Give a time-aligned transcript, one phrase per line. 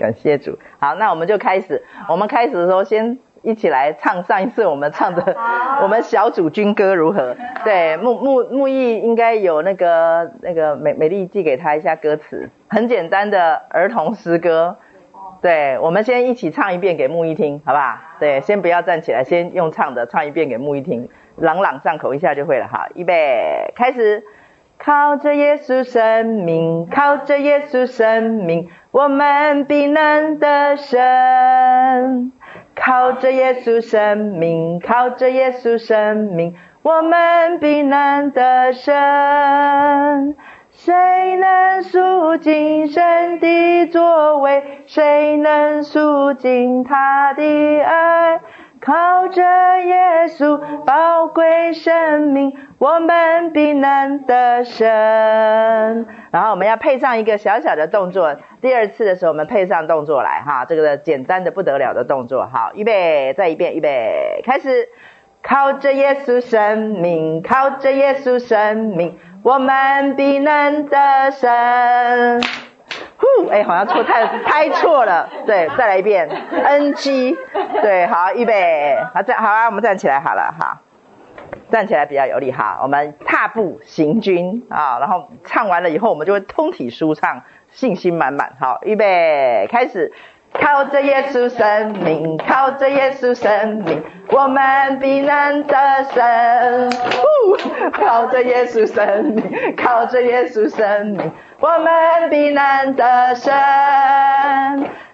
[0.00, 0.58] 感谢主。
[0.78, 1.82] 好，那我们就开始。
[2.08, 5.36] 我们开始的时候，先一起来唱上一次我们唱的
[5.82, 7.36] 我们小组军歌如何？
[7.64, 14.78] 对，木木木易应该有那个那个美美丽寄给他一下歌词，很简单的儿童诗歌。
[15.42, 17.96] 对，我们先一起唱一遍给木易听，好不好？
[18.18, 22.66] 对，先不要站起来，先用唱的唱一遍给木易听，朗朗上口一下就会了。
[22.66, 24.24] 好，预备，开始。
[24.82, 32.32] 靠着耶稣生命，靠着耶稣生命，我们必能得胜。
[32.74, 40.34] 靠着耶稣生命，靠着耶稣生命，我们必能得胜。
[40.72, 44.62] 谁能赎尽神的作为？
[44.86, 48.40] 谁能赎尽他的爱？
[48.80, 49.42] 靠着
[49.82, 54.86] 耶稣宝贵生命，我们必能得胜。
[56.30, 62.46] 然后我们要配上一个小小的动作，第二次的时候我们配上动作来哈，这个简单的不得了的动作。
[62.46, 64.88] 好，预备，再一遍，预备，开始。
[65.42, 72.42] 靠着耶稣生命，靠着耶稣生命，我们必能得胜。
[73.20, 77.36] 呼，哎，好像错太拍错了，对，再来一遍，NG，
[77.82, 80.78] 对，好，预备，好站，好啊，我们站起来好了，好，
[81.70, 90.12] 站起来比较有力哈，我们踏步行军啊，然后唱完了以后，我们就会通体舒畅，信心满满，好，预备，开始。
[90.52, 95.76] 靠着耶稣生命，靠着耶稣生命，我们必能得
[96.12, 96.90] 胜。
[97.94, 101.30] 靠着耶稣生命，靠着耶稣生命，
[101.60, 103.52] 我们必能得胜。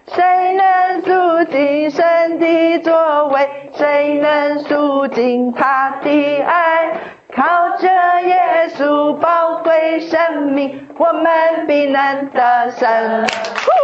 [0.07, 3.49] 谁能赎尽神的作为？
[3.73, 6.93] 谁能赎尽他的爱？
[7.35, 7.87] 靠着
[8.21, 13.27] 耶稣宝贵生命，我们必能得胜。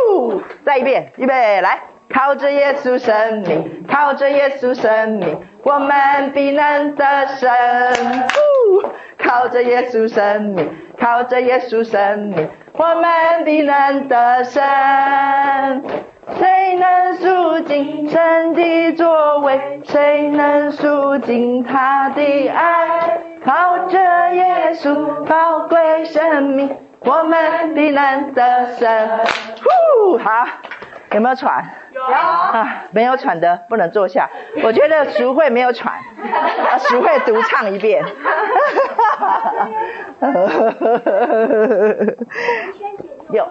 [0.08, 7.52] 呼，再一遍，预备，来，靠着耶稣生命，靠着耶稣生命，我们必能得胜。
[8.33, 8.88] 呼，
[9.20, 14.64] 靠着耶稣生命，靠着耶稣生命，我们的难得胜。
[16.39, 19.82] 谁能数尽神的作为？
[19.84, 23.20] 谁能数尽他的爱？
[23.45, 24.00] 靠着
[24.34, 28.90] 耶稣宝贵生命，我们必能得胜。
[29.61, 30.48] 呼，好，
[31.11, 31.64] 有没有喘？
[31.93, 34.30] 有啊，没有喘的不能坐下。
[34.64, 38.04] 我觉得淑慧没有喘，啊，淑慧独唱一遍。
[43.31, 43.48] 有，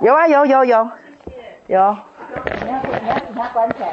[0.00, 0.90] 有啊，有有有。
[1.68, 1.96] 有，
[2.64, 3.88] 你要你要请他关起来。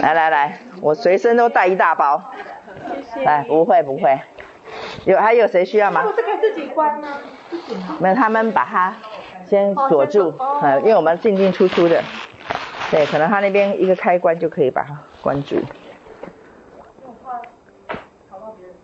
[0.00, 2.22] 来来来，我随身都带一大包。
[3.24, 4.20] 来，不会不会。
[5.04, 6.02] 有还有谁需要吗？
[6.04, 7.08] 我这个自己关吗？
[8.00, 8.94] 没有，他们把它
[9.48, 10.32] 先锁住，
[10.62, 12.00] 嗯，因为我们进进出出的。
[12.90, 15.56] 对，可能他那边一个开关就可以把它关住。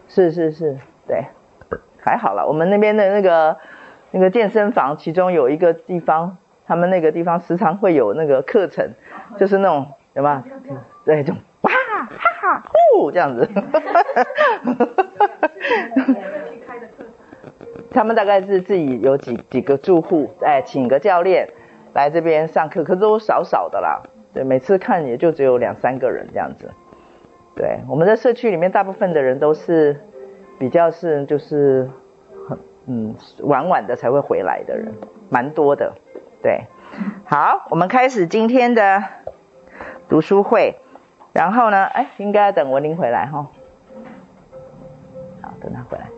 [0.09, 1.27] 是是是，对，
[2.01, 3.57] 还好了，我们那边的那个
[4.11, 6.39] 那个健身房，其中有一个地方。
[6.67, 8.95] 他们那个地方时常会有那个课程，
[9.39, 10.43] 就是那种什么，
[11.05, 12.09] 对，就哇哈
[12.41, 13.47] 哈呼这样子。
[17.95, 21.49] 他们大概是自己有几几个住户，哎，请个教练
[21.95, 24.03] 来这边上课，可是都少少的啦。
[24.33, 26.69] 对，每次看也就只有两三个人这样子。
[27.55, 30.01] 对，我们在社区里面，大部分的人都是
[30.59, 31.89] 比较是就是
[32.49, 34.93] 很嗯晚晚的才会回来的人，
[35.31, 35.95] 蛮多的。
[36.43, 36.65] 对，
[37.25, 39.05] 好，我们开始今天的
[40.09, 40.75] 读书会。
[41.33, 43.49] 然后呢，哎，应该等文玲回来哈。
[45.43, 46.09] 好，等他回来。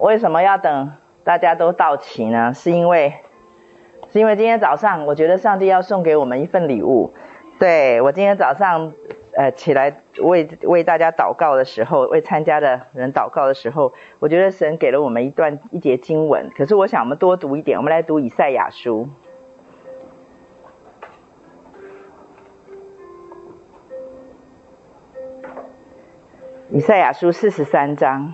[0.00, 0.92] 为什么要等
[1.24, 2.54] 大家都到齐呢？
[2.54, 3.16] 是因为，
[4.10, 7.12] 是因为今天早上我觉得上帝要送给我们一份礼物。
[7.58, 8.94] 对，我今天早上
[9.36, 16.50] 呃起来为为大家祷告的时候，为参加的人祷告的时候，我觉得神给了我们一段一节经文。
[16.56, 19.10] 可是我想我们多读一点，我们来读以赛亚书。
[26.70, 28.32] 以赛亚书四十三章，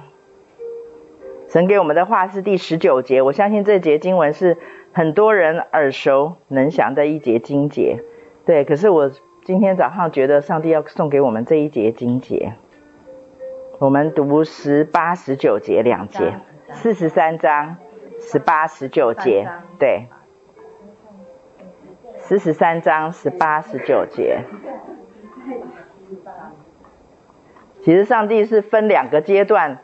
[1.57, 3.23] 神给我们的话是第十九节。
[3.23, 4.59] 我相信这节经文是
[4.93, 8.05] 很多人耳熟能详的一节经节。
[8.45, 9.11] 对，可是我
[9.43, 12.53] 今天早上觉得上帝要送给我们这一节经节。
[13.79, 16.35] 我们读十八、十九节两节，
[16.75, 17.79] 四十三章
[18.21, 19.49] 十八、十九节，
[19.79, 20.09] 对，
[22.19, 24.43] 四十三章十八、十九节。
[27.83, 29.79] 其实上帝是分两个阶段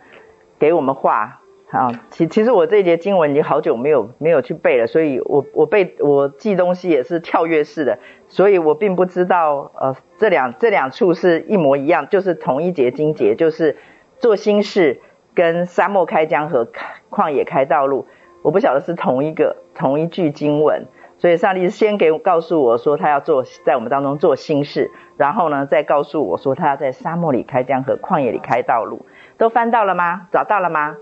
[0.59, 1.39] 给我们话，
[1.73, 7.99] 好，其其实我这一节经文已经好久没有没有去背了，所以我我背我记东西也是跳跃式的，
[8.29, 13.79] 所以我并不知道呃这两这两处是一模一样，就是同一节经节，就是
[14.19, 15.01] 做新事
[15.33, 16.69] 跟沙漠开江河、
[17.09, 18.07] 旷野开道路，
[18.43, 20.85] 我不晓得是同一个同一句经文，
[21.17, 29.07] 所以上帝先给告诉我说他要做在我们当中做新事，然后呢再告诉我说他要在沙漠里开江河、旷野里开道路，
[29.39, 30.27] 都翻到了吗？
[30.31, 30.99] 找到了吗？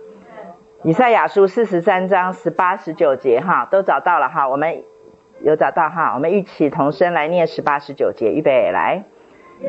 [0.82, 4.82] 以赛亚书四十三章十八十九节，哈，都找到了哈，我们
[5.42, 9.04] 有找到哈，我们一起同声来念十八十九节，预备来。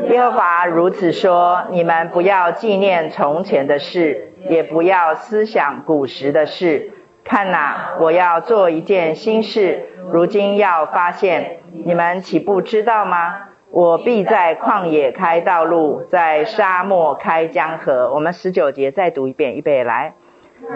[0.09, 6.93] 耶和华如此说：你们不要纪念从前的事，也不要思想古时的事。
[7.25, 13.49] 看哪，我要做一件新事，如今要发现，你们岂不知道吗？
[13.69, 18.13] 我必在旷野开道路，在沙漠开江河。
[18.13, 20.13] 我们十九节再读一遍，预备来。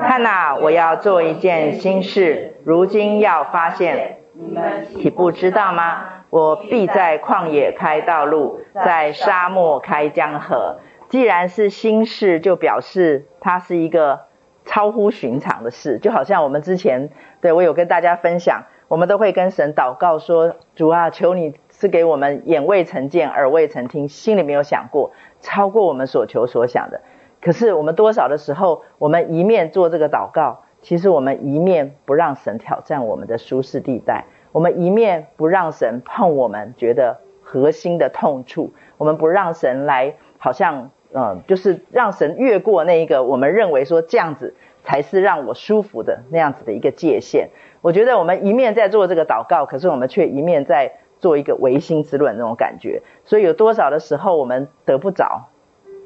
[0.01, 6.05] 看哪，我要做一件新事，如今要发现，你们岂不知道吗？
[6.29, 10.79] 我必在旷野开道路，在沙漠开江河。
[11.07, 14.21] 既然是新事，就表示它是一个
[14.65, 17.09] 超乎寻常的事，就好像我们之前，
[17.41, 25.11] 对，我有跟大家分享，我们都会跟神祷告说：主啊，求你赐给我们眼未曾见，耳未曾听，心里没有想过，
[25.41, 27.01] 超过我们所求所想的。
[27.45, 47.51] 可是我们多少的时候，我们一面做这个祷告，其实我们一面不让神挑战我们的舒适地带，我们一面不让神碰我们觉得核心的痛处，我们不让神来，好像嗯，就是让神越过那一个我们认为说这样子才是让我舒服的那样子的一个界限。
[47.81, 53.03] 我觉得我们一面在做这个祷告，可是我们却一面在做一个违心之论那种感觉。
[53.23, 55.49] 所以有多少的时候我们得不着？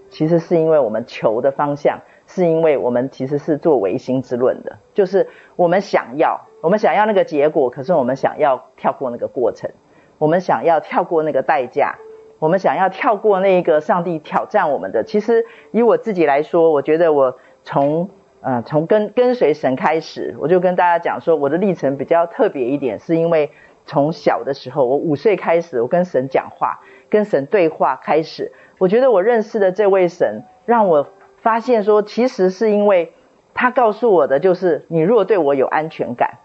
[0.09, 9.69] 其实是因为我们求的方向，是因为我们其实是做唯心之论的，就是我们想要，我们想要那个结果，可是我们想要跳过那个过程，
[10.17, 11.95] 我们想要跳过那个代价，
[12.39, 15.03] 我们想要跳过那个上帝挑战我们的。
[15.03, 18.09] 其实以我自己来说，我觉得我从
[18.41, 23.51] 呃从跟跟随神开始，我就跟大家讲说，我的历程比较特别一点，是因为
[23.89, 28.51] 从小的时候，我五岁开始，我跟神讲话，跟神对话开始。
[28.77, 31.07] 我觉得我认识的这位神，让我
[31.37, 33.13] 发现说，其实是因为
[33.55, 36.37] 他告诉我的，就是你若对我有安全感，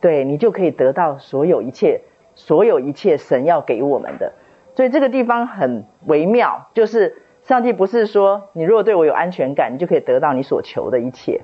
[0.00, 2.00] 对你就可以得到所有一切，
[2.34, 4.32] 所有一切神要给我们的。
[4.74, 11.42] 所以这个地方很微妙，就是上帝不是说你若对我有安全感，你就可以得到你所求的一切，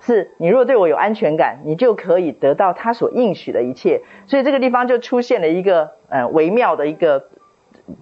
[0.00, 4.02] 是你若对我有安全感，你就可以得到他所应许的一切。
[4.26, 7.28] 所以这个地方就出现了一个呃微妙的一个。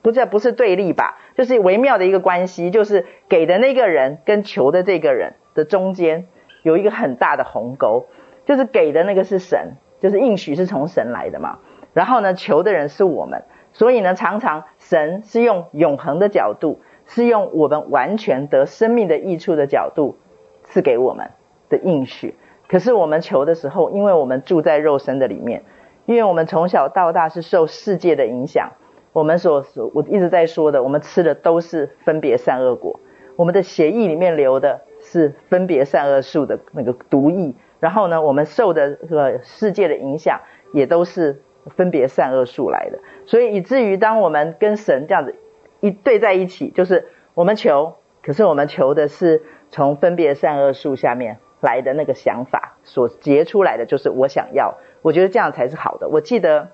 [0.02, 1.16] 不是不是对立吧？
[1.36, 6.26] 就是微妙的一个关系，就是给的那个人跟求的这个人的中间
[6.64, 8.06] 有一个很大的鸿沟，
[8.46, 11.60] 就是给的那个是神，就是应许是从神来的嘛。
[11.92, 20.18] 然后呢，求的人是我们，所以呢，常常神是用永恒的角度，是用我们完全得生命的益处的角度
[20.64, 21.30] 赐给我们
[21.68, 22.34] 的应许。
[22.68, 25.62] 可是我们求的时候，因为我们住在肉身的里面，
[26.04, 28.72] 因为我们从小到大是受世界的影响。
[29.12, 33.00] 我们所所我一直在说的，我们吃的都是分别善恶果，
[33.36, 40.40] 我们的血液里面流的是分别善恶树的那个毒液，然后呢，我们受的这个世界的影响
[40.74, 41.40] 也都是
[41.76, 45.34] 分别善恶树来的，所以以至于当我们跟神这样子
[45.80, 56.08] 一对在一起，就是我们求，可是我们求的是从分别善恶树下面来的那个想法所结出来的，就是我想要，我觉得这样才是好的。
[56.08, 56.68] 我记得。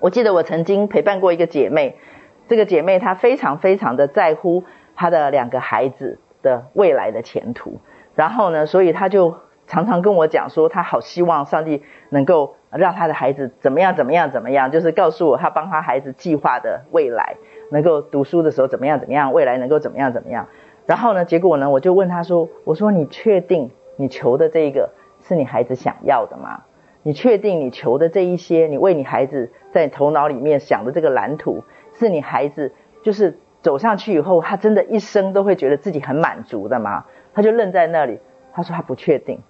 [0.00, 1.96] 我记得我曾经陪伴过一个姐妹，
[2.48, 4.64] 这个姐妹她非常非常的在乎
[4.96, 7.78] 她的两个孩子的未来的前途，
[8.14, 17.36] 然后呢，所以她就常常跟我讲说，她好希望上帝能够让她的孩子怎么样怎么样怎么样，就是告诉我她帮她孩子计划的未来，
[17.70, 20.48] 能够读书的时候怎么样怎么样，未来能够怎么样怎么样。
[20.84, 24.90] 然后呢，结果呢，我就问她说，我说你确定你求的这一个
[25.22, 26.62] 是你孩子想要的吗？
[27.02, 32.72] 你确定你求的这一些，你为你孩子在头脑里面想的这个蓝图，是你孩子
[33.02, 37.04] 就是走上去以后，他真的一生都会觉得自己很满足的吗？
[37.34, 38.20] 他就愣在那里，
[38.52, 39.40] 他说他不确定。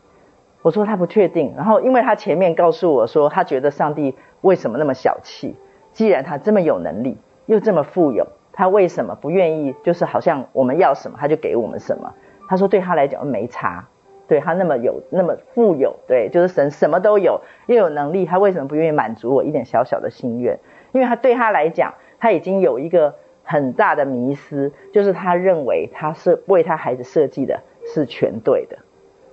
[0.63, 5.55] 我说他不确定，然后因为他前面告诉我说，他觉得上帝为什么那么小气？
[5.93, 9.75] 既然他这么有能力，又这么富有，他为什么不愿意？
[9.85, 12.15] 就是好像我们要什么，他就给我们什么？
[12.49, 13.87] 他说对他来讲没差。
[14.27, 20.59] 对他那么有那么富有，对，就是神什么都有，又有能力，他为什么不愿意满足我一点小小的心愿？
[20.93, 28.79] 因为他对他来讲，他已经有一个很大的迷思，就是他认为他是为他孩子设计的是全对的，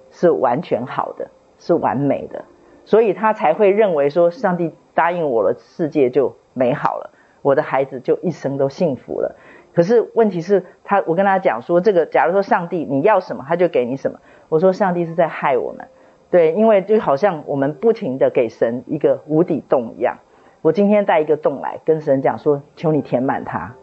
[0.09, 2.43] 是完全好的，是完美的，
[2.83, 9.35] 所以他才会认为说，上帝答应我了，世界就美好了，我的孩子就一生都幸福了。
[9.73, 14.19] 可是问题是，他我跟他讲说，这个假如说上帝你要什么，他就给你什么。
[14.49, 15.87] 我说上帝是在害我们，
[16.29, 20.17] 对，因为就好像我们不停的给神一个无底洞一样。
[20.61, 23.75] 我今天带一个洞来跟神讲说，求你填满它。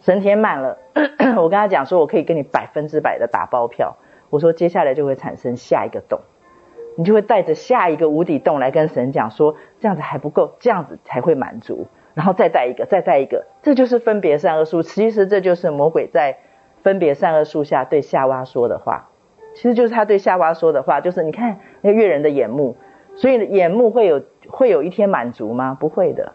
[0.00, 0.78] 神填满了，
[1.38, 3.96] 我跟他讲说，我可以给你百分之百的打包票。
[4.30, 6.20] 我说接下来就会产生下一个洞，
[6.96, 11.86] 你就会带着下一个无底洞来跟神讲说，这样子还不够，这样子才会满足。
[12.16, 14.80] 然后再带一个，再带一个，这就是分别善恶树。
[14.80, 16.38] 其实这就是魔鬼在
[16.82, 19.10] 分别善恶树下对夏娃说的话。
[19.54, 22.78] 其实就是他对夏娃说的话，就是你看那个悦人的眼目，
[23.16, 25.76] 所以眼目会有会有一天满足吗？
[25.78, 26.32] 不会的。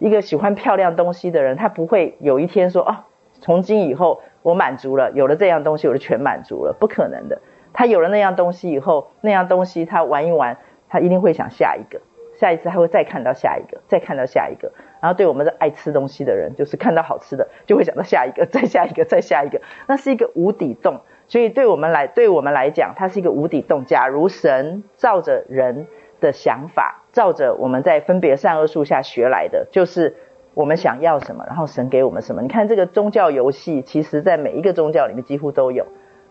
[0.00, 3.04] 一个喜欢漂亮东西的人，他不会有一天说哦，
[3.40, 7.40] 从今以后我满足了，有了这样东西我就全满足了，不可能的。
[7.72, 12.00] 他有了那样东西以后，那样东西他玩一玩，他一定会想下一个。
[12.34, 21.00] 下一次他会再看到下一个，再看到下一个，然后对我们的爱吃东西的人，就是看到好吃的就会想到下一个， 再下一个，再下一个，那是一个无底洞。
[21.26, 23.84] 所以对我们来，对我们来讲，它是一个无底洞。
[23.84, 25.88] 假如神照着人
[26.20, 30.14] 的想法，照着我们在分别善恶树下学来的，就是
[30.54, 32.42] 我们想要什么，然后神给我们什么。
[32.42, 35.86] 你看这个宗教游戏，其实在每一个宗教里面几乎都有，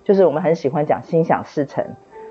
[0.06, 1.84] 就是我们很喜欢讲心想事成，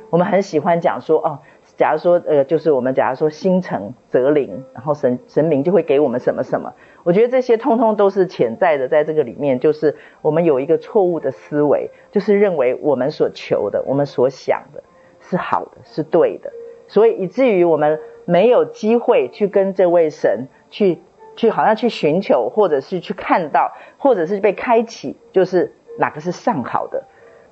[0.08, 1.40] 我们很喜欢讲说哦。
[1.80, 6.74] 假如说，呃，就是我们假如说心诚则灵，然后神神明就会给我们什么什么。
[7.04, 14.82] 我觉得这些通通都是潜在的，在这个里面，就是我们有一个错误的思维，就是认为我们所求的、我们所想的
[15.20, 16.52] 是好的、是对的，
[16.86, 20.98] 所以以至于我们没有机会去跟这位神去
[21.34, 27.04] 去好像去寻求，或者是去看到，或者是被开启，就是哪个是上好的。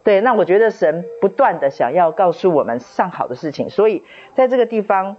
[0.09, 5.19] 对，那我觉得神不断的想要告诉我们上好的事情，所以在这个地方，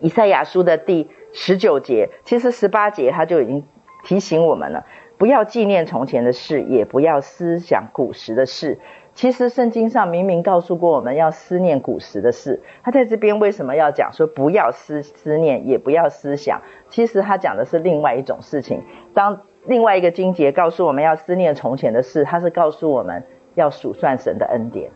[0.00, 3.64] 以赛亚书的第十九节，其实十八节他就已经
[4.02, 4.86] 提醒我们了，
[5.18, 8.80] 不要纪念从前的事，也不要思想古时的事。
[9.14, 16.60] 其实圣经上明明告诉过我们要思念古时的事，他在这边为什么要讲说不要思思念，也不要思想？
[16.90, 18.82] 其实他讲的是另外一种事情。
[19.14, 23.22] 当另外一个经节告诉我们要思念从前的事，他是告诉我们。
[23.54, 24.90] 要数算神的恩典，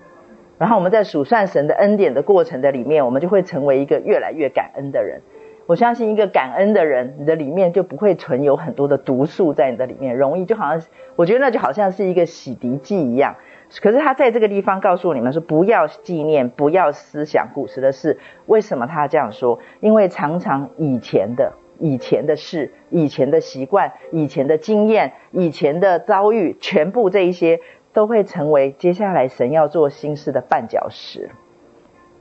[0.58, 5.20] 然后我们在数算神的恩典的过程的里面，我们就会成为一个越来越感恩的人。
[5.66, 13.34] 我相信一个感恩的人，你的里面就不会存有很多的毒素在你的里面，容易就好像我觉得那就好像是一个洗涤剂一样。
[13.80, 18.20] 可是他在这个地方告诉你们说，不要纪念，不要思想古时的事。
[18.46, 19.58] 为什么他这样说？
[19.80, 27.60] 因为常常以前的、以前的事、以前的习惯、以前的经验、以前的遭遇，全部这一些。
[27.96, 31.30] 都会成为接下来神要做新事的绊脚石。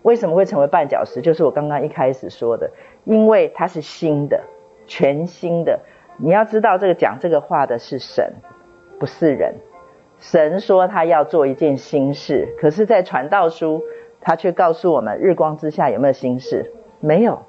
[0.03, 1.21] 为什么会成为绊脚石？
[1.21, 2.71] 就是我刚刚一开始说的，
[3.03, 4.41] 因为它是新的、
[4.87, 5.81] 全新的。
[6.15, 8.35] 你要知道，这个讲这个话的是神，
[8.97, 9.55] 不是人。
[10.17, 13.83] 神说他要做一件新事，可是，在传道书，
[14.21, 16.71] 他却告诉我们：日光之下有没有新事？
[17.01, 17.41] 没有。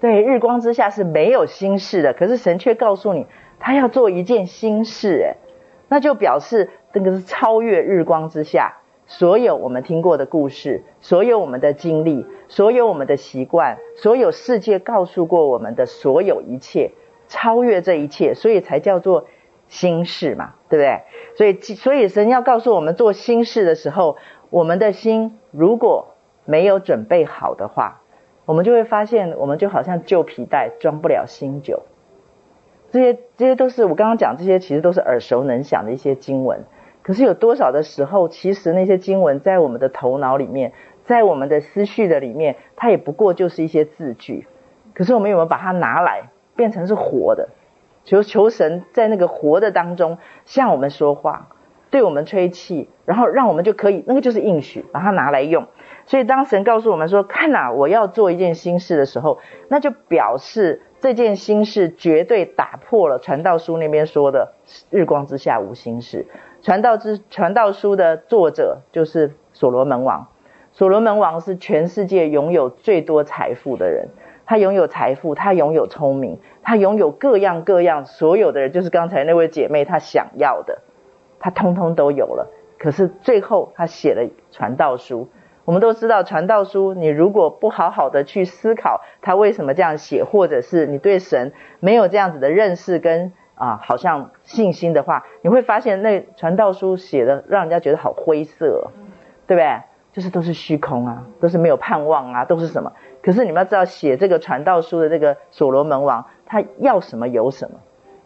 [0.00, 2.12] 对，日光之下是没有新事的。
[2.12, 3.28] 可是神却告诉你，
[3.60, 5.36] 他要做一件新事，哎，
[5.88, 6.70] 那就表示。
[6.92, 16.90] 这个是超越日光之下所有我们听过的故事，所有我们的经历，所有我们的习惯，所有世界告诉过我们的所有一切，
[17.26, 19.26] 超越这一切，所以才叫做
[19.66, 21.02] 心事嘛，对不对？
[21.36, 24.18] 所以，所以神要告诉我们做心事的时候，
[24.50, 26.08] 我们的心如果
[26.44, 28.02] 没有准备好的话，
[28.44, 31.82] 我们就会发现，我们就好像旧皮带装不了新酒。
[32.90, 36.64] 这些，这些都是我刚刚讲这些，其实都是耳熟能详的一些经文。
[37.08, 40.74] 可是有多少的时候，其实那些经文在我们的头脑里面，
[41.06, 44.46] 在我们的思绪的里面，它也不过就是一些字句。
[44.92, 47.48] 可是我们有没有把它拿来变成是活的？
[48.04, 51.48] 求求神在那个活的当中向我们说话，
[51.88, 55.66] 对我们吹气，然后让我们就可以，那个就是应许，把它拿来用。
[56.04, 59.38] 所以当神告诉我们说：“看呐，我要做一件新事的时候”，
[59.70, 64.52] 那就表示这件新事绝对打破了传道书那边说的
[64.90, 66.26] “日光之下无新事”。
[66.68, 70.26] 传道之传道书的作者就是所罗门王。
[70.70, 74.08] 所罗门王是全世界拥有最多财富的人，
[74.44, 80.82] 他拥有财富，他拥有聪明，他拥有各样各样所有的人，就是刚才那位姐妹她想要的，
[81.40, 82.52] 他通通都有了。
[82.78, 85.30] 可是最后他写了传道书。
[85.64, 93.32] 我们都知道传道书，你如果不好好的去思考他为什么这样写，或者是你对神没有这样子的认识跟。
[93.58, 98.90] 啊，好像信心的话，你会发现那传道书写的让人家觉得好灰色，
[99.46, 99.82] 对不对？
[100.10, 102.92] 就是都是虚空啊，都是没有盼望啊，都是什么？
[103.22, 107.78] 可是你们要知道，写这个传道书的这个所罗门王，他要什么有什么。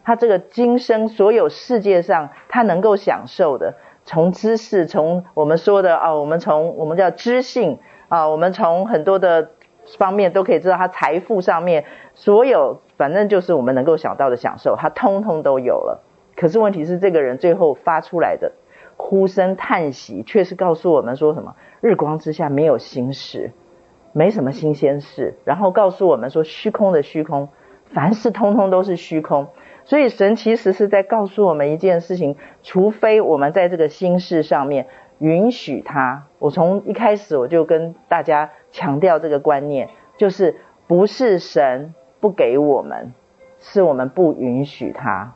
[0.04, 3.74] 他这个今生所有世界上他能够享受的，
[4.04, 9.50] 从知识，从我们说的啊，我们从我们叫知性啊，我们从很多的
[9.98, 11.84] 方面都可以知道，他财富上面
[12.14, 16.04] 所有，反正就是我们能够想到的享受，他通通都有了。
[16.36, 18.52] 可是问题是，这个人最后发出来的
[18.96, 21.56] 呼声叹息，却是告诉我们说什么？
[21.80, 23.50] 日光之下没有新事，
[24.12, 25.34] 没什么新鲜事。
[25.44, 27.48] 然后告诉我们说，虚空的虚空，
[27.86, 29.48] 凡事通通都是虚空。
[29.84, 34.86] 所以神其实是在告诉我们一件事情：除非我们在这个心事上面
[35.18, 36.28] 允许他。
[36.38, 40.54] 我从一开始我就跟大家强调这个观念，就是
[40.86, 43.12] 不是神不给我们，
[43.58, 45.32] 是我们不允许他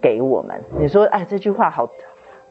[0.00, 0.64] 给我们。
[0.80, 1.88] 你说，哎，这句话好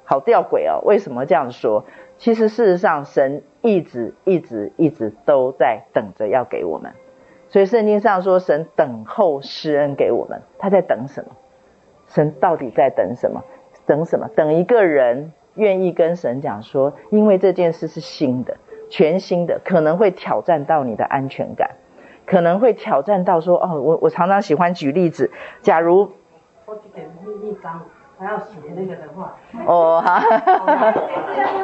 [0.05, 1.83] 好吊诡哦，为什么这样说？
[2.17, 6.93] 其实事实上，神一直一直一直都在等着要给我们。
[7.49, 11.31] 所以圣经上说，神等候施恩给我们，他在等什么？
[12.07, 13.43] 神到底在等什么？
[13.85, 14.29] 等什么？
[14.29, 18.55] 等一个人愿意跟神讲说，因为这件事是新的、
[18.89, 21.71] 全新的，可能会挑战到你的安全感，
[22.27, 25.31] 可能会挑战到说，哦，我我常常喜欢举例子，
[25.61, 26.11] 假如。
[28.19, 30.19] 还要写那个的话，哦，好，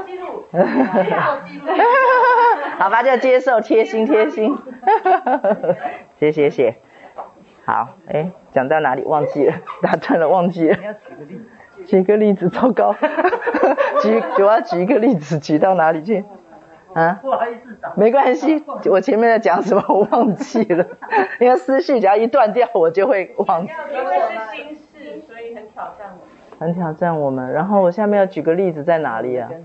[0.06, 0.44] 记录，
[1.48, 1.66] 记录，
[2.78, 4.56] 好吧，就接受，贴心，贴心，
[6.20, 6.76] 谢谢谢，
[7.66, 12.94] 好，哎，讲到哪里忘记了， 打断了，忘记了，你要举个例子，举个例子，糟糕，
[14.04, 16.24] 举，我要举一个例子，举到哪里去？
[16.94, 20.86] 啊，不好意思，没关系，我前面在讲什么 我忘记了，
[21.40, 23.74] 因为思绪只要一断掉，我就会忘记。
[23.92, 26.26] 因为是心事，所以很挑战我。
[26.60, 29.50] 很挑战我们，然后我下面要举个例子在哪里啊？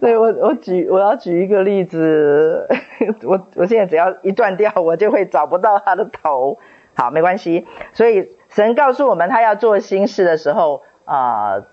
[0.00, 2.68] 对，我我举我要举一个例子，
[3.24, 6.58] 我我现在只要一断掉，我就会找不到他的头。
[6.94, 7.66] 好，没关系。
[7.94, 11.66] 所以神告诉我们，他要做心事的时候啊，呃、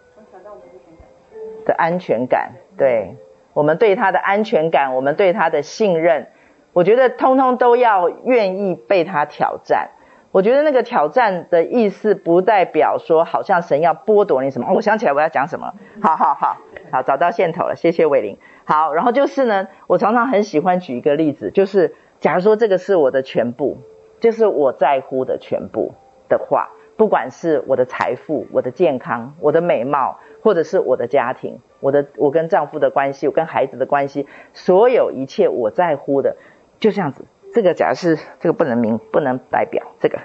[1.74, 3.16] 安全感，对
[3.54, 6.28] 我们对他的安全感，我们对他的信任，
[6.74, 9.90] 我觉得通通都要愿意被他挑战。
[10.32, 14.72] 我觉得那个挑战的意思不代表说好像神要剥夺你什么。
[14.74, 15.74] 我想起来我要讲什么。
[16.02, 16.58] 好好好，
[16.90, 18.38] 好，找到线头了，谢谢伟玲。
[18.64, 23.80] 好，然后就是呢，我常常很喜欢举一个例子，就是假如说这个是我的全部，
[24.22, 25.96] 就是我在乎的全部
[26.30, 36.36] 的话，不管是我的财富、我的健康、我的美貌，或者是我的家庭、我的我跟丈夫的关系、我跟孩子的关系，所有一切我在乎的，
[36.80, 37.26] 就这样子。
[37.54, 40.20] 这个假如是这个不能明不能代表这个，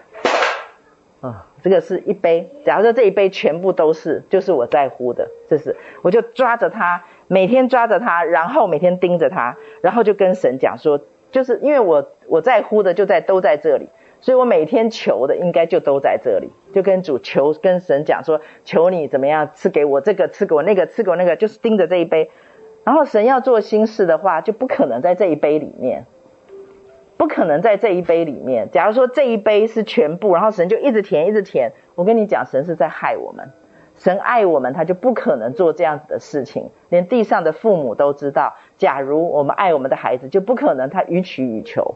[1.21, 2.49] 啊，这个是一杯。
[2.65, 11.01] 假如说这一杯全部都是，就是我在乎的，这是我就抓着它，每天抓着它，然后每天盯着它，然后就跟神讲说，
[11.33, 13.89] 就是因为我我在乎的就在都在这里，
[14.27, 22.33] 所以我每天求的应该就都在这里，就跟主求跟神讲说，求你怎么样赐给我这个，赐给我那个，赐给我那个，就是盯着这一杯。
[22.83, 26.07] 然后神要做新事的话，就不可能在这一杯里面。
[27.17, 28.69] 不可能在这一杯里面。
[28.73, 31.71] 假如说这一杯是全部，然后神就一直填，一直填。
[31.95, 33.53] 我跟你讲，神是在害我们。
[33.95, 36.71] 神爱我们，他就不可能做这样子的事情。
[36.89, 41.95] 连地上的父母都知道，假如我们爱我们的孩子，就不可能他予取予求。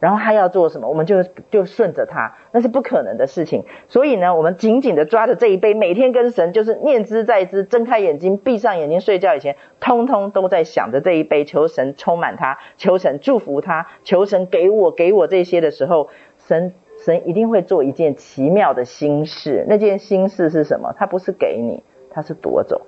[0.00, 3.64] 然后他要做什么，我们就就顺着他，那是不可能的事情。
[3.88, 19.66] 所以呢，我们紧紧的抓着这一杯，每天跟神就是念兹在兹，睁开眼睛、闭上眼睛睡觉以前，通通都在想着这一杯，求神充满他，求神祝福他，求神给我给我这些的时候，神神一定会做一件奇妙的心事。
[19.68, 20.94] 那件心事是什么？
[20.96, 21.82] 他不是给你，
[22.12, 22.82] 他是夺走，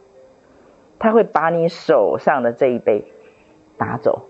[1.01, 3.05] 他会把你手上的这一杯
[3.79, 4.27] 拿走，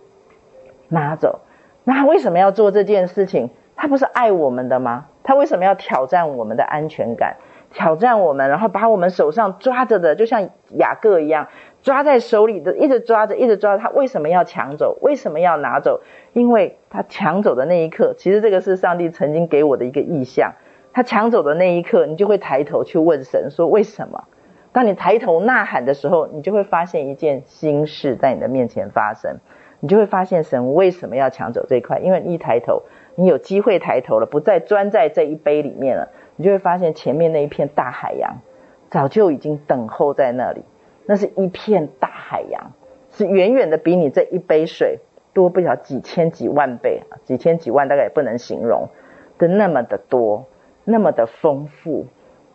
[0.88, 1.40] 拿走。
[1.84, 3.50] 那他为什么要做这件事情？
[3.76, 5.06] 他不是爱我们的吗？
[5.22, 7.36] 他为什么要挑战我们的安全感？
[7.72, 11.46] 挑战我们，然后把我们手上抓着的，就像雅各一样，
[11.82, 13.78] 抓在手里的，一直抓着，一直抓着。
[13.82, 14.98] 他为什么要抢走？
[15.00, 16.00] 为什么要拿走？
[16.32, 20.52] 因为他抢走的那一刻，其实这个是上帝曾经给我的一个意象。
[20.92, 24.24] 他抢走的那一刻，你就会抬头去问神说：为什么？
[24.72, 29.36] 当你抬头呐喊的时候，你就会发现一件新事在你的面前发生。
[29.80, 31.98] 你就会发现神为什么要抢走这一块？
[31.98, 32.82] 因为一抬头，
[33.16, 38.36] 你有机会抬头了，不再钻在这一杯里面了，你就会发现前面那一片大海洋，
[38.90, 40.62] 早就已经等候在那里。
[41.06, 42.72] 那是一片大海洋，
[43.10, 45.00] 是远远的比你这一杯水
[45.32, 48.88] 多不了几千几万倍，几千几万大概也不能形容
[49.38, 50.46] 的那么的多，
[50.84, 52.06] 那么的丰富，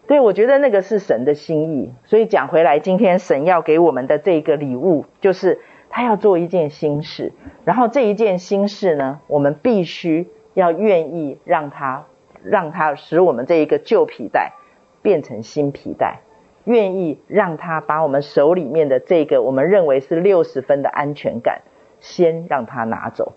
[0.07, 1.93] 对，我觉得那个是神的心意。
[2.05, 7.31] 所以讲回来，今天神要给我们的这个礼物，就是他要做一件新事。
[7.63, 12.05] 然后这一件新事呢，我们必须要愿意让他，
[12.43, 14.53] 让他使我们这一个旧皮带
[15.01, 16.19] 变成新皮带，
[16.63, 21.61] 愿意让他把我们手里面的这个我们认为是六十分的安全感，
[21.99, 23.33] 先让他拿走。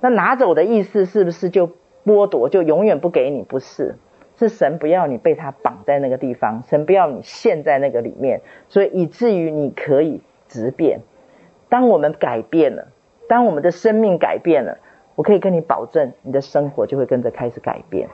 [0.00, 1.70] 那拿走的意思是不是就
[2.04, 3.42] 剥夺，就永远不给你？
[3.42, 3.96] 不是。
[4.38, 11.00] 是神不要你被他绑在那个地方，神不要你陷在那个里面，所以以至于你可以直变。
[11.70, 12.88] 当我们改变了，
[13.28, 14.76] 当我们的生命改变了，
[15.14, 18.10] 我可以跟你保证，你的生活就会跟着开始改变。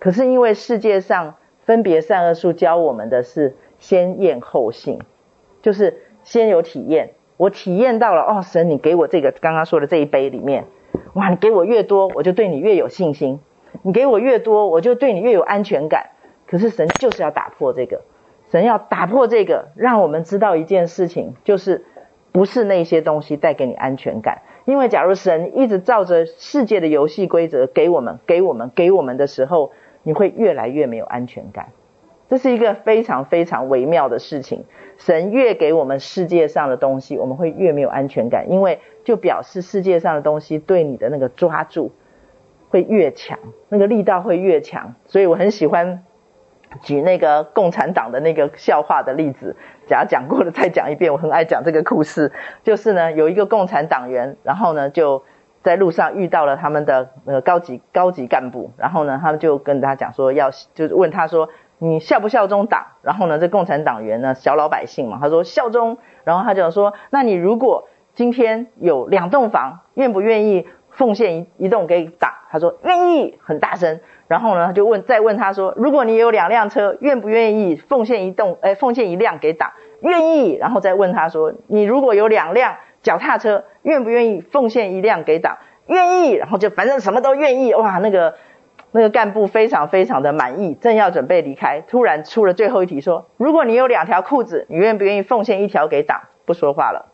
[0.00, 4.98] 可是因为世界上分别善恶树教我们的是先验后信，
[5.62, 10.64] 就是先有体验，我体验到了哦，神你给我这个刚刚说的这一杯里面，
[11.12, 13.40] 哇，你给我越多，我就对你越有信心。
[13.82, 16.10] 你给我越多，我就对你越有安全感。
[16.46, 18.02] 可是神就是要打破这个，
[18.50, 21.84] 神要打破这个，让我们知道一件事情，就是
[22.34, 24.42] 不是那些东西带给你安全感。
[24.64, 29.70] 因为假如神一直照着世界的游戏规则给我们、给我们、给我们的时候，
[30.02, 31.68] 你会越来越没有安全感。
[32.28, 34.64] 这是一个非常非常微妙的事情。
[34.98, 41.92] 神越给我们世界上的东西，我们会越没有安全感，因为就表示世界上的东西对你的那个抓住。
[42.70, 46.02] 会越强，那个力道会越强，所以我很喜欢
[46.82, 49.54] 举那个共产党的那个笑话的例子，
[49.86, 51.12] 假讲过了再讲一遍。
[51.12, 55.22] 我很爱讲这个故事，就是呢，有一个共产党员，然后呢就
[55.62, 62.86] 在路上遇到了他们的呃高级高级干部，然后呢他们就跟他讲说要，就是问他说你效不效忠党？
[63.02, 70.66] 然后呢这共产党员呢小老百姓嘛，他说效忠，然后他就说那你如果今天有两栋房，愿不愿意？
[70.96, 73.98] 奉献一一栋给党，他说愿意，很大声。
[74.26, 78.56] 然后呢，他就问，再问他说，如果你有两辆车，愿不愿意奉献一栋？
[78.62, 80.54] 哎，奉献一辆给党，愿意。
[80.54, 85.58] 然后再问他说，你如果有两辆脚踏车，愿不愿意奉献一辆给党？
[85.86, 86.32] 愿意。
[86.32, 87.74] 然后就反正什么都愿意。
[87.74, 88.34] 哇，那个
[88.92, 96.22] 那个干部非常非常的满意，正要准备离开，突然出了最后一题，说，如果你有两条裤子，你愿不愿意奉献一条给党？
[96.46, 97.12] 不说话了。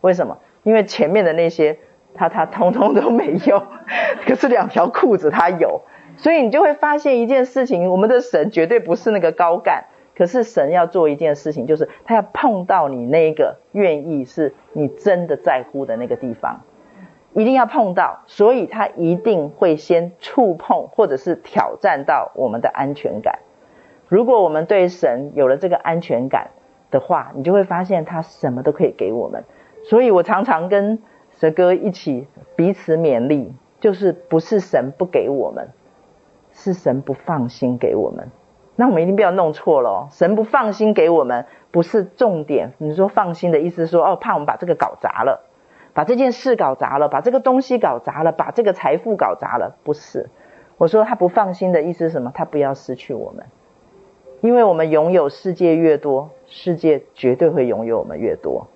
[0.00, 0.38] 为什么？
[0.62, 1.78] 因为前面的那些。
[2.14, 3.62] 他他通通都没有，
[4.26, 5.82] 可是两条裤子他有，
[6.18, 9.84] 所以你就会发现一件事情：我们的神绝对不是那个高干，
[10.16, 16.60] 可是神要做一件事情，就是他要碰到你那个愿意是你真的在乎的那个地方，
[17.34, 23.38] 一定要碰到，所以他一定会先触碰或者是挑战到我们的安全感。
[24.08, 26.50] 如果我们对神有了这个安全感
[26.90, 29.44] 的话，你就会发现他什么都可以给我们。
[29.84, 30.98] 所以我常常跟
[31.38, 32.26] 蛇哥一起
[32.56, 35.68] 彼此勉励，就是不是神不给我们，
[36.58, 38.28] 是神不放心给我们。
[38.74, 42.72] 那我们一定不要弄错了哦，神不放心给我们不是重点。
[42.78, 45.44] 你说放心的意思是说，哦，怕我们把这个搞砸了，
[45.94, 50.28] 把这件事搞砸了，把这个东西搞砸了，把这个财富搞砸了，不是。
[50.76, 52.30] 我说他不放心的意思是什么？
[52.34, 53.46] 他不要失去我们，
[54.40, 58.68] 因为我们拥有世界越多，世界绝对会拥有我们越多。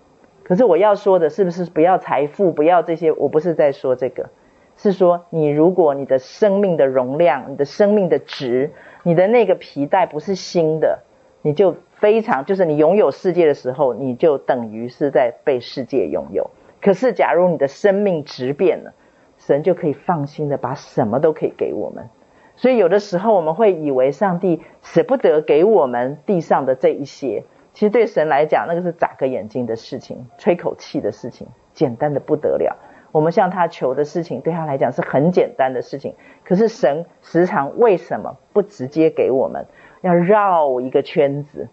[0.43, 3.13] 可是我要说的是不是不要财富，不要这些？
[3.13, 4.31] 我不是在说这个，
[4.77, 8.71] 是说你如果你的生命的容量、你的生命的值、
[9.03, 11.01] 你的那个皮带不是新的，
[11.43, 16.51] 你就非常就是你拥有世界的时候，你就等于是在被世界拥有。
[16.81, 18.93] 可是假如你的生命质变了，
[19.39, 22.09] 神就可以放心的把什么都可以给我们。
[22.57, 27.45] 所以有的时候我们会以为上帝舍不得给我们地上的这一些。
[27.73, 32.77] 其实对神来讲，那个是眨个眼睛的事情，吹口气的事情，简单的不得了。
[33.13, 36.15] 我们向他求的事情，对他来讲是很简单的事情。
[36.45, 39.67] 可是神时常为什么不直接给我们，
[40.01, 41.69] 要绕一个圈子，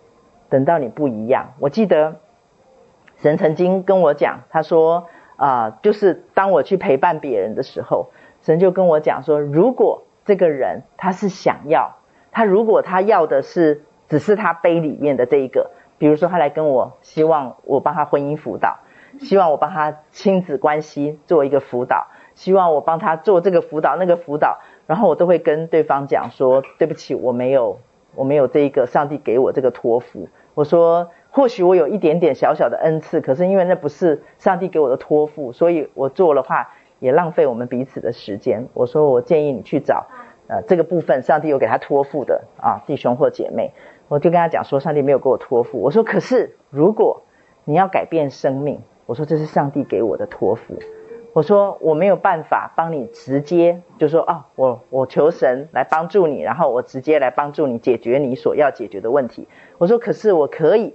[0.50, 1.54] 等到你不一样？
[1.60, 2.18] 我记得
[3.18, 11.96] 神曾经跟我讲，他说啊、就是当我去陪伴别人的时候，神就跟我讲说，如果这个人他是想要，
[12.32, 15.72] 他如果他要的是只是他杯里面的这一个。
[15.98, 18.78] 比如说，他来跟我，希望我帮他婚姻辅导，
[19.20, 27.80] 希望我帮他亲子关系做一个辅导，希望我帮他做这个辅导那个辅导，然后我都会跟对方讲说，对不起，我没有，
[28.16, 30.30] 我没有这一个上帝给我这个托付。
[30.56, 38.68] 我说，或许我有一点点小小的恩赐，可是因为那不是上帝给我的托付，所以我做的话也浪费我们彼此的时间。
[38.74, 40.08] 我说，我建议你去找，
[40.48, 43.72] 呃，这个部分上帝有给他托付的啊，弟兄或姐妹。
[44.08, 45.80] 我就跟他讲说，上帝没有给我托付。
[45.80, 47.22] 我说，可是如果
[47.64, 50.76] 你要改变生命，我说这是上帝给我的托付。
[51.34, 59.48] 我说我没有办法帮你直接，就说哦，我我求神来帮助你，然后我直接来帮助你解决你所要解决的问题。
[59.80, 60.94] 我说可是我可以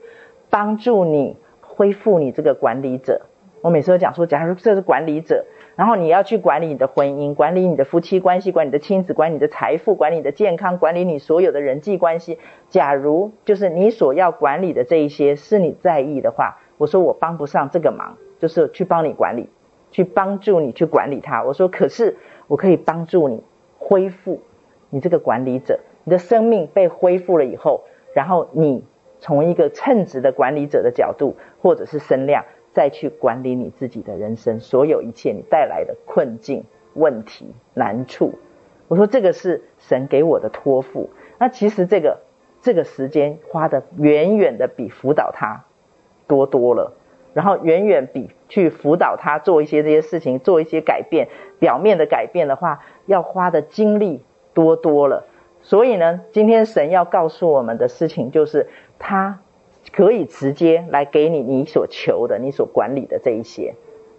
[0.49, 3.23] 帮助你恢复你这个管理者。
[3.63, 12.39] 我每次都讲说，假如这是管理者，然后你要去管理你的婚姻，管理你的夫妻关系，管理你的亲子，管理你的财富，管理你的健康，管理你所有的人际关系。
[12.69, 19.49] 假如就是你所要管理的这一些是你在意的话，我说我帮不上这个忙，就是去帮你管理。
[19.91, 22.17] 去帮助你去管理他，我说可是
[22.49, 23.45] 我可以帮助你
[23.79, 24.41] 恢复
[24.91, 28.85] 你这个管理者，你的生命被恢复了以后，然后你
[29.21, 38.35] 从一个称职的管理者的角度，或者是声量，再去管理你自己的人生，所有一切你带来的困境、问题、难处，
[38.89, 41.09] 我说这个是神给我的托付。
[41.39, 42.19] 那其实这个
[42.61, 45.65] 这个时间花的远远的比辅导他
[46.27, 46.93] 多多了。
[47.33, 51.27] 然后远远比去辅导他做一些这些事情，做一些改变，
[51.59, 55.25] 表面的改变的话，要花的精力多多了。
[55.61, 58.69] 所以呢，今天神要告诉我们的事情就是，
[59.01, 59.41] 他
[59.93, 63.75] 可以直接来给你你所求的、你所管理的这一些，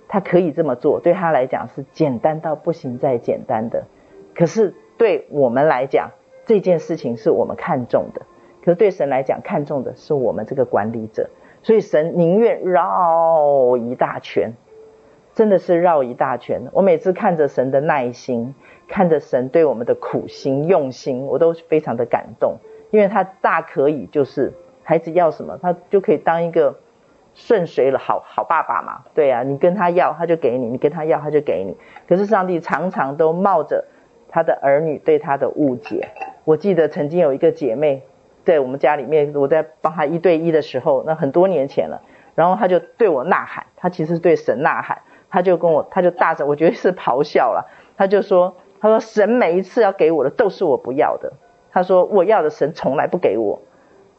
[0.09, 3.85] 他可以这么做，对他来讲是简单到不行再简单的。
[4.33, 6.11] 可是对我们来讲，
[6.45, 8.23] 这件事情是我们看重的，
[8.61, 11.29] 可是对神来讲，看重的是我们这个管理者。
[11.65, 14.53] 所以神宁愿绕一大圈，
[15.33, 16.61] 真的是绕一大圈。
[16.73, 18.53] 我每次看着神的耐心，
[18.87, 22.57] 看着神对我们的苦心用心，我都非常的感动。
[22.91, 26.77] 因为他大可以就是孩子要什么，他就可以当一个
[27.33, 29.03] 顺遂了好好爸爸嘛。
[29.15, 31.75] 对啊，你跟他要他就给你，你跟他要他就给你。
[32.07, 33.85] 可是上帝常常都冒着
[34.29, 36.09] 他的儿女对他的误解。
[36.43, 38.03] 我记得曾经有一个姐妹。
[38.45, 42.01] 在我们家里面，我在帮他一对一的时候，那很多年前了。
[42.35, 47.67] 然后他就对我呐喊，他其实是对神呐喊，他就跟我，他就大声，我觉得是咆哮了。
[47.97, 51.33] 他就说：“他说神每一次要给我的都是我不要的。
[51.71, 53.59] 他说我要的神从来不给我。”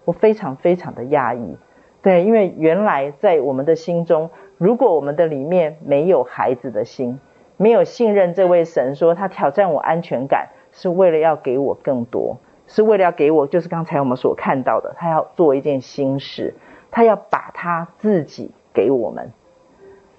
[0.07, 1.57] 我非常非常的压抑，
[2.01, 7.19] 对，因为原来在我们的心中，如果我们的里面没有孩子的心，
[7.57, 12.39] 没有信任这位神，说他挑战我安全感，是为了要给我更多。
[12.67, 16.55] 是为了要给我，就是刚才我们所看到的，他要做一件新事，
[16.91, 19.33] 他要把他自己给我们，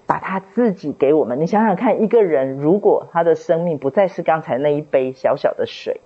[0.06, 1.40] 把他自己给我们。
[1.40, 6.00] 你想想看，一个人如果他的生命不再是刚才那一杯小小的水，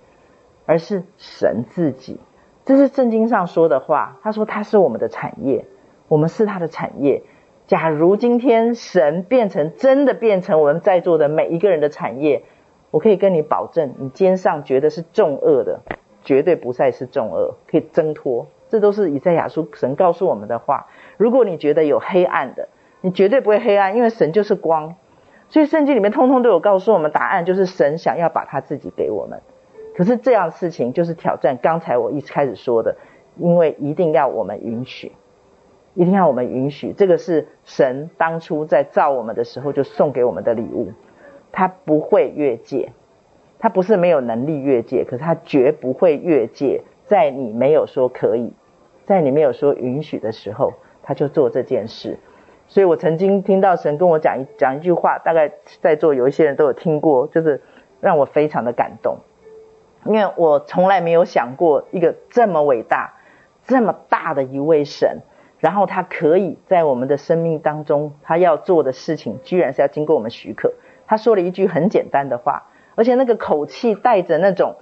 [0.65, 2.19] 而是神自己，
[2.65, 4.19] 这是圣经上说的话。
[4.21, 5.65] 他说他是我们的产业，
[6.07, 7.23] 我们是他的产业。
[7.65, 12.43] 假如今天神变成真的变成我们在座的每一个人的产业，
[12.91, 15.79] 我可以跟你保证，你肩上觉得是重恶的。
[16.23, 18.47] 绝对不再是重轭，可以挣脱。
[18.69, 20.87] 这都是以赛亚书神告诉我们的话。
[21.17, 22.69] 如果你觉得有黑暗的，
[23.01, 24.95] 你绝对不会黑暗，因为神就是光。
[25.49, 29.41] 所以圣经里面通通都有告诉我们答案，就是神想要把他自己给我们。
[29.95, 31.57] 可是这样的事情就是挑战。
[31.61, 32.95] 刚才我一开始说的，
[33.37, 35.11] 因为一定要我们允许，
[35.93, 36.93] 一定要我们允许。
[36.93, 40.91] 这个是神当初在造我们的时候就送给我们的礼物，
[41.51, 42.91] 他不会越界。
[43.63, 46.81] 他不是没有能力越界，可是他绝不会越界。
[47.05, 48.51] 在你没有说可以，
[49.05, 52.19] 在你没有说允许的时候，他就做这件事。
[52.67, 55.49] 所以我曾经听到神跟我讲一讲一句话，大概
[55.79, 57.61] 在座有一些人都有听过，就是
[58.01, 59.19] 让我非常的感动，
[60.07, 63.13] 因为我从来没有想过一个这么伟大、
[63.63, 65.21] 这么大的一位神，
[65.59, 70.73] 然后他可以在我们的生命当中，他要做的事情，居然是要经过我们许可。
[71.07, 72.63] 他说了一句很简单的话。
[72.95, 74.75] 而且那个口气带着那种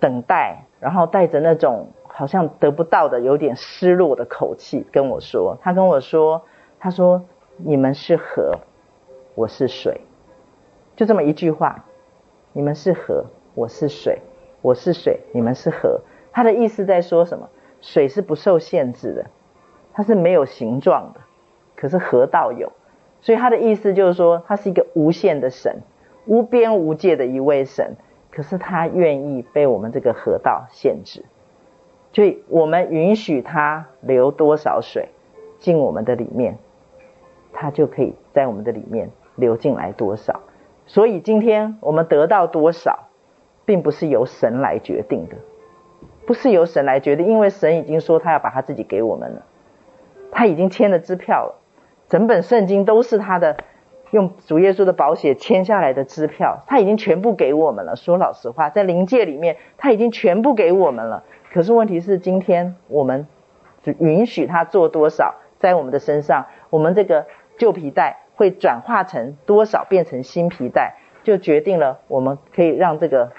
[0.00, 6.42] 等待，然后带着那种好像得不到的、有点失落的口气跟我说：“他跟我说，
[6.78, 7.24] 他说
[7.56, 8.58] 你们是河，
[9.34, 10.00] 我是水，
[10.94, 11.84] 就这么一句话。
[12.52, 14.20] 你们是河，我是水，
[14.62, 16.00] 我是水，你们是河。
[16.30, 17.48] 他的意思在说什么？
[17.80, 19.26] 水是不受限制的，
[19.92, 21.20] 它是没有形状的，
[21.74, 22.72] 可是河道有。
[23.20, 25.78] 所以他的意思就是说，他是一个无限的神。”
[26.26, 27.96] 无边无界的一位神，
[28.30, 31.24] 可是他愿意被我们这个河道限制，
[32.12, 35.10] 所以我们允许他流多少水
[35.58, 36.56] 进我们的里面，
[37.52, 40.40] 他就可以在我们的里面流进来多少。
[40.86, 43.08] 所以今天我们得到多少，
[43.66, 45.36] 并不是由神来决定的，
[46.26, 49.44] 不是由神来决定，因为神已经说他要把他自己给我们了，
[50.32, 51.60] 他已经签了支票了，
[52.08, 53.58] 整本圣经都是他的。
[54.14, 57.96] 用主耶稣的宝血签下来的支票，他已经全部给我们了。
[57.96, 61.24] 说老实话，在灵界里面，他已经全部给我们了。
[61.52, 63.26] 可是问题是，今天我们
[63.82, 67.26] 只允许他做多少，在我们的身上，我们这个
[67.58, 73.32] 旧皮带会转化成多少变成新皮带，就决定了我们可以让这个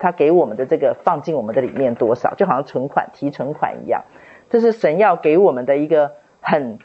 [0.00, 4.02] 他给我们的这个放进我们的里面多少，就好像存款提存款一样。
[4.50, 6.80] 这是神要给我们的一个很，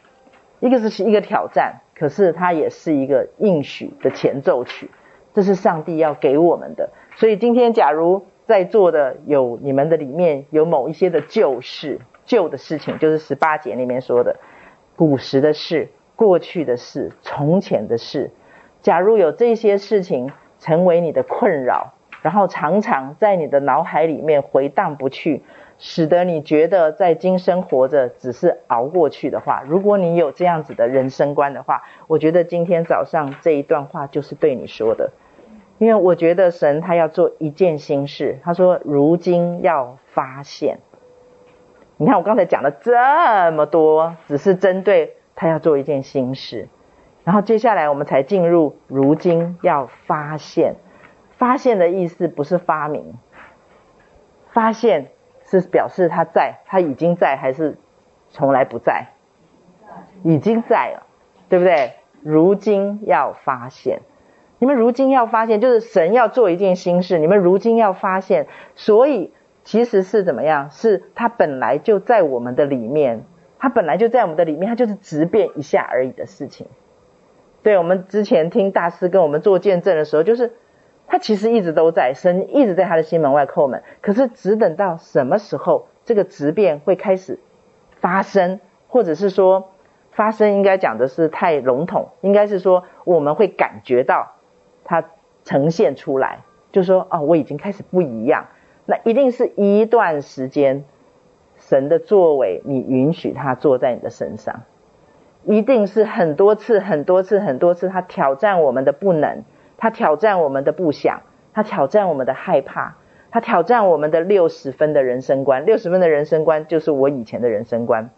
[0.60, 4.90] 一个是一个挑战，可是它也是一个应许的前奏曲。
[5.36, 6.90] 这是上帝要给我们的。
[7.16, 14.36] 所以今天，假如在座的有你们的里面有某一些的旧事、旧的事情，就是十八节里面说的
[14.96, 18.32] 古时的事、过去的事、从前的事，
[18.82, 25.44] 假如有这些事情成为你的困扰，然后常常在你的脑海里面回荡不去。
[25.84, 35.12] 使得你觉得在今生活着只是熬过去的话，如果你有这样子的人生观的话，我觉得今天早上这一段话就是对你说的，
[35.80, 40.78] 因为我觉得神他要做一件新事，他说如今要发现。
[41.98, 46.70] 你看我刚才讲了这么多，只是针对他要做一件新事，
[47.24, 50.76] 然后接下来我们才进入如今要发现。
[51.40, 53.16] 发现的意思不是发明，
[54.54, 55.08] 发现。
[55.60, 57.78] 是表示他在，他已经在，还是
[58.30, 59.08] 从来不在？
[60.24, 61.04] 已经在了，
[61.50, 61.94] 对不对？
[62.22, 64.02] 如今要发现，
[64.60, 69.34] 你们如今要发现，就是神要做一件新事，你们如今要发现，所以
[69.64, 70.72] 其实是怎么样？
[70.72, 73.26] 是他本来就在我们的里面，
[73.60, 76.68] 他本来就在我们的里面，他就是直变一下而已的事情。
[77.64, 80.54] 对，我们之前听大师跟我们做见证的时候，就是。
[81.12, 83.84] 他其实一直都在，神一直在他的心门外叩门。
[84.00, 87.38] 可是只等到什么时候，这个质变会开始
[88.00, 89.72] 发生，或者是说
[90.12, 94.36] 发生，应该讲的是太笼统，应该是说我们会感觉到
[94.86, 95.04] 它
[95.44, 96.40] 呈现出来，
[96.72, 98.46] 就说哦，我已经开始不一样。
[98.86, 100.86] 那一定是一段时间，
[101.58, 104.62] 神的作为，你允许他坐在你的身上，
[105.44, 109.44] 一定是很多次、很多次、很多次，他挑战我们的不能。
[109.82, 111.22] 他挑战我们的不想，
[111.54, 112.98] 他挑战我们的害怕，
[113.32, 115.66] 他挑战我们的六十分的人生观。
[115.66, 118.12] 六十分的人生观就是我以前的人生观，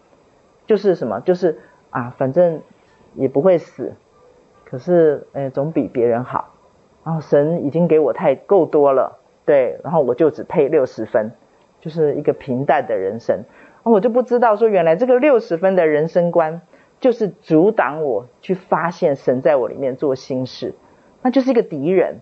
[0.67, 1.21] 就是什么？
[1.21, 2.59] 就是啊，反正
[3.15, 3.93] 也不会死，
[4.65, 6.49] 可是诶，总比别人好。
[7.05, 11.31] 然后神已经给我太够多了，对，然后我就只配六十分，
[11.79, 13.45] 就是一个平淡的人生。
[13.83, 16.61] 我就不知道说，原来这个六十分的人生观，
[16.99, 20.73] 就是阻挡我去发现神在我里面做新事。
[21.23, 22.19] 那就是一个敌人，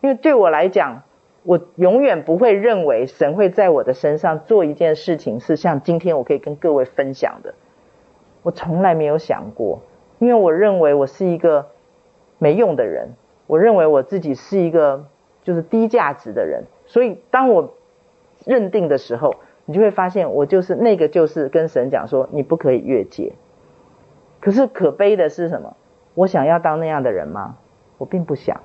[0.00, 1.02] 因为对我来讲，
[1.42, 7.54] 我永远不会认为神会在我的身上做一件事情是像今天我可以跟各位分享的。
[8.42, 9.82] 我从来没有想过，
[10.18, 11.66] 因为我认为我是一个
[12.38, 13.08] 没用的人，
[13.46, 15.06] 我认为我自己是一个
[15.42, 17.74] 就是低价值的人，所以当我
[18.44, 23.32] 认定的时候，你就会发现我就是那个，就是跟神讲说你不可以越界。
[24.40, 25.76] 可是可悲的是什么？
[26.14, 27.56] 我想要当那样的人吗？
[27.98, 28.60] 我并不想，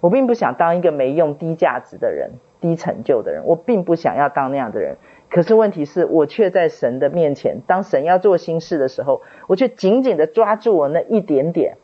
[0.00, 3.42] 我并不想当一个没用、低价值的人、低成就的人。
[3.44, 4.96] 我并不想要当那样的人。
[5.30, 11.76] 可是问题是我却在神的面前，当神要做新事的时候，我却紧紧的抓住我那一点点，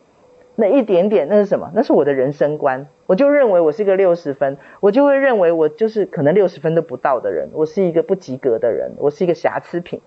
[0.57, 1.71] 那一点点，那是什么？
[1.75, 2.87] 那是我的人生观。
[3.07, 7.51] 我就认为我是一个六十分，我就会认为我就是可能六十分都不到的人。
[7.53, 10.01] 我是一个不及格的人，我是一个瑕疵品，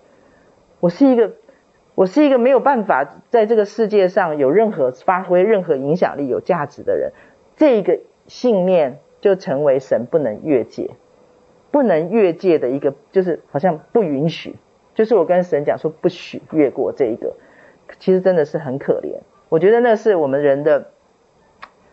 [0.80, 1.32] 我是一个。
[1.98, 7.10] 我是一个没有办法在这个世界上有任何发挥任何影响力、有价值的人，
[7.56, 10.90] 这个信念就成为神不能越界、
[11.72, 14.54] 不能越界的一个，就是好像不允许，
[14.94, 17.34] 就是我跟神讲说不许越过这一个，
[17.98, 19.18] 其实真的是很可怜。
[19.48, 20.90] 我觉得那是我们人的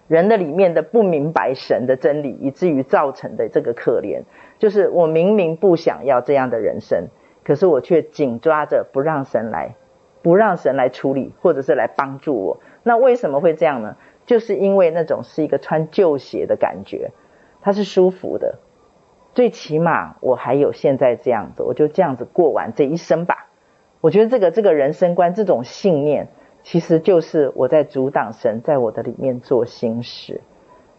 [0.08, 4.22] 人的里面的不明白神的真理，以至于造成的这个可怜，
[4.60, 7.08] 就是我明明不想要这样的人生，
[7.44, 9.74] 可是我却紧抓着不让神来。
[10.26, 13.96] 不让神来处理，或者是来帮助我，那为什么会这样呢？
[14.26, 17.12] 就是因为那种是一个穿旧鞋的感觉，
[17.62, 18.58] 它是舒服的，
[19.36, 23.52] 最起码我还有现在这样子，我就这样子过完这一生吧。
[24.02, 26.30] 我觉得这个这个人生观，这种信念，
[26.64, 30.42] 其实就是我在阻挡神在我的里面做心事。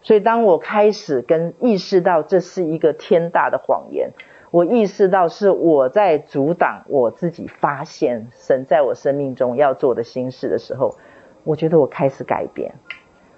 [0.03, 4.11] 所以当我开始跟意识到这是一个天大的谎言。
[4.57, 10.95] 我意识到是我在阻挡我自己发现神在我生命中要做的新事的时候，
[11.43, 12.73] 我觉得我开始改变。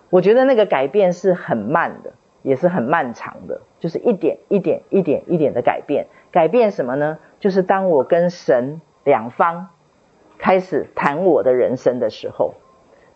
[0.10, 6.08] 我觉得那个改变是很慢的，也是很漫长的，就是一点一点一点一点的改变。
[6.32, 7.20] 改变什么呢？
[7.41, 9.68] 就是当我跟神两方
[10.38, 12.54] 开始谈我的人生的时候，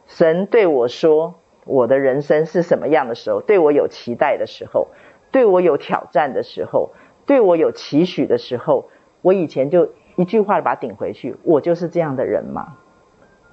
[0.07, 4.89] 神对我说我的人生是什么样的时候，对我有期待的时候，
[5.31, 6.89] 对我有挑战的时候。
[7.25, 8.89] 对我有期许的时候，
[9.21, 12.75] 我以前就一句话把它顶回去，我就是这样的人嘛。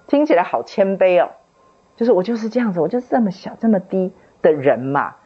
[0.07, 1.31] 听起来好谦卑哦，
[1.97, 4.13] 就是我就是这样子，我就是这么小这么低
[4.43, 5.17] 的人嘛。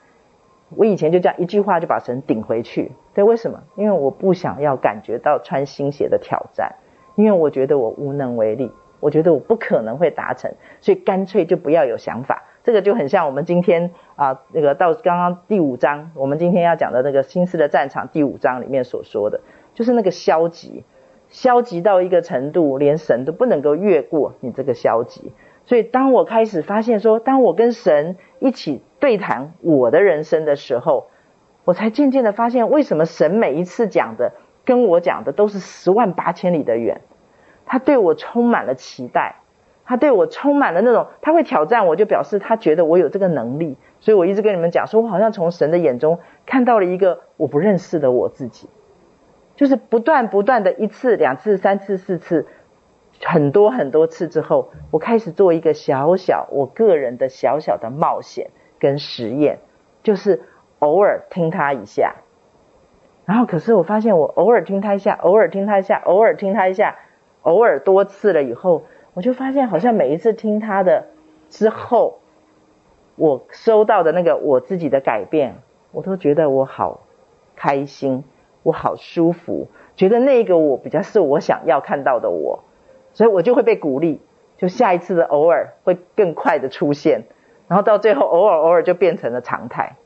[0.76, 2.92] 我以前就这样一句话就把神顶回去。
[3.14, 3.62] 对，为什么？
[3.76, 6.74] 因为我不想要感觉到穿新鞋的挑战，
[7.14, 12.42] 因为我觉得我无能为力，我觉得我不可能会达成，所以干脆就不要有想法。
[12.64, 19.42] 这个就很像我们今天啊，那个到刚刚第五章，我们今天要讲的那个心思的战场第五章里面所说的，
[19.74, 20.82] 就是那个消极，
[21.28, 25.34] 消极到一个程度，连神都不能够越过你这个消极。
[25.66, 31.08] 所以当我开始发现说，当我跟神一起对谈我的人生的时候，
[31.66, 34.32] 我才渐渐的发现，为什么神每一次讲的
[34.64, 37.02] 跟我讲的都是十万八千里的远，
[37.66, 39.36] 他对我充满了期待。
[39.87, 43.76] 他对我充满了那种，他会挑战我，就表示他觉得我有这个能力。
[44.01, 48.68] 所以我一直跟你们讲说，我好像从神的眼中看到了一个我不认识的我自己，
[49.57, 52.47] 就是不断不断的一次、两次、三次、四次，
[53.24, 59.59] 很多很多次之后，我开始做一个小小我个人的小小的冒险跟实验，
[60.03, 60.43] 就是
[60.80, 62.16] 偶尔听他一下，
[63.24, 66.97] 然后可是我发现我偶尔听他一下，偶尔听他一下，偶尔听他一下，
[67.41, 68.82] 偶尔多次了以后。
[69.14, 71.06] 我就发现，好像每一次听他的
[71.48, 72.18] 之后，
[73.16, 75.54] 我收到的那个我自己的改变，
[75.92, 77.02] 我都觉得我好
[77.54, 78.24] 开心，
[78.64, 82.64] 我好舒服，觉得那个我比较是我想要看到的我，
[83.12, 84.20] 所以我就会被鼓励，
[84.58, 87.22] 就下一次的偶尔会更快的出现，
[87.68, 89.96] 然后到最后偶尔偶尔就变成了常态。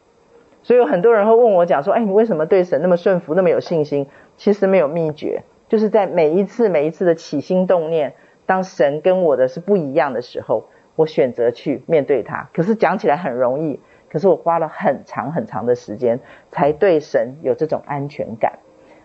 [0.62, 4.06] 所以有很多人会问我讲说，哎，你为什么对神那么顺服，那么有信心？
[4.36, 8.12] 其实没有秘诀，就是在每一次每一次的起心动念。
[8.49, 10.64] 当神跟我的是不一样的时候，
[10.96, 12.49] 我选择去面对他。
[12.55, 13.78] 可是讲起来很容易，
[14.09, 16.18] 可是我花了很长很长的时间，
[16.51, 18.59] 才对神有这种安全感。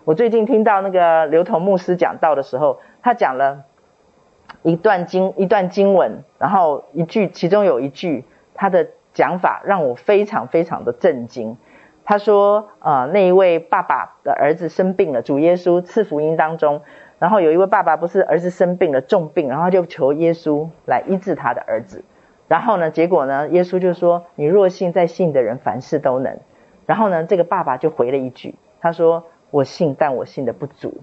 [0.05, 3.65] 我最近听到那个刘同牧师讲道的时候，他讲了
[4.61, 8.23] 一段经一段经文，然后一句，其中有一句
[8.53, 11.57] 他的讲法让我非常非常的震惊。
[12.05, 16.81] 他说：“呃，那一位爸爸的儿子生病了，主耶稣赐福音当中。”
[17.23, 22.03] 然后有一位爸爸不是儿子生病了重病，然后就求耶稣来医治他的儿子。
[22.49, 26.37] 然后呢，结果呢，耶稣就说：“你若信，在信的人凡事都能。”
[26.85, 30.97] 然后呢，这个爸爸就回了一句：“他说我信，但我信的不足，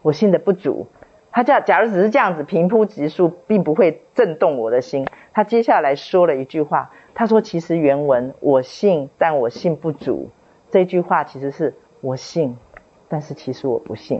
[0.00, 0.86] 我信的不足。”
[1.30, 5.06] 他假假如只是这样子平铺直述，并不会震动我的心。
[5.34, 10.30] 他接下来说了一句话，他说：“其实原文我信，但我信不足。”
[10.72, 12.56] 这句话其实是我信，
[13.06, 14.18] 但是其实我不信。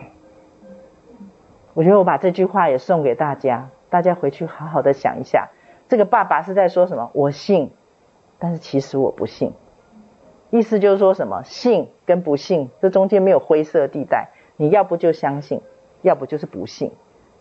[1.75, 5.49] 我觉得我把这句话也送给大家，大家回去好好的想一下，
[5.89, 7.11] 这个爸爸是在说什么？
[7.15, 7.71] 我信，
[8.39, 9.53] 但是其实我不信。
[10.51, 11.43] 意思就是说什么？
[11.45, 14.29] 信跟不信，这中间没有灰色地带。
[14.59, 15.63] 你要不就相信，
[16.03, 16.93] 要不就是不信，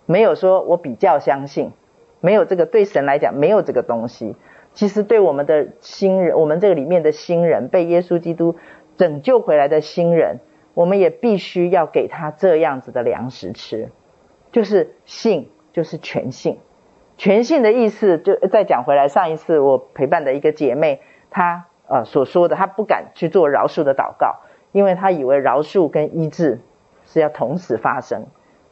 [0.06, 1.74] 没有说我比较相信，
[2.22, 4.38] 没有这个，对神来讲没有这个东西。
[4.74, 8.56] 其实对我们的新人，我们这个里面的新人，被耶稣基督
[8.96, 10.40] 拯救回来的新人，
[10.74, 13.90] 我们也必须要给他这样子的粮食吃。
[14.52, 16.60] 就是信，就是全信。
[17.18, 19.08] 全信的意思，就再讲回来。
[19.08, 24.38] 上一次我陪伴的一个姐妹，她呃所说的，她不敢去做饶恕的祷告，
[24.72, 26.60] 因为她以为饶恕跟医治
[27.06, 28.26] 是要同时发生。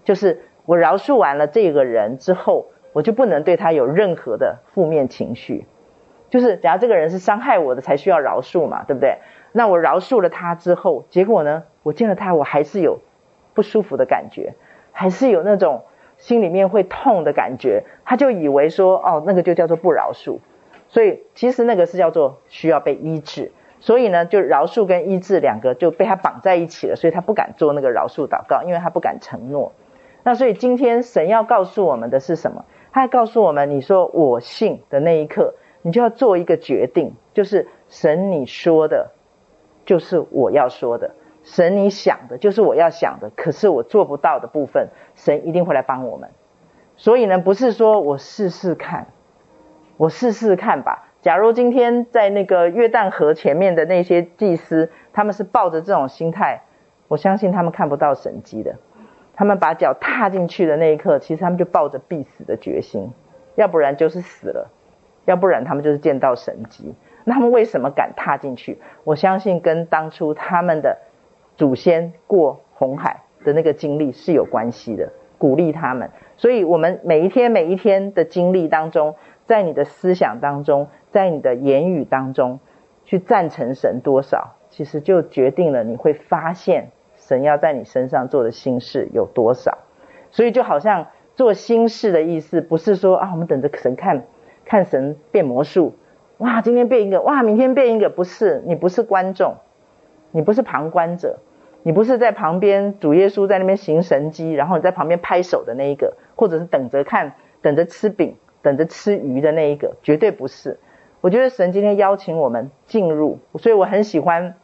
[0.04, 5.68] 就是我饶恕完了这个人之后，我就不能对他有任何的负面情绪。
[6.32, 9.18] 就是假如这个人是伤害我的，才需要饶恕嘛，对不对？
[9.52, 13.00] 那我饶恕了他之后，结果呢，我见了他，我还是有
[13.54, 14.54] 不舒服的感觉。
[15.00, 15.86] 还是有那种
[16.18, 20.40] 心里面会痛的感觉，他就以为说，哦，那个就叫做不饶恕，
[20.90, 29.72] 所以其实那个是叫做需要被医治，所以呢，就饶恕跟医治两个就被他绑在一起了，所以他不敢做那个饶恕祷告，因为他不敢承诺。
[30.24, 32.66] 那所以今天神要告诉我们的是什么？
[32.92, 39.12] 他要告诉我们，你说我信的那一刻，你就要做一个决定，就是神你说的，
[39.86, 41.12] 就是我要说的。
[41.44, 46.30] 神，你想的就是我要想的，可是我做不到的部分，神一定会来帮我们。
[46.96, 49.08] 所以呢，不是说我试试看，
[49.98, 51.08] 我试试看吧。
[51.22, 56.64] 假如今天在那个约旦河前面的那些祭司，他们是抱着这种心态，
[57.08, 58.76] 我相信他们看不到神迹的。
[59.34, 63.12] 他们把脚踏进去的那一刻，其实他们就抱着必死的决心，
[63.56, 64.70] 要不然就是死了，
[65.26, 66.94] 要不然他们就是见到神迹。
[67.24, 68.82] 那他们为什么敢踏进去？
[69.04, 70.98] 我相信跟当初他们的。
[71.60, 76.10] 祖先过红海的那个经历是有关系的，鼓励他们。
[76.38, 82.62] 所以，我们每一天每一天的经历当中，在你的思想当中，在你的言语当中，
[83.04, 89.80] 去赞成神多少，其实就决定了你会发现神要在你身上做的心事有多少。
[90.32, 94.24] 所以，就好像做心事的意思，不是说啊，我们等着神看
[94.64, 95.96] 看神变魔术，
[96.38, 99.56] 哇，今天变一个，哇，明天变一个，不是，你不是观众，
[100.32, 101.40] 你不是旁观者，
[101.84, 110.80] 你不是在旁边主耶稣在那边行神迹，然后你在旁边拍手的那一个，或者是等着看，等着吃饼，等着吃鱼的那一个，绝对不是。
[111.22, 114.56] 我觉得神今天邀请我们进入，所以我很喜欢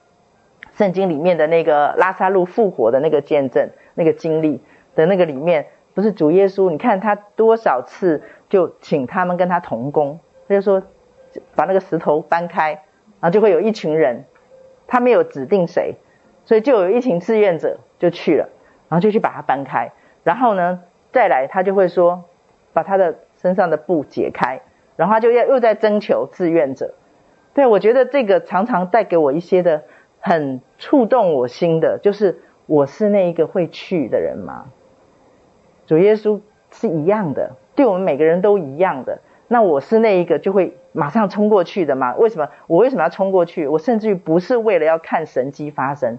[0.73, 4.61] 圣经里面的那个拉撒路复活的那个见证、那个经历
[4.95, 10.81] 的那个里面，不是主耶稣，你看他多少次就请他们跟他同工，他就说
[11.55, 12.71] 把那个石头搬开，
[13.19, 14.25] 然后就会有一群人，
[14.87, 15.95] 他没有指定谁，
[16.45, 18.49] 所以就有一群志愿者就去了，
[18.87, 19.91] 然后就去把它搬开，
[20.23, 20.81] 然后呢
[21.11, 22.23] 再来他就会说
[22.71, 24.61] 把他的身上的布解开。
[24.97, 26.93] 然后他就要又在征求志愿者，
[27.53, 29.83] 对，我觉得这个常常带给我一些的
[30.21, 34.67] 很触动我心的，就是我是那一个会去的人吗？
[35.85, 36.39] 主耶稣
[36.71, 39.19] 是一样的，对我们每个人都一样的。
[39.49, 42.15] 那我是那一个就会马上冲过去的吗？
[42.15, 42.47] 为什么？
[42.67, 43.67] 我为什么要冲过去？
[43.67, 46.17] 我甚至于不是为了要看神迹发生，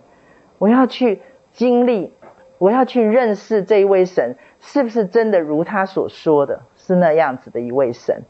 [0.58, 2.12] 我要去经历，
[2.58, 8.22] 我要去认识这一位神，是不是真的如他所说的是那样子的一位神？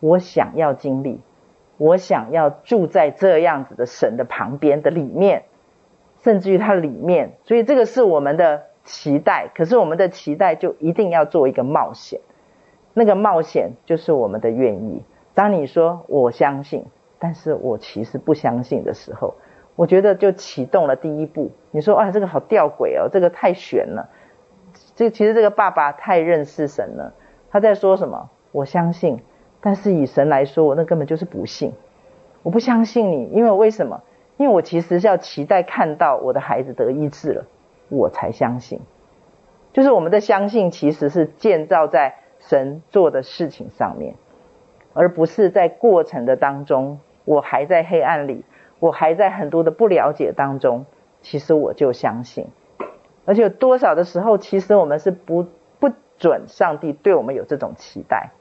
[0.00, 1.20] 我想要经历，
[1.76, 5.44] 我想要住在这样子的神的旁边的里面，
[6.22, 9.50] 甚至于它里面，所以这个是我们的期待。
[9.54, 12.20] 可是我们的期待就一定要做一个冒险，
[12.92, 15.02] 那个冒险就是我们的愿意。
[15.32, 16.84] 当你说我相信，
[17.18, 19.34] 但是我其实不相信的时候，
[19.76, 21.50] 我觉得就启动了第一步。
[21.70, 24.08] 你说啊，这个好吊诡哦，这个太悬了。
[24.96, 27.14] 这其实这个爸爸太认识神了，
[27.50, 28.30] 他在说什么？
[28.52, 29.20] 我相信。
[29.60, 31.72] 但是以神来说，我那根本就是不信，
[32.42, 34.02] 我不相信你，因为为什么？
[34.36, 37.44] 因为我其实是要期待看到我的孩子得医治了，
[37.88, 38.80] 我才相信。
[39.72, 44.16] 就是我们的相信其实是建造在神做的事情上面，
[44.92, 48.44] 而不是在过程的当中，我还在黑暗里，
[48.84, 50.84] 我还在很多的不了解当中，
[51.22, 52.48] 其实我就相信。
[53.24, 55.46] 而且有多少的时候，其实我们是不
[55.80, 58.32] 不准上帝对我们有这种期待。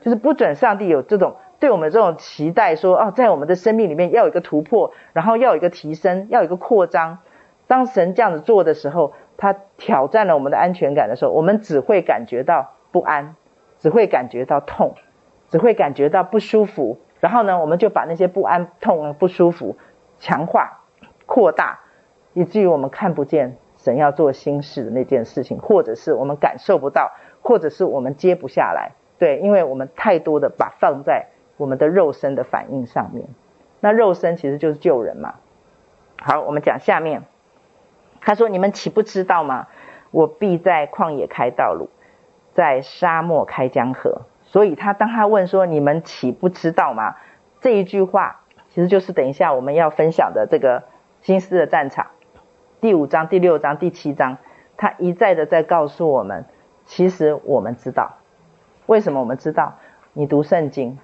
[0.00, 7.18] 就是不准上帝有这种对我们这种期待说，说哦，在我们的生命里面要有一个突破，然后要有一个提升，要有一个扩张。
[7.68, 13.36] 当神这样子做的时候，他挑战了我们的安全感的时候，我们只会感觉到不安，
[13.78, 14.96] 只会感觉到痛，
[15.48, 16.98] 只会感觉到不舒服。
[17.20, 19.76] 然后呢，我们就把那些不安、痛、不舒服
[20.18, 20.80] 强化、
[21.26, 21.80] 扩大，
[22.34, 27.12] 以至于我们看不见神要做新事的那件事情，或者是我们感受不到，
[27.42, 28.92] 或者是我们接不下来。
[29.18, 33.26] 对，因为我们太多的把放在我们的肉身的反应上面，
[33.80, 35.36] 那肉身其实就是救人嘛。
[36.20, 37.22] 好，我们讲下面，
[38.20, 39.68] 他说：“你们岂不知道吗？
[40.10, 41.88] 我必在旷野开道路，
[42.54, 44.22] 在沙漠开江河。”
[44.56, 47.16] 所以他当他问说：“你们岂不知道吗？”
[47.60, 48.40] 这一句话
[48.70, 50.84] 其实就是等一下我们要分享的这个
[51.20, 52.06] 金丝的战场
[52.80, 54.38] 第五章、第六章、第七章，
[54.78, 56.46] 他一再的在告诉我们，
[56.86, 58.14] 其实我们知道。
[58.86, 59.74] 为什么我们知道？
[60.14, 60.98] 你读圣经，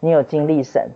[0.00, 0.92] 你有经历神，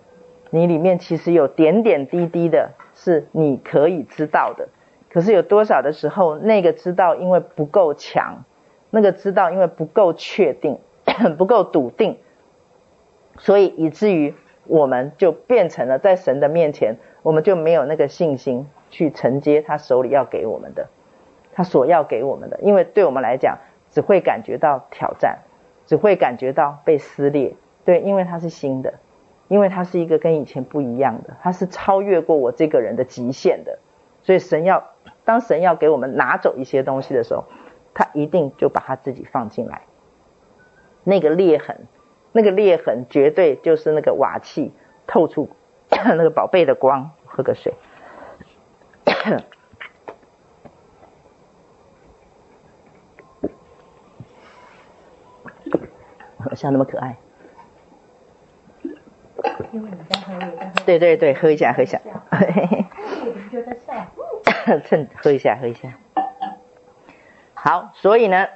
[0.48, 4.70] 你里面其实有点点滴滴的是你可以知道的。
[5.11, 8.44] 可是有多少的时候，那个知道因为不够强，
[8.88, 10.78] 那个知道因为不够确定，
[11.19, 12.19] 很不够笃定，
[13.39, 20.89] 所以以至于我们就变成了在神的面前，我们就没有那个信心去承接他手里要给我们的，
[21.53, 23.59] 他所要给我们的，因为对我们来讲，
[23.91, 25.41] 只会感觉到挑战。
[25.89, 27.57] 只会感觉到被撕裂，
[27.87, 28.93] 对，因为它是新的，
[29.49, 33.79] 因为它是一个跟以前不一样的，它是超越过我这个人的极限的，
[34.23, 34.85] 所以神要，
[35.25, 37.45] 当神要给我们拿走一些东西的时候，
[37.95, 39.81] 他一定就把他自己放进来，
[41.09, 41.86] 那个裂痕，
[42.32, 44.74] 那个裂痕绝对就是那个瓦器
[45.06, 45.48] 透出
[45.90, 47.72] 那个宝贝的光，喝个水。
[56.54, 57.16] 像那么可爱，
[59.70, 60.32] 因为你在喝，
[60.86, 61.98] 对对对，喝一下，喝一下，
[64.84, 65.92] 趁喝一下，喝一下。
[67.54, 68.48] 好，所以呢，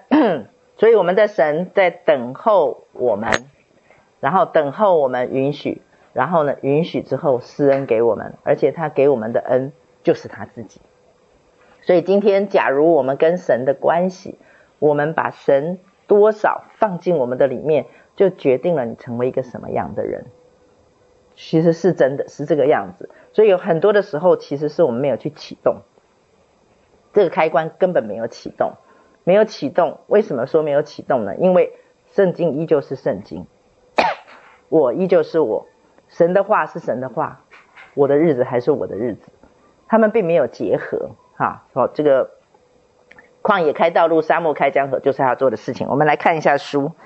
[0.82, 3.30] 所以我们的神在等候我们，
[4.18, 5.80] 然后等候我们允许，
[6.12, 9.72] 然后呢，允许之后施恩给我们，而且他给我们的恩
[10.02, 10.80] 就是他自己。
[11.82, 14.40] 所以今天，假如我们跟神的关系，
[14.80, 15.78] 我们把神。
[16.08, 20.26] 多少放进我们的里面，就决定了你成为一个什么样的人。
[21.36, 25.82] 其实是真的是这个样子，所以有很多的时候，其实是我们没有去启动
[27.14, 28.72] 这个开关，根本没有启动，
[29.24, 30.00] 没有启动。
[30.06, 31.36] 为什么说没有启动呢？
[31.36, 31.72] 因为
[32.12, 33.46] 圣经依旧是圣经，
[34.68, 35.66] 我依旧是我，
[36.08, 37.40] 神的话是神的话，
[37.94, 39.30] 我的日子还是我的日子，
[39.88, 41.64] 他们并没有结合哈。
[41.72, 42.30] 好，这个
[43.42, 45.88] 旷野开道路，沙漠开江河，就是他做的事情。
[45.88, 46.92] 我们来看一下书。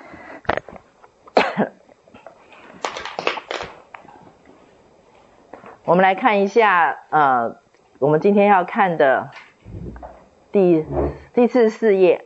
[5.85, 7.59] 我们来看一下，呃，
[8.01, 9.31] 我们今天要看的
[10.57, 10.87] 第
[11.35, 12.25] 第四十四页，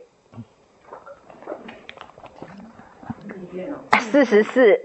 [3.99, 4.79] 四十四，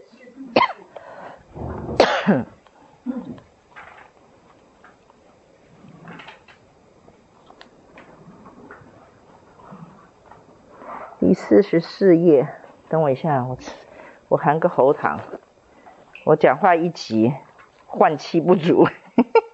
[11.21, 12.49] 第四十四页，
[12.89, 13.57] 等我一下，我
[14.27, 15.21] 我含个喉糖，
[16.25, 17.33] 我讲话一急。
[17.89, 18.89] 换气不足，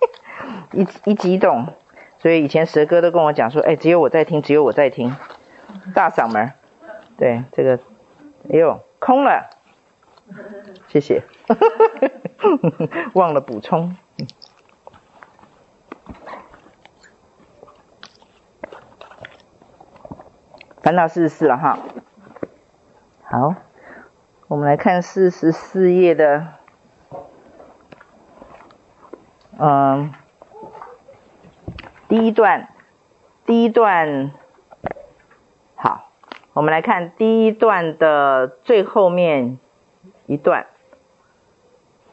[0.73, 1.75] 一一激动，
[2.23, 5.17] 所以以前蛇哥都跟我讲说，哎，只有我在听，只有我在听，
[5.93, 6.53] 大嗓门，
[7.19, 7.81] 对这个，
[8.49, 9.51] 哎呦，空了，
[10.87, 11.25] 谢谢，
[13.15, 13.97] 忘了补充，
[20.81, 21.77] 翻到四十四了哈，
[23.25, 23.57] 好，
[24.47, 26.47] 我们来看四十四页的。
[29.59, 30.13] 嗯，
[32.13, 32.69] 第一段，
[33.47, 34.33] 第一段，
[35.77, 36.11] 好，
[36.53, 39.59] 我们来看第一段的最后面
[40.27, 40.67] 一段，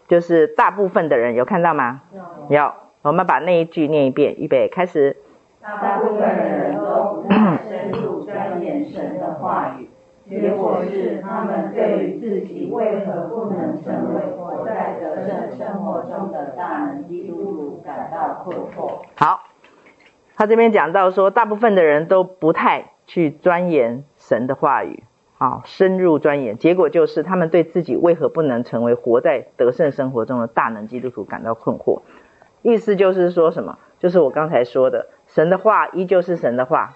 [0.08, 2.04] 就是大部分的人有看到吗？
[2.14, 5.18] 有，有，我们把那一句念一遍，预备，开始。
[5.62, 9.90] 大部分的人都不太深入钻研神的话语。
[10.30, 19.02] 结果是，他们对于自己为何不能成为活在得胜生活中的大能基督徒感到困惑。
[19.18, 19.44] 好，
[20.40, 25.04] 他这边讲到说，大部分的人都不太去钻研神的话语，
[25.38, 26.58] 啊，深入钻研。
[26.58, 32.04] 结果就是，他们对自己为何不能成为活在得胜生活中的大能基督徒感到困惑。
[32.62, 33.80] 意思就是说什么？
[34.00, 36.96] 就是我刚才说的，神的话依旧是神的话，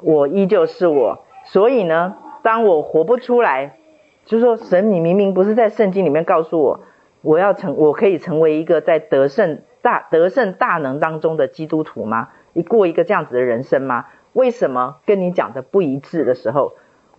[0.00, 2.16] 我依旧是我，所以呢。
[2.42, 3.76] 当我活不出来，
[4.24, 6.80] 就是说，神，你明明不是在圣经里面告诉我，
[7.20, 12.30] 我要成，我可以成为一个在得胜大得胜大能当中的基督徒吗？
[12.54, 14.06] 你过一个这样子的人生吗？
[14.32, 16.72] 为什么跟你讲的不一致的时候，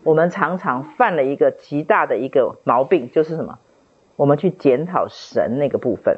[0.04, 3.60] 我们常常犯了一个极大的一个毛病，就是什么？
[4.16, 6.18] 我们去检讨神那个部分。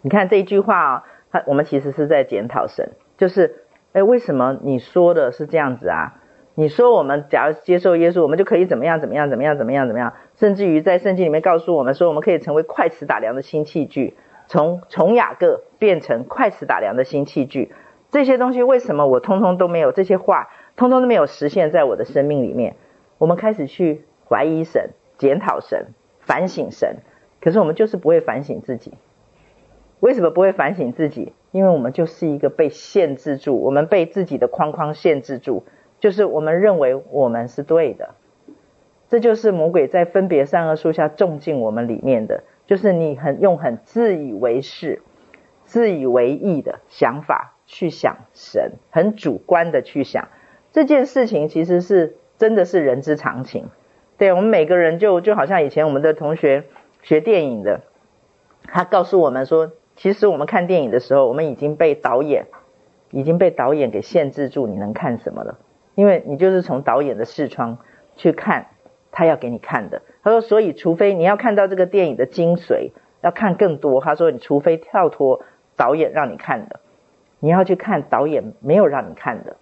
[0.00, 6.14] 你看这一句话啊，他我们其实是在检讨神，就是，哎，为什么你说的是这样子啊？
[6.54, 14.14] 你说我们假如接受耶稣，我们就可以怎么样怎么样怎么样怎么样怎么样，甚至于在圣经里面告诉我们说，我们可以成为快齿打量的新器具，
[14.52, 17.72] 从从雅各变成快齿打量的新器具。
[18.10, 19.92] 这些东西为什么我通通都没有？
[19.92, 22.76] 这些话通通都没有实现在我的生命里面。
[23.16, 25.86] 我们开始去怀疑神、检讨神、
[26.20, 26.98] 反省神，
[27.40, 28.92] 可是我们就是不会反省自己。
[30.00, 31.32] 为什么不会反省自己？
[31.50, 35.64] 因为我们就是一个被限制住，我们被自己的框框限制住。
[35.98, 38.10] 就是我们认为我们是对的，
[39.08, 45.02] 这就是魔鬼在分别善恶树下种进我们里面的，就是你很用很自以为是、
[45.64, 50.28] 自以为意的想法去想神，很主观的去想
[50.72, 53.66] 这件事情，其实是真的是人之常情。
[54.18, 56.64] 对，我们每个人就就好像以前我们的同学
[57.02, 57.80] 学电影的，
[58.64, 62.46] 他告诉我们说，其实我们看电影的时候，我们已经被导演
[63.10, 65.58] 已经被导演给限制住，你能看什么了？
[65.94, 67.78] 因为你就是从导演的视窗
[68.16, 68.68] 去看
[69.10, 70.00] 他要给你看的。
[70.22, 72.90] 他说，所以除非你要看到这个电影的精髓，
[73.22, 74.00] 要看更多。
[74.00, 75.42] 他说，你除非跳脱
[75.76, 76.80] 导演让你看的，
[77.40, 79.56] 你要去看导演没有让你看的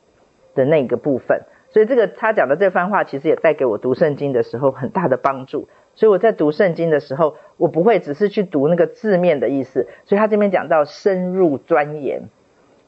[0.55, 1.43] 的那个部分。
[1.71, 5.69] 所以这个他讲的这番话，其实也带给我读圣经的时候很大的帮助。
[5.95, 9.87] 所以我在读圣经的时候，我不会只是去读那个字面的意思。
[10.05, 12.23] 所以他这边讲到深入钻研。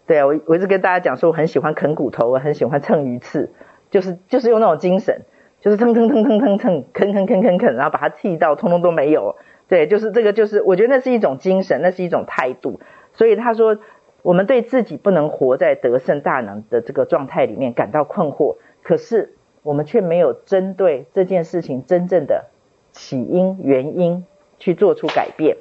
[0.06, 3.50] 对啊，我我一直跟大家讲说，我很喜欢啃骨头，我很喜欢蹭鱼刺，
[3.90, 5.22] 就是就是用那种精神，
[5.62, 9.36] 就是蹭蹭蹭蹭蹭蹭，啃啃啃啃啃，然后把它剔到通通都没有。
[9.68, 12.80] 对，就是这个，就是我觉得那是一种精神，那是一种态度。
[13.14, 13.78] 所以他说，
[14.22, 22.46] 我们对自己不能活在得胜大能的这个状态里面感到困惑，可是我们却没有针对这件事情真正的
[22.90, 24.26] 起因原因
[24.58, 25.56] 去做出改变。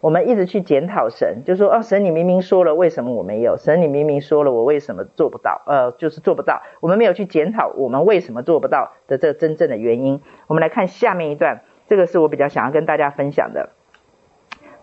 [0.00, 3.56] 我们一直去检讨神，就说哦，神你明明说了，为什么我没有？
[3.56, 5.62] 神你明明说了，我为什么做不到？
[5.66, 6.62] 呃，就是做不到。
[6.80, 10.20] 我们没有去检讨我们为什么做不到的这个真正的原因。
[10.46, 13.70] 我们来看下面一段，这个是我比较想要跟大家分享的，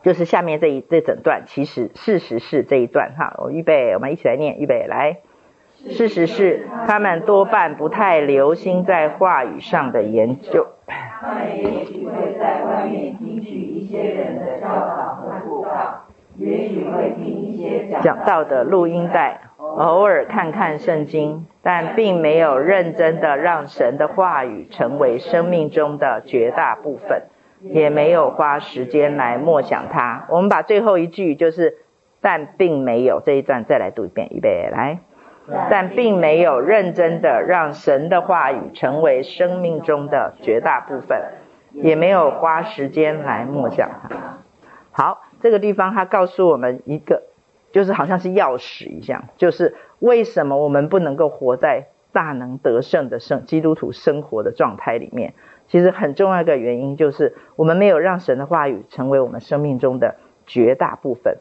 [0.01, 1.43] 就是下面这一这整段。
[1.45, 5.20] 其实事实是这一段哈，我预备，我们一起来念，预备来。
[5.89, 10.68] 事实是他们多半不太留心在话语上的研究。
[10.88, 16.05] 他们也许会在外面听取一些人的教导和布道，
[16.36, 27.23] 也许会听一些讲道的录音带，偶尔看看圣经，但并没有认真的让神的话语成为生命中的绝大部分，
[27.61, 30.25] 也没有花时间来默想它。
[30.29, 31.77] 我们把最后一句就是
[32.19, 34.99] “但并没有”这一段再来读一遍，预备来。
[35.70, 41.22] 但并没有认真的让神的话语成为生命中的绝大部分，
[41.74, 44.38] 也没有花时间来默想它。
[44.91, 47.24] 好，这个地方他告诉我们一个，
[47.72, 55.34] 就是好像是钥匙一样，就是为什么我们不能够活在大能得胜的生基督徒生活的状态里面。
[55.68, 60.16] 其实很重要一个原因就是我们没有让神的话语成为我们生命中的
[60.46, 61.38] 绝大部分，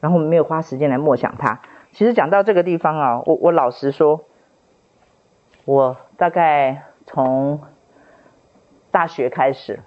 [0.00, 1.60] 然后我们没有花时间来默想它。
[1.92, 4.24] 其实讲到这个地方啊，我我老实说，
[5.64, 7.60] 我大概从
[8.90, 9.80] 大学开始，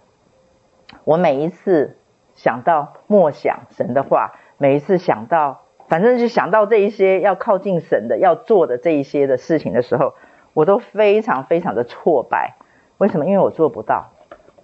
[1.06, 1.98] 我每一次
[2.36, 10.14] 想到默想神的话，每一次想到，反正就想到这一些要靠近神的、要做的这一些的事情的时候，
[10.54, 12.56] 我都非常非常的挫败。
[12.98, 13.26] 为什么？
[13.26, 14.12] 因为我做不到，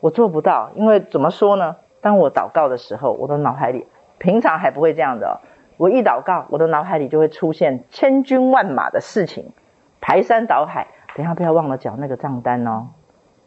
[0.02, 0.72] 我做不到。
[0.76, 1.78] 因为怎么说呢？
[2.02, 3.88] 当我祷告的时候，我的脑海里
[4.18, 5.42] 平常还不会这样的。
[5.80, 9.54] 我一祷告，我的脑海里就会出现千军万马的事情，
[10.02, 10.88] 排山倒海。
[11.16, 12.88] 等下不要忘了缴那个账单哦，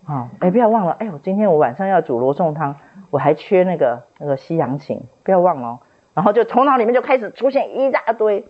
[0.07, 2.77] 啊、哦，哎，不要忘了，哎，我今天我晚上要煮罗宋汤，
[3.11, 5.81] 我还缺那个那个西洋芹，不要忘了。
[6.15, 8.47] 然后就头脑里面就开始出现一大堆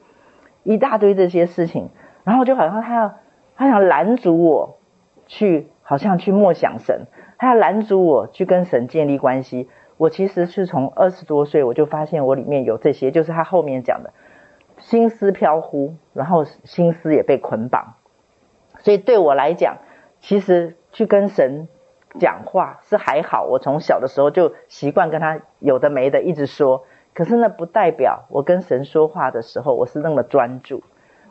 [0.62, 1.90] 一大堆这些事情，
[2.22, 3.14] 然后就好像他要
[3.56, 4.78] 他想拦阻我
[5.26, 9.68] 去，好像去默想神，他要拦阻我去跟神建立关系。
[10.02, 14.12] 我其实是从二十多岁我就发现我里面有这些，就是他后面讲的
[14.78, 17.94] 心思飘忽，然后心思也被捆绑。
[18.80, 19.76] 所以对我来讲，
[20.20, 21.68] 其实去跟神
[22.18, 26.84] 讲话是还好，我从小的时候就习惯跟他有的没的一直说。
[27.14, 30.82] 可是那不代表我跟神说话的时候我是那么专注，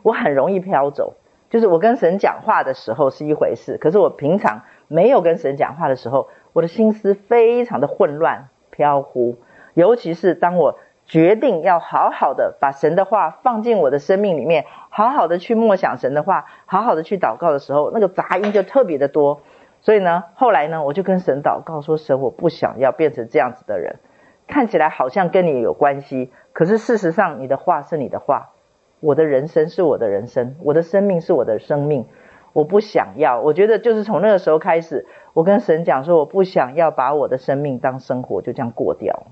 [0.02, 1.16] 我很容易飘走。
[1.50, 8.48] 就是我跟神讲话的时候是一回事，可是我平常没有跟神讲话的时候，我的心思非常的混乱。
[8.72, 9.36] 飘忽，
[9.74, 19.42] 尤其是当我决定要好好的把神的话放进我的生命里面，好好的去默想神的话，好好的去祷告的时候，那个杂音就特别的多。
[19.80, 23.96] 所以呢，后来呢，我就跟神祷告说：“神，我不想要变成这样子的人，
[24.46, 28.50] 看起来好像跟你有关系，可是事实上你的话是你的话，
[29.00, 32.06] 我的人生是我的人生，我的生命是我的生命。”
[32.52, 39.24] 我不想要，我觉得就是从那个时候开始，我跟神讲说，我不想要把我的生命当生活就这样过掉。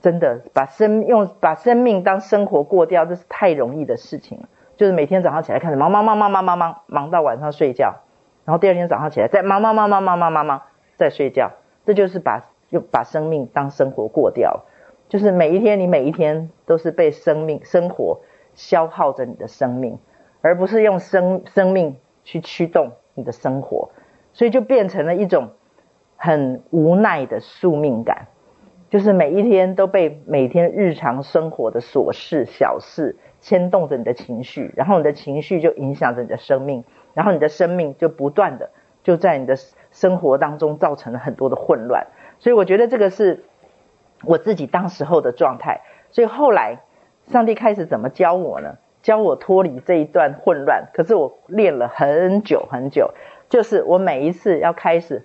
[0.00, 4.48] 真的，把生用把生命当生活过掉，这是太容易的事情了。
[4.76, 7.96] 就是每天早上起来开始忙忙忙忙忙忙忙忙到晚上睡觉，
[8.44, 10.62] 然后第二天早上起来再忙忙忙忙忙忙忙忙
[10.96, 11.50] 再睡觉，
[11.84, 14.60] 这就是把用把生命当生活过掉。
[15.08, 18.20] 就是每一天你每一天都是被生命生活
[18.54, 19.98] 消耗着你的生命。
[20.40, 23.90] 而不是用生生命去驱动你的生活，
[24.32, 25.50] 所以就变成了一种
[26.16, 28.28] 很无奈的宿命感，
[28.90, 36.84] 就是每一天都被每天日常生活的琐事小事牵动着你的情绪，然后你的情绪就影响着你的生命，
[37.14, 38.70] 然后你的生命就不断的
[39.02, 39.56] 就在你的
[39.90, 42.06] 生活当中造成了很多的混乱。
[42.38, 43.44] 所以我觉得这个是
[44.24, 45.80] 我自己当时候的状态。
[46.10, 46.80] 所以后来
[47.26, 48.78] 上帝开始怎么教我呢？
[49.02, 53.12] 教我脱离这一段混乱，可是我练了很久很久，
[53.48, 55.24] 就是我每一次要开始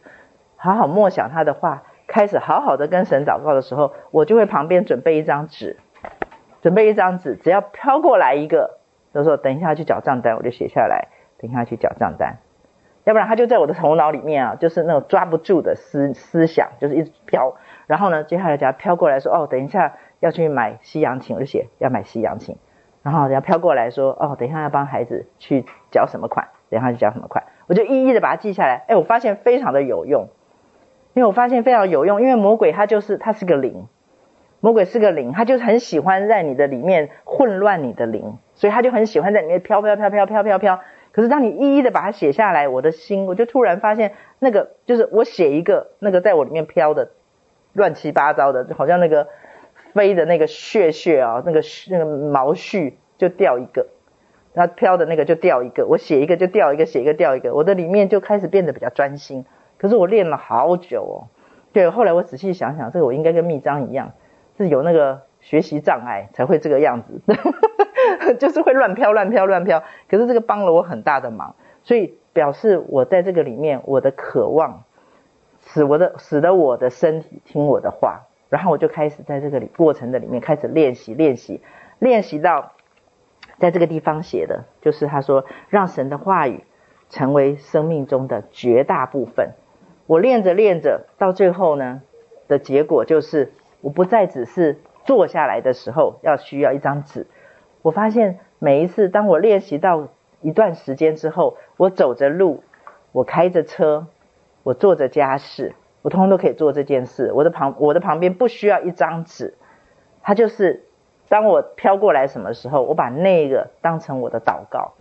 [0.55, 5.77] 好好默想他的话，开始好好的跟神祷告的时候，我就会旁边准备一张纸，
[6.61, 8.79] 准备一张纸，只要飘过来一个，
[9.13, 11.07] 就说等一下去缴账单，我就写下来，
[11.39, 12.37] 等一下去缴账单，
[13.03, 17.55] 要不然他就在我的头脑里面啊，就是那种抓不住的思思想，就是一直飘，
[17.87, 22.55] 然后呢，接下来只要飘过来说，哦，等一下要去买西洋琴，我就写要买西洋琴。
[23.03, 28.85] 然后人家飘过来说：“哦，等一下要帮孩子去缴什么款，等一下去缴什么款。”我就一一的把它记下来。
[28.87, 30.29] 哎，我发现非常的有用，
[31.13, 33.87] 因为我发现非常有用，因为魔鬼他就是他是个灵，
[34.61, 40.79] 魔鬼是个灵，他就很喜欢在你的里面混乱你的灵，所以他就很喜欢在里面飘飘飘飘飘飘飘。
[41.11, 47.11] 可是当你一一的把它写下来，我的心我就突然发现，那个就是我写一个那个在我里面飘的
[47.73, 49.27] 乱七八糟的，就好像那个。
[49.93, 53.87] 飞的那个屑屑啊，那个那个毛絮就掉一个，
[54.53, 59.45] 那飘的那个就掉一个，我写一个就掉一个，写一个掉一个，我的里面就开始变得比较专心。
[59.77, 61.15] 可是我练了好久哦，
[61.73, 64.13] 对，后来我仔细想想，这个我应该跟密章一样，
[64.57, 67.21] 是有那个学习障碍才会这个样子，
[68.39, 69.83] 就是会乱飘乱飘乱飘。
[70.09, 74.83] 可是这个帮了我很大的忙，所以表示我在这个里面，我的渴望
[75.65, 78.23] 使我的使得我的身体听我的话，
[78.53, 81.59] 然后我就开始在这个里过程的里面开始练习练习
[81.97, 82.73] 练习到，
[83.57, 86.63] 在这个地方写的就是他说，让神的话语
[87.09, 89.53] 成为生命中的绝大部分。
[90.05, 92.03] 我练着练着，到最后呢
[92.47, 97.25] 的结果就是，我不再只是坐下来的时候要需要一张纸。
[97.81, 100.09] 我发现每一次当我练习到
[100.41, 102.63] 一段时间之后，我走着路，
[103.13, 104.05] 我开着车，
[104.61, 105.73] 我做着家事，
[106.03, 107.31] 我通通都可以做这件事。
[107.33, 109.55] 我的旁我的旁边不需要一张纸，
[110.21, 110.85] 它就是
[111.27, 114.93] 当我飘过来什么时候，我把那个当成我的祷告。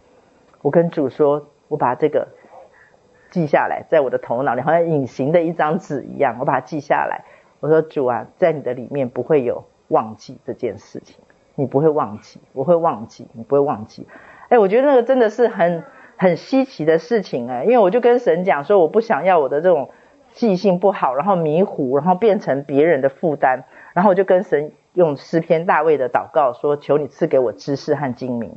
[0.63, 2.29] 我跟主说，我把这个。
[3.31, 7.25] 记下来，在我的头脑里，好像隐形的一张纸一样，我把它记下来。
[7.61, 11.17] 我说主啊，在你的里面不会有忘记这件事情，
[11.55, 14.07] 你不会忘记，我会忘记，你不会忘记。
[14.51, 15.83] 哎，我觉得那个真的是很
[16.19, 19.89] 很稀奇的事情哎，因为我就跟神讲说，我不想要我的这种
[20.33, 23.65] 记性不好，然后迷糊，然后变成别人的负担。
[23.95, 28.57] 然后我就跟神用诗篇大卫的祷告说，求你赐给我知识和精明。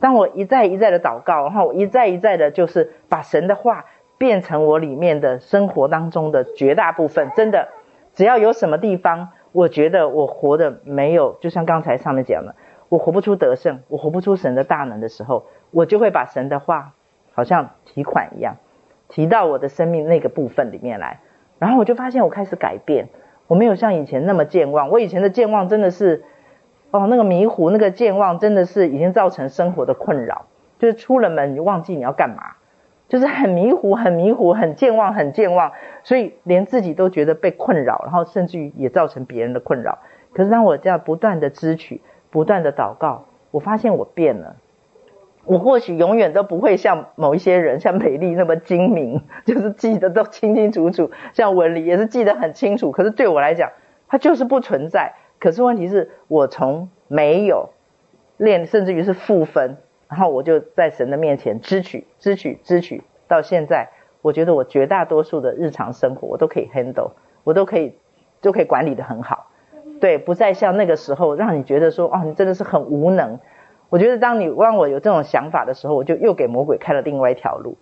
[0.00, 3.84] 当我一再一再的祷告，然后我一再一再的，就是把神的话。
[4.18, 7.68] 变成我里面的生活当中的绝大部分，真的，
[8.14, 12.54] 只要有什么地方，我觉得我活的没有，就像刚才上面讲的，
[12.88, 16.94] 我活不出得胜，我活不出神的大能的时候，我就会把神的话，
[17.34, 18.56] 好像提款一样，
[19.08, 21.20] 提到我的生命那个部分里面来，
[21.58, 23.08] 然后我就发现我开始改变，
[23.46, 26.24] 我没有像以前那么健忘，我以前的健忘真的是，
[26.90, 30.46] 哦，那个迷糊，那个健忘真的是已经造成生活的困扰，
[30.78, 32.54] 就是出了门你忘记你要干嘛。
[33.08, 35.70] 就是很迷糊，很迷糊，很健忘，很健忘，
[36.02, 39.98] 所以连自己都觉得被困扰，然后甚至于也造成别人的困扰。
[40.32, 44.56] 可是当我这样不断的支取，不断的祷告，我发现我变了。
[45.46, 51.10] 我或许永远都不会像某一些人，像美丽那么精明， 就是记得都清清楚楚。
[51.32, 53.70] 像文理也是记得很清楚，可是对我来讲，
[54.08, 55.14] 它就是不存在。
[55.38, 57.70] 可是问题是我从没有
[58.36, 59.78] 练，甚至于是负分。
[60.08, 63.88] 然后我就在神的面前支取、支取、支取，到现在，
[64.22, 67.10] 我觉得我绝大多数的日常生活我都可以 handle，
[67.42, 67.98] 我都可以
[68.40, 69.48] 就可以管理得很好，
[70.00, 73.40] 对，不再像那个时候让你觉得说，哦，你真的是很无能。
[73.88, 77.76] 我觉得当你让我有这种想法的时候，我就又给魔鬼开了另外一条路，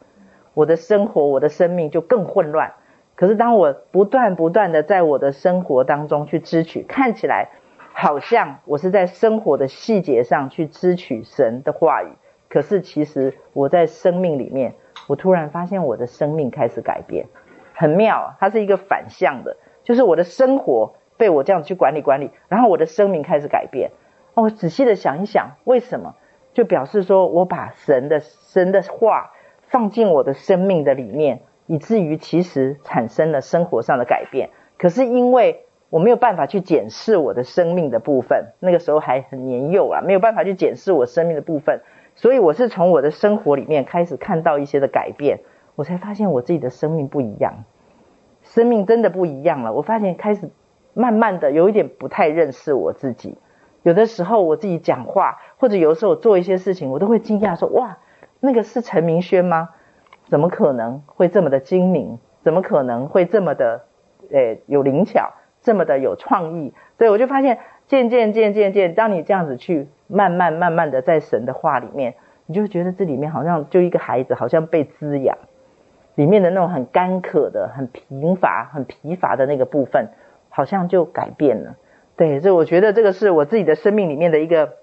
[0.55, 2.73] 我的生活、我的生命就更混乱。
[3.15, 7.49] 可是当我不断不断的在我的生活当中去支取，看起来。
[7.97, 12.09] 好像我是在生活的细节上去支取神的话语，
[12.49, 14.75] 可是其实我在生命里面，
[15.07, 17.27] 我突然发现我的生命开始改变，
[17.73, 23.93] 很妙，它是一个反向的，就是我的生活被我这样去管理管理，然后我的生命开始改变。
[24.35, 26.15] 哦，我仔细的想一想，为什么？
[26.53, 29.33] 就表示说我把神的神的话
[29.69, 34.51] 放进我的生命的里面，以至于其实产生了生活上的改变。
[34.79, 41.81] 可是因为我没有办法去检视我的生命的部分，那个时候还很年幼啊，没有办法去检视我生命的部分，
[42.15, 45.41] 所以我是从我的生活里面开始看到一些的改变，
[45.75, 47.65] 我才发现我自己的生命不一样，
[48.43, 49.73] 生命真的不一样了。
[49.73, 50.51] 我发现开始
[50.93, 53.39] 慢慢的有一点不太认识我自己，
[53.85, 57.97] 有的时候我自己讲话，或者有的时候我做一些事情，我都会惊讶说：哇，
[58.41, 59.69] 那个是陈明轩吗？
[60.29, 62.19] 怎么可能会这么的精明？
[62.43, 63.85] 怎么可能会这么的
[64.31, 65.33] 诶有灵巧？
[65.63, 72.15] 这么的有创意，所以我就发现，渐渐渐渐渐，当你这样子去慢慢慢慢的在神的话里面，
[72.45, 75.39] 你就觉得这里面好像就一个孩子，好像被滋养，
[76.17, 80.09] 里面的那种很干渴的、很贫乏、很疲乏的那个部分，
[80.51, 81.77] 好像就改变了。
[82.17, 84.75] 对，这我觉得这个是我自己的生命里面的一个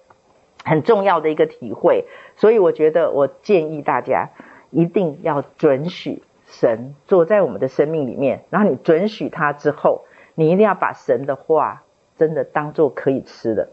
[0.64, 2.06] 很重要的一个体会。
[2.36, 4.30] 所以我觉得，我建议大家
[4.70, 10.06] 一定要准许神坐在我们的生命里面，然后你准许他之后。
[10.34, 11.84] 你一定要把神的话
[12.18, 13.68] 真的当做可以吃的，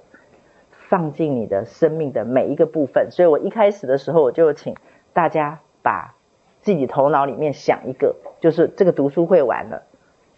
[0.88, 3.12] 放进你的生命的每一个部分。
[3.12, 4.74] 所以我一开始的时候，我就请
[5.12, 6.16] 大家把
[6.60, 9.84] 自己头脑里面想一个，就是这个读书会完了，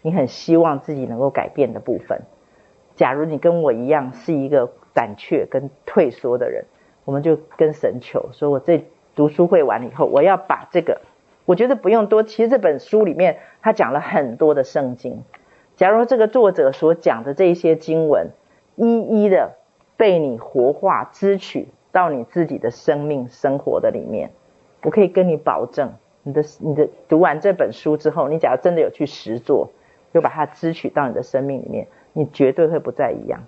[0.03, 2.21] 你很希望自己能够改变的部分。
[2.95, 6.65] 假如你跟我一样是一个胆怯跟退缩的人，
[7.05, 8.85] 我们就跟神求，说我这
[9.15, 11.01] 读书会完了以后，我要把这个，
[11.45, 12.23] 我觉得不用多。
[12.23, 15.23] 其实这本书里面他讲了很多的圣经。
[15.75, 18.29] 假如这个作者所讲的这一些经文，
[18.75, 19.53] 一一的
[19.97, 24.31] 被你活化、支取到你自己的生命生活的里面，
[24.83, 29.71] 我可以跟你保证，你的你的读完这本书之后，你假如真的有去实做，
[30.13, 33.43] 就把它支取到你的生命里面，你绝对会不再一样，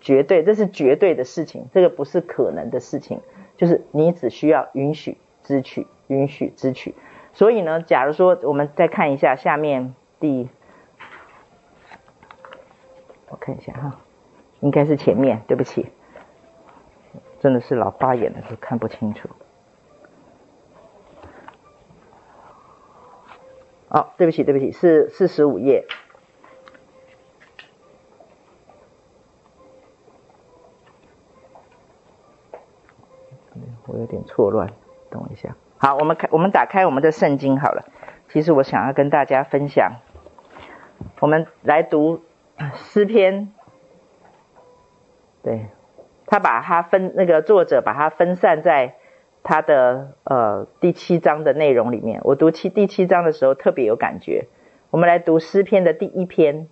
[0.00, 3.20] 绝对，这是绝对的事情，这个不是可能的事情，
[3.56, 6.94] 就是你只需要允许支取，允许支取。
[7.32, 10.48] 所以呢，假如说我们再看一下下面第。
[13.30, 14.00] 我看一下哈，
[14.60, 15.86] 应该是前面，对不起，
[17.40, 19.28] 真的是老花眼了，都看不清楚。
[23.90, 25.84] 哦，对不起，对不起，是四十五页。
[33.88, 34.68] 我有点错乱，
[35.10, 35.56] 等我一下。
[35.78, 37.84] 好，我们开，我们打开我们的圣经好了。
[38.28, 39.92] 其实我想要跟大家分享，
[41.20, 42.20] 我们来读
[42.74, 43.52] 诗篇。
[45.42, 45.66] 对，
[46.26, 48.96] 他把它分，那个作者把它分散在
[49.42, 52.20] 他的呃第七章的内容里面。
[52.24, 54.46] 我读七第七章的时候特别有感觉。
[54.90, 56.68] 我们来读诗篇的第一篇。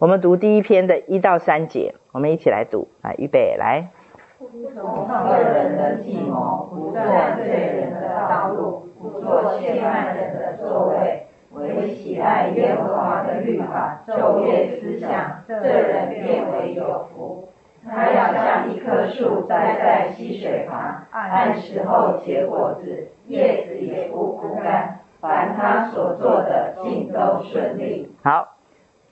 [0.00, 3.12] 我们读第一篇的一到三节，我们一起来读啊！
[3.18, 3.90] 预备来。
[4.38, 17.50] 不从恶人的计谋，不断罪人的道路，不坐亵慢人的座位，唯喜爱耶和华的律法，昼夜思想，这人便为有福。
[17.86, 28.10] 他要像一棵树栽在溪水旁，按时候结果子，叶子也不枯干，凡他所做的尽都顺利。
[28.24, 28.56] 好。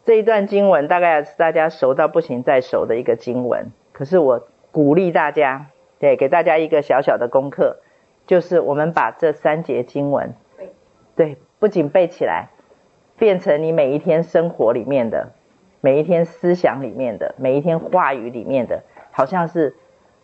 [0.09, 5.67] 这一段经文大概是大家熟到不行再熟的一个经文，可是我鼓励大家，
[5.99, 7.77] 对，给大家一个小小的功课，
[8.27, 10.33] 就是我们把这三节经文，
[11.15, 12.49] 对，不仅背起来，
[13.19, 15.33] 变成你每一天生活里面的，
[15.83, 19.77] 每一天思想里面的，每一天话语里面的，好像是，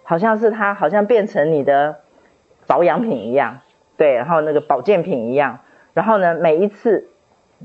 [0.03, 1.97] 好像是它，好像变成你的
[2.67, 3.61] 保养品一样，
[3.99, 5.59] 对，然后那个保健品一样，
[5.93, 7.11] 然后呢，每一次。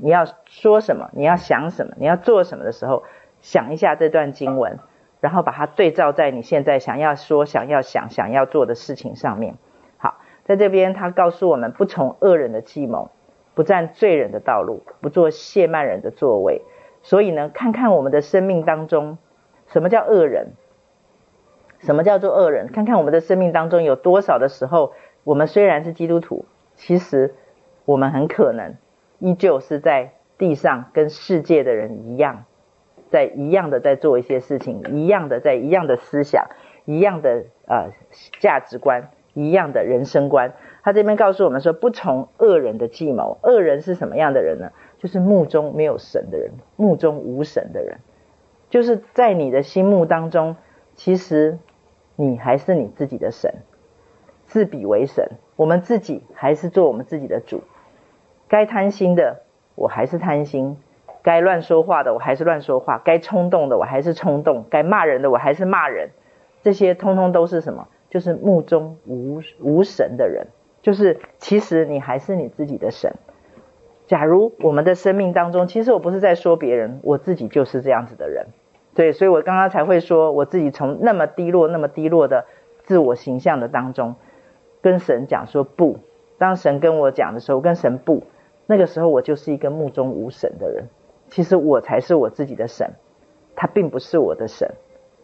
[0.02, 1.10] 你要说什么？
[1.12, 1.94] 你要想什么？
[1.96, 3.02] 你要做什么的时候，
[3.40, 4.78] 想一下这段经文，
[5.20, 9.56] 然后把它对照在你现在想要说、想要想、想要做的事情上面。
[9.98, 13.10] 好，在这边他告诉我们：不从恶人的计谋，
[13.54, 16.62] 不占罪人的道路，不做亵慢人的座位。
[17.02, 19.18] 所以呢，看看我们的生命当中，
[19.68, 20.52] 什么叫恶人？
[21.78, 22.68] 什么叫做恶人？
[22.68, 24.92] 看看我们的生命当中有多少的时候，
[25.24, 26.44] 我们虽然是基督徒，
[26.74, 27.34] 其实
[27.86, 28.74] 我们很可能。
[29.20, 32.44] 依旧是在地上跟世界的人一样，
[33.10, 36.46] 在一样的在做一些事情，一样的在一样的思想，
[36.86, 37.90] 一样的呃
[38.40, 40.52] 价值观，一样的人生观。
[40.82, 43.38] 他这边告诉我们说，不从恶人的计谋。
[43.42, 44.72] 恶人是什么样的人呢？
[44.98, 47.98] 就是目中没有神的人，目中无神的人。
[48.70, 50.56] 就是在你的心目当中，
[50.94, 51.58] 其实
[52.16, 53.52] 你还是你自己的神，
[54.46, 55.32] 自比为神。
[55.56, 57.62] 我们自己还是做我们自己的主。
[58.50, 59.42] 该贪心的
[59.76, 60.76] 我还是贪心，
[61.22, 66.10] 该乱说话的我还是乱说话，该冲动的我还是冲动，该骂人的我还是骂人，
[66.62, 67.86] 这些通通都是什么？
[68.10, 70.48] 就是目中无无神的人，
[70.82, 73.14] 就是其实你还是你自己的神。
[74.08, 78.46] 假如我们的生命当中，其实我不是在说别人，我自己就是这样子的人。
[78.96, 82.46] 对，所以我刚刚才会说，我自己从那么低落、那么低落的
[82.82, 84.16] 自我形象的当中，
[84.82, 86.00] 跟神讲说不。
[86.38, 88.24] 当神跟我讲的时候，跟神不。
[88.70, 90.84] 那个时候我就是一个目中无神的人，
[91.28, 92.92] 其实我才是我自己的神，
[93.56, 94.70] 他并不是我的神。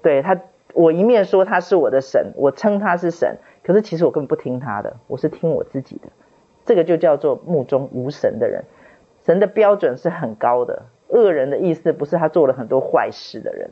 [0.03, 0.41] 对他，
[0.75, 6.09] 我一面说他是我的神，我称他是神，可是其实我根本不听他的，我是听我自己的。
[6.65, 8.65] 这个就叫做目中无神的人。
[9.25, 10.87] 神的标准是很高的。
[11.07, 13.71] 恶人的意思不是他做了很多坏事的人，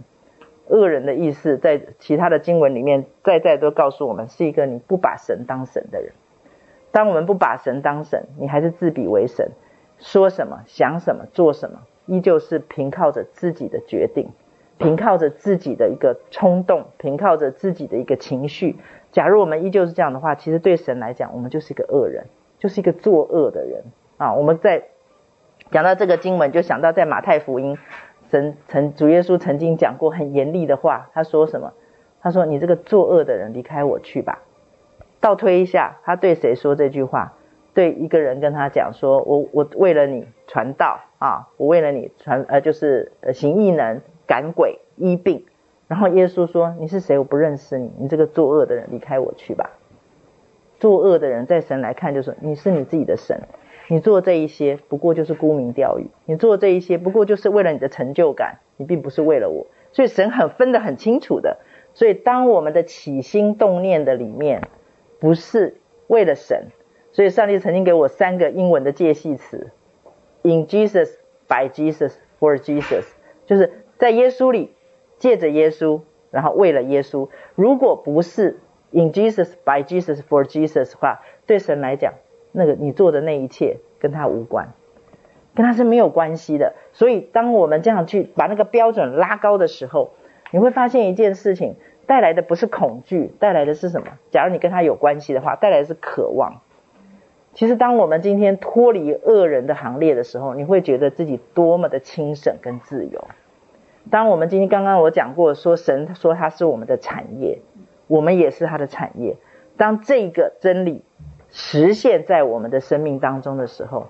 [0.68, 6.12] 恶人的意思在其他的经文里面再再都告诉我们，是一个你不把神当神的人。
[6.92, 9.50] 当我们不把神当神，你还是自比为神。
[10.04, 14.28] 说什么、想什么、做什么，依旧是凭靠着自己的决定，
[14.76, 18.76] 凭靠着自己的一个冲动，凭靠着自己的一个情绪。
[19.12, 22.26] 假如我们依旧是这样的话，其实对神来讲，我们就是一个恶人，
[22.58, 23.82] 就是一个作恶的人
[24.18, 24.34] 啊！
[24.34, 24.84] 我们在
[25.70, 27.78] 讲到这个经文，就想到在马太福音，
[28.30, 31.72] 神曾主耶稣曾经讲过很严厉的话，他说什么？
[32.20, 34.42] 他说：“你这个作恶的人，离开我去吧。”
[35.20, 37.32] 倒推一下，他对谁说这句话？
[37.74, 45.44] 对一个人跟他讲说，我我为了你传道啊，我为了你传呃就是行异能、赶鬼、医病，
[45.88, 47.18] 然后耶稣说，你是谁？
[47.18, 49.72] 我不认识你，你这个作恶的人，离开我去吧。
[50.78, 53.40] 作恶的人在神来看就是你是你自己的神，
[53.88, 61.58] 你做这一些不过就是沽名钓誉，你做这一些不过就是为了你的成就感，你并不是为了我，所以神很分得很清楚的。
[61.92, 64.68] 所以当我们的起心动念的里面
[65.18, 66.68] 不是为了神。
[67.14, 69.70] 所以上帝曾经给我三个英文的介系词
[70.42, 71.12] ：in Jesus,
[71.46, 73.04] by Jesus, for Jesus，
[73.46, 74.74] 就是在耶稣里，
[75.18, 76.00] 借着耶稣，
[76.32, 77.28] 然后为了耶稣。
[77.54, 78.58] 如果不是
[78.90, 82.14] in Jesus, by Jesus, for Jesus 的话，对神来讲，
[82.50, 84.72] 那个你做的那一切跟他无关。
[85.54, 86.74] 跟他是没有关系的。
[86.92, 90.14] 所以当我们这样去把那个标准拉高的时候，
[90.50, 94.18] 你会发现一件事情，带来的不是恐惧，带来的是什么？
[94.32, 96.60] 假如你跟他有关系的话，带来的是渴望。
[97.54, 103.24] 其实当我们今天脱离恶人的行列的时候，你会觉得自己多么的清省跟自由。
[104.10, 107.60] 当我们今天刚刚我讲过，说神说他是我们的产业，
[108.06, 109.36] 我们也是他的产业。
[109.76, 111.02] 当这个真理
[111.50, 114.08] 实现在我们的生命当中的时候，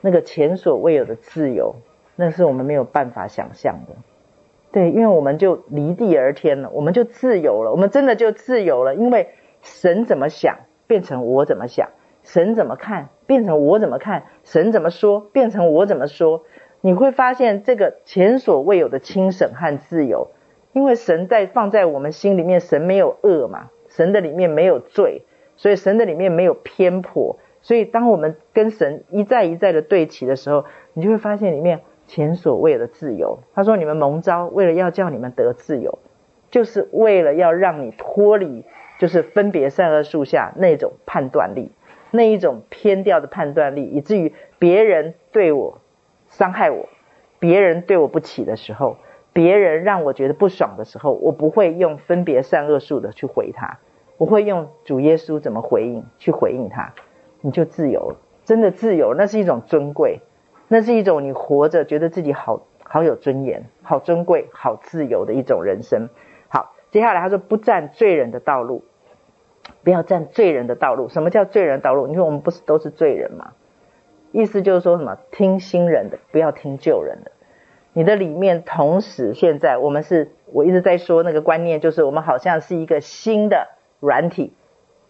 [0.00, 1.74] 那个前所未有的自由，
[2.16, 3.94] 那是我们没有办法想象的。
[4.70, 8.94] 对，因为我们就离地而天了，我们就自由了，我们真的就自由了。
[8.94, 9.28] 因为
[9.62, 11.88] 神怎么想，变成我怎么想；
[12.24, 16.42] 神怎么看，变成我怎么看；神怎么说，变成我怎么说。
[16.80, 20.32] 你会发现这个前所未有的清省和自由，
[20.72, 25.22] 因为神在放在我们心里面，神没有恶嘛，神的里面没有罪，
[25.56, 33.38] 所以神的里面没有偏颇，所以当我们跟神一再一再的对齐的时候，你就会发现里面前所未有的自由。
[33.54, 35.98] 他说：“你们蒙召，为了要叫你们得自由，
[36.50, 38.64] 就是为了要让你脱离，
[38.98, 41.70] 就是分别善恶树下那种判断力，
[42.14, 45.80] 那一种偏掉的判断力，以至于别人对我。”
[46.30, 46.88] 伤害我，
[47.38, 48.96] 别人对我不起的时候，
[49.32, 53.78] 别人让我觉得不爽的时候，我不会用分别善恶树的去回他，
[54.16, 56.92] 我会用主耶稣怎么回应去回应他，
[57.40, 60.22] 你就自由了，真的自由，那是一种尊贵，
[60.66, 66.08] 那是一种你活着觉得自己好好有尊严、好尊贵、好自由的一种人生。
[66.48, 68.82] 好，接下来他说不占罪人的道路，
[69.82, 71.08] 不要占罪人的道路。
[71.08, 72.06] 什么叫罪人道路？
[72.06, 73.52] 你说我们不是都是罪人吗？
[74.32, 75.18] 意思就是说什么？
[75.30, 77.30] 听新人的，不要听旧人的。
[77.92, 83.68] 你的里面同时，现在我们是，我一直在说那个观念，就是我们好像是一个新的
[84.00, 84.52] 软体，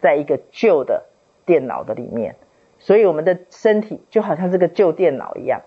[0.00, 1.04] 在一个旧的
[1.46, 2.36] 电脑的里面，
[2.78, 5.62] 所以我们的身体就好像这个旧电脑一样，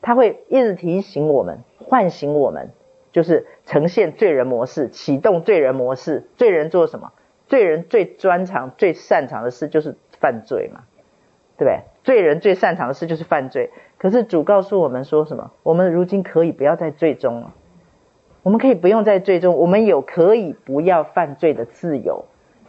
[0.00, 2.70] 它会一直提醒我们、唤醒我们，
[3.12, 6.26] 就是呈现罪人模式，启动罪人模式。
[6.36, 7.12] 罪人做什么？
[7.52, 10.84] 罪人最专长、最擅长的事就是犯罪嘛。
[11.58, 11.80] 对不对？
[12.02, 13.70] 罪人最擅长的事就是犯罪。
[13.98, 15.52] 可是主告诉我们说什么？
[15.62, 17.52] 我们如今可以不要再罪中了。
[18.42, 22.24] 我们可以不用在罪中，我们有可以不要犯罪的自由。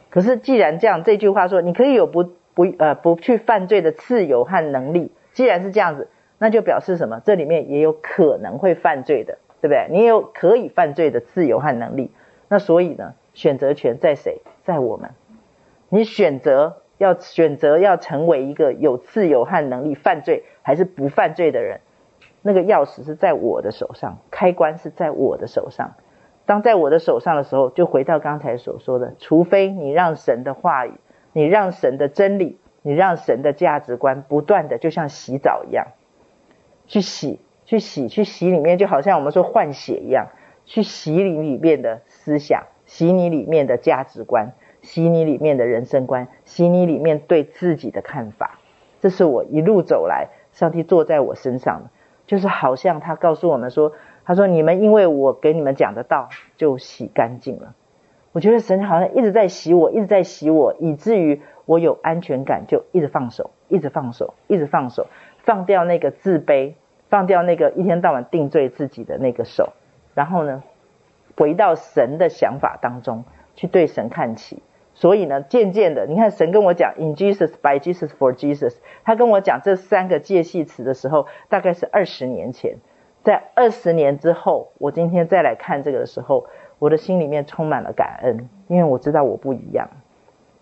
[0.10, 5.12] 可是既然这样，这句话说你可以有不不呃不去犯罪的自由和能力。
[5.32, 7.22] 既然是这样子，那就表示什么？
[7.26, 9.88] 这里面也有可能会犯罪的，对不对？
[9.90, 12.12] 你也有可以犯罪的自由和能力。
[12.50, 14.42] 那所以呢，选择权在谁？
[14.64, 15.12] 在我们。
[15.90, 16.78] 你选择。
[17.00, 21.82] 要选择要成为一个有自由和能力犯罪还是不犯罪的人，
[22.44, 25.96] 那个钥匙是在我的手上，开关是在我的手上。
[26.46, 30.94] 当在我的手上的时候，就回到刚才所说的，除非你让神的话语，
[31.34, 35.88] 你让神的真理，你让神的价值观不断的就像洗澡一样，
[36.88, 40.28] 去洗，去洗，去洗里面，就好像我们说换血一样，
[40.66, 44.54] 去洗礼里面的思想，洗你里面的价值观。
[44.84, 48.60] 洗你里面的人生观，洗你里面对自己的看法，
[49.00, 51.84] 这是我一路走来，上帝坐在我身上，
[52.28, 53.94] 就是好像他告诉我们说，
[54.26, 56.28] 他说你们因为我给你们讲的道
[56.58, 57.76] 就洗干净了。
[58.34, 65.08] 我觉得神好像一直在洗我，一直在洗我，以至于我有安全感，就一直放手，一直放手，一直放手，
[65.46, 66.74] 放掉那个自卑，
[67.08, 69.72] 放掉那个一天到晚定罪自己的那个手，
[70.14, 70.62] 然后呢，
[71.38, 73.24] 回到神的想法当中
[73.56, 74.62] 去对神看齐。
[74.96, 82.78] 所以呢，渐渐的，你看神跟我讲 “in Jesus, by Jesus, for Jesus”，他跟我讲这三个介系词的时候，大概是二十年前。
[83.24, 86.46] 在二十年之后，我今天再来看这个的时候，
[86.78, 89.90] 我的心里面充满了感恩，因为我知道我不一样。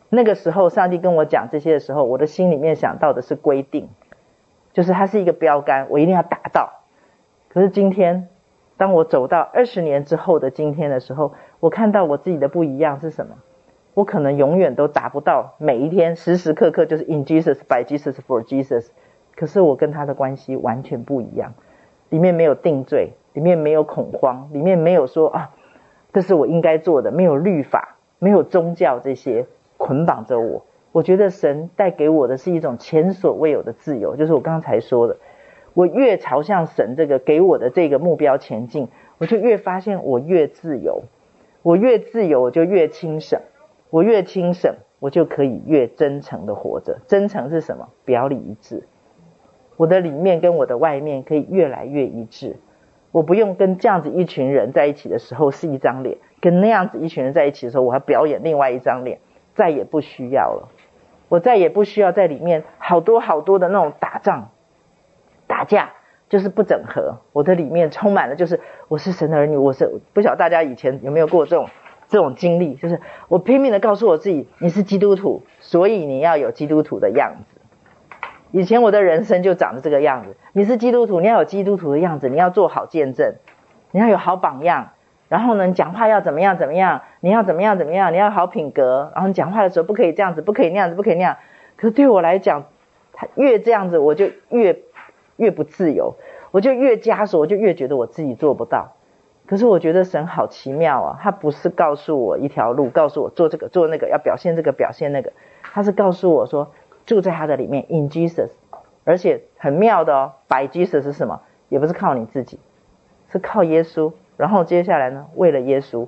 [0.10, 3.90] 那个时候，上帝跟我讲这些的时候，我的心里面想到的是规定，
[4.74, 6.84] 就是它是一个标杆，我一定要达到。
[7.50, 8.30] 可是今天，
[8.82, 13.36] 当我走到二十年之后的今天的时候，我看到我自己的不一样是什么？
[13.94, 18.88] 我可能永远都达不到每一天时时刻刻就是 in Jesus, by Jesus, for Jesus。
[19.36, 21.54] 可是我跟他的关系完全不一样，
[22.10, 25.52] 里面没有定罪，里面没有恐慌，里面没有说啊，
[26.12, 29.46] 这是我应该做的，没有律法，没有宗教这些
[29.78, 30.66] 捆绑着我。
[30.92, 35.18] 我觉得神带给我的是一种前所未有的自由，就是我刚才说的，
[35.74, 38.88] 我越朝向神这个给我的这个目标前进，
[39.18, 41.04] 我就越发现我越自由，
[41.62, 43.40] 我越自由，我就越轻省。
[43.90, 47.00] 我越轻省，我就可以越真诚的活着。
[47.08, 47.90] 真诚是什么？
[48.06, 48.88] 表里一致。
[49.76, 52.56] 我的里面跟我的外面可以越来越一致。
[53.12, 59.20] 我不用跟这样子一群人在一起的时候是一张脸，跟那样子一群人在一起的时候，我还表演另外一张脸，
[59.56, 60.70] 再也不需要了。
[61.28, 64.52] 我再也不需要在里面好多好多的那种打仗、
[65.62, 65.92] 打架，
[66.28, 71.68] 就是不整合，我的里面充满了就是我是神的儿女，我是不晓得大家以前有没有过这种
[72.08, 77.62] 这种经历，就是我拼命的告诉我自己你是基督徒，所以你要有基督徒的样子。
[78.50, 83.36] 以前我的人生就长得这个样子，你是基督徒，你要有基督徒的样子，你要做好见证，
[83.92, 84.94] 你要有好榜样，
[85.30, 91.38] 然后呢，你讲话要怎么样怎么样，你要怎么样怎么样，你要好品格，然后你讲话的时候不可以这样子，不可以那样子，不可以那样。
[91.76, 92.66] 可是对我来讲，
[93.14, 94.80] 他越这样子，我就越。
[95.42, 96.14] 越不自由，
[96.52, 98.94] 我就越枷锁，我就越觉得我自己做不到。
[99.48, 106.72] 可是我觉得神好奇妙啊，他不是告诉我一条路，告诉我做这个做那个，要表现这个表现那个，他是告诉我说
[107.08, 108.52] 住在他的里面，in Jesus，
[109.04, 111.42] 而且很妙的哦，by Jesus 是什么？
[111.70, 112.60] 也不是靠你自己，
[113.32, 114.14] 是靠耶稣。
[114.38, 116.08] 然后接下来呢，为了耶稣，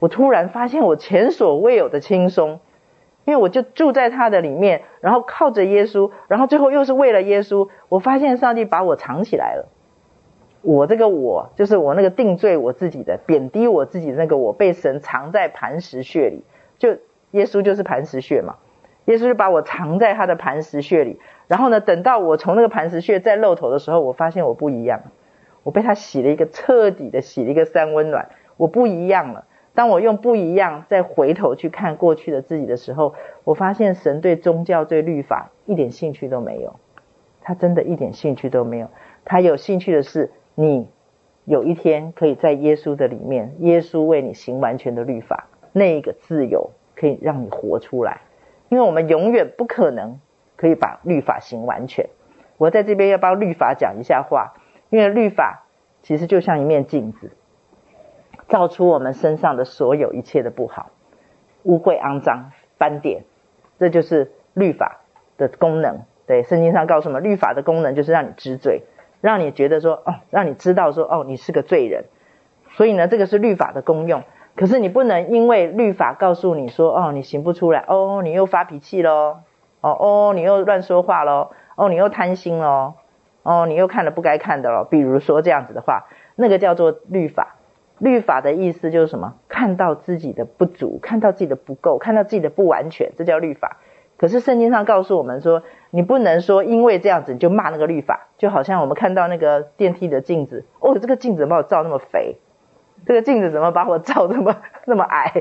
[0.00, 2.58] 我突然发现我前所未有的轻松。
[3.24, 7.68] 因为我就住在他的里面，然后靠着耶稣，然后最后又是为了耶稣。
[7.88, 9.68] 我发现上帝把我藏起来了。
[10.62, 16.44] 我这个我，就是我那个定罪我自己的、贬低我自己的那个我，被神藏在磐石穴里。
[16.78, 16.96] 就
[17.32, 18.56] 耶稣就是磐石穴嘛，
[19.06, 21.20] 耶稣就把我藏在他的磐石穴里。
[21.48, 25.00] 然后呢，等到我从那个磐石穴再露头的时候，我发现我不一样，
[25.62, 29.44] 我被他洗了一个彻底的洗了一个三温暖，我不一样了。
[29.74, 36.78] 当我用不一样再回头去看过去的自己的时候，我发现神对宗教、对律法一点兴趣都没有，
[37.40, 38.88] 他真的一点兴趣都没有。
[39.24, 40.88] 他有兴趣的是你
[41.44, 48.20] 有一天可以在耶稣的里面，耶稣为你行完全的律法，那一个自由可以让你活出来。
[48.68, 50.20] 因为我们永远不可能
[50.56, 52.08] 可以把律法行完全。
[52.58, 54.52] 我在这边要帮律法讲一下话，
[54.90, 55.64] 因为律法
[56.02, 57.32] 其实就像一面镜子。
[58.52, 60.90] 造出我们身上的所有一切的不好、
[61.62, 63.24] 污秽、肮脏、斑点，
[63.78, 65.00] 这就是律法
[65.38, 66.02] 的功能。
[66.26, 68.82] 对，圣经上告诉我们，律法的功能就是让你知罪，
[69.22, 72.04] 让你觉得说，哦，让你知道说，哦，你是个罪人。
[72.72, 74.22] 所以呢，这个是律法的功用。
[74.54, 79.38] 可是你不能因为律法告诉你说，哦，你行不出来，哦，你又发脾气喽，
[79.80, 82.92] 哦哦，你又乱说话喽，哦，你又贪心喽，
[83.44, 84.84] 哦，你又看了不该看的喽。
[84.84, 86.04] 比如说这样子的话，
[86.36, 87.56] 那个叫做律法。
[88.02, 89.34] 律法的意思就是什么？
[89.48, 93.76] 看到自己的不足，看到自己的不够，看到自己的不完全，这叫律法。
[94.16, 102.38] 可是圣经上告诉我们说，你不能说因为这样子你就骂那个律法，就好像我们看到那个电梯的镜子，哦，这个镜子把我照那么肥？
[103.06, 105.32] 这个镜子怎么把我照那么 那么矮？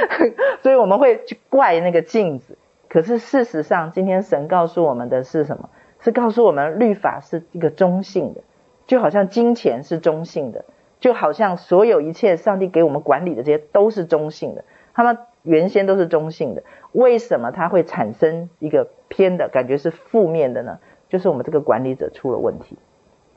[0.62, 2.56] 所以我们会去怪那个镜子。
[2.88, 5.68] 可是事实上，今天神告诉我们的是什么？
[6.00, 8.40] 是告诉我们律法是一个中性的，
[8.86, 10.64] 就好像金钱是中性的。
[11.00, 14.64] 就好像所有一切，上帝给我们管理的这些都是中性的，
[14.94, 20.80] 他们原先都是中性的，为什么它会产生一个偏的感觉是负面的呢？
[21.08, 22.76] 就是我们这个管理者出了问题，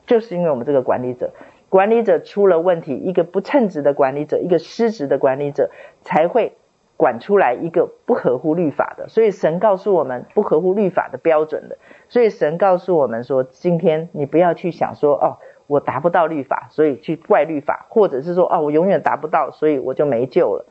[0.06, 1.30] 就是因为我们这个管理者，
[1.68, 5.70] 管理者出了问题，一个不称职的管理者，一个失职的管理者，
[6.02, 6.56] 才会
[6.96, 9.08] 管出来一个不合乎律法的。
[9.08, 11.78] 所以神告诉我们不合乎律法的标准的，
[12.08, 15.38] 所以神告诉我们说，今天你不要去想说哦。
[15.66, 20.66] 我达不到律法，所以去怪律法，或者是说，哦，我永远达不到，所以我就没救了。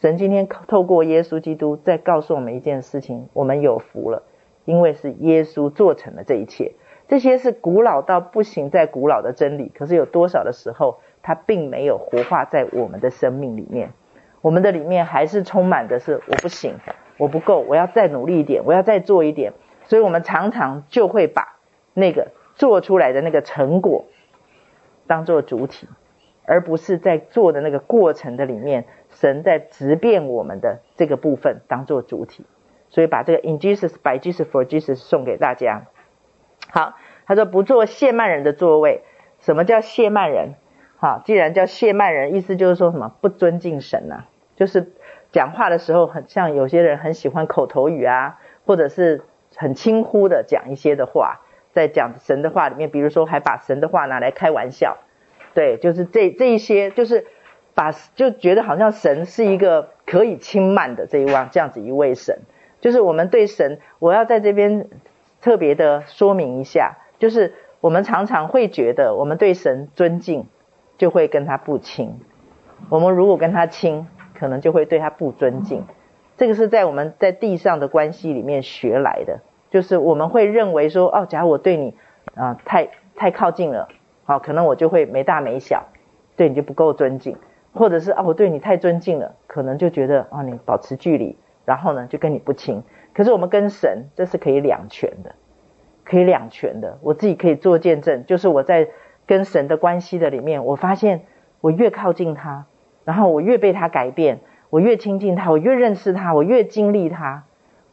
[0.00, 4.22] 神今天透过耶稣基督在告诉我们一件事情：我们有福了，
[4.64, 6.72] 因为是耶稣做成了这一切。
[7.08, 13.90] 这些是古老到不行，再古老的真理，可是有多少的时候，它并没有活化在我们的生命里面。
[14.40, 16.74] 我们的里面还是充满的是我不行，
[17.16, 19.52] 我不够，我要再努力一点，我要再做一点。
[19.86, 21.56] 所以我们常常就会把
[21.94, 24.04] 那个做出来的那个成果。
[25.08, 25.88] 当做主体，
[26.44, 32.46] 而不是在做的那个过程的里面，神在直变我们的这个部分当做主体，
[32.90, 35.86] 所以把这个 In Jesus, by Jesus, for Jesus 送给大家。
[36.70, 36.94] 好，
[37.26, 39.02] 他说不做亵慢人的座位。
[39.40, 40.54] 什么叫亵慢人？
[40.98, 44.92] 好，既然叫亵慢人，意思就是说什么不尊敬神呐、啊，就是
[45.32, 49.22] 讲话的时候很像有些人很喜欢口头语啊，或者是
[49.56, 51.40] 很轻忽的讲一些的话。
[51.78, 54.98] 在讲神的话里面，比如说还把神的话拿来开玩笑，
[55.54, 57.24] 对，就是这这一些，就是
[57.72, 62.40] 把就觉得好像神是一个可以轻慢的这一位这样子一位神，
[62.80, 64.88] 就是我们对神，我要在这边
[65.40, 70.48] 特别的说明一下，就是我们常常会觉得我们对神尊敬，
[70.96, 72.18] 就会跟他不亲；
[72.88, 75.84] 我们如果跟他亲，可能就会对他不尊敬。
[76.36, 79.38] 这个是在我们在地上的关系里面学来的。
[79.70, 81.94] 就是我们会认为说，哦，假如我对你
[82.34, 83.88] 啊、太太靠近了，
[84.24, 85.88] 好、可能我就会没大没小，
[86.36, 87.36] 对你就不够尊敬，
[87.72, 92.82] 或者是啊、哦，我对你太尊敬了，可能就觉得、哦、你保持距离，然后呢就跟你不亲。
[93.12, 95.34] 可是我们跟神这是可以两全的，
[96.04, 96.98] 可以两全的。
[97.02, 98.88] 我自己可以做见证，就是我在
[99.26, 101.22] 跟神的关系的里面，我发现
[101.60, 102.66] 我越靠近他，
[103.04, 104.38] 然后我越被他改变，
[104.70, 107.44] 我越亲近他，我越认识他，我越经历他，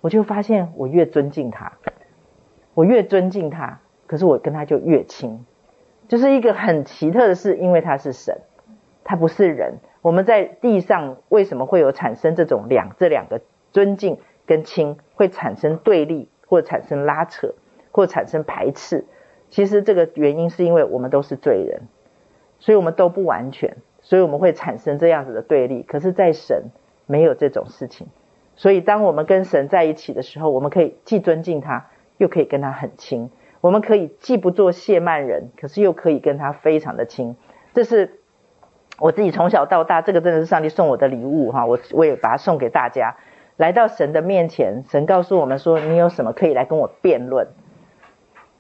[0.06, 1.74] 我就发现我越尊敬他，
[2.76, 5.44] 我越尊敬他，可是我跟他就越亲，
[6.08, 8.42] 就是一个很奇特的事，因为他是神，
[9.04, 9.80] 他不是人。
[10.04, 13.42] 我们在地上为什么会有产生这种两这两个
[13.72, 17.56] 尊敬跟亲，会产生对立，或产生拉扯，
[17.92, 19.06] 或产生排斥？
[19.50, 21.82] 其实这个原因是因为我们都是罪人，
[22.60, 25.82] 所以我们都不完全，所以我们会产生这样子的对立。
[25.82, 26.66] 可是，在神
[27.08, 28.06] 没有这种事情，
[28.56, 31.88] 所以当我们跟神在一起的时候，我们可以既尊敬他，
[32.18, 33.30] 又可以跟他很亲。
[33.62, 37.36] 我们可以既不做谢曼人，可是又可以跟他非常的亲。
[37.74, 38.20] 这是
[39.00, 43.16] 我自己从小到大，这个真的是上帝送我的礼物哈，我我也把它送给大家。
[43.58, 47.48] 来到神的面前，神告诉我们说：“你有什么可以来跟我辩论？”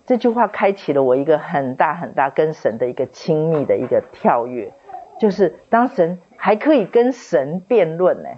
[0.07, 4.71] 这句话开启了我一个很大很大跟神的一个亲密的一个跳跃，
[5.19, 8.29] 就是当神还可以跟神辩论呢，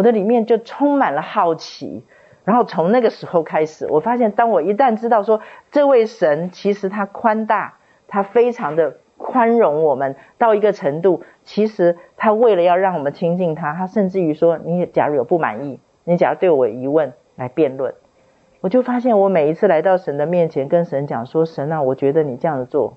[0.00, 2.02] 我的里面就充满了好奇。
[2.42, 7.74] 然后从那个时候开始，我发现当我一旦知道说这位神其实他宽大，
[8.08, 17.92] 他非常的宽容我们到一个程度，其实他为了要让我们亲近他，他甚至于说你假如有不满意，你假如对我有疑问来辩论。
[18.62, 22.96] 我就发现，我每一次来到神的面前，跟神讲说：“神啊，我觉得你这样子做，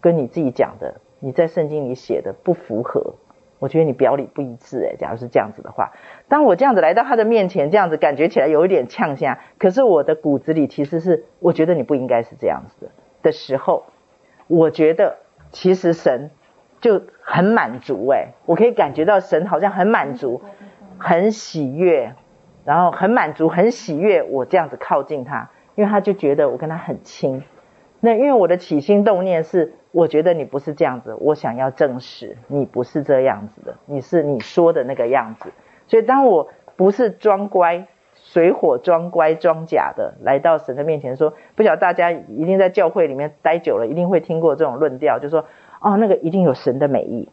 [0.00, 3.14] 跟你自己讲的，你在圣经里写的不符合。
[3.58, 5.92] 我觉得你表里不一致。”诶，假如是这样子的话，
[6.28, 12.92] 当我这样子来到他的面前，这样子感觉起来有一点呛声，可是我的骨子里其实是我觉得你不应该是这样子的
[13.22, 13.84] 的时候，
[14.46, 15.16] 我觉得
[15.50, 16.30] 其实神
[16.80, 18.08] 就很满足。
[18.10, 20.42] 诶，我可以感觉到神好像很满足，
[20.98, 22.14] 很喜悦。
[22.64, 27.44] 然后很满足，很喜悦，我这样子靠近他，因为他就觉得我跟他很亲。
[28.00, 35.50] 那因为我的起心动念是，我觉得你不是这样子，我想要证实你不是这样子的，你是你说的那个样子。
[35.86, 45.46] 所以当我不是装乖、水火装乖装假的来到神的面前说，不晓得大家一定在教会里面待久了，一定会听过这种论调，就说
[45.80, 47.28] 哦，那个一定有神的美意，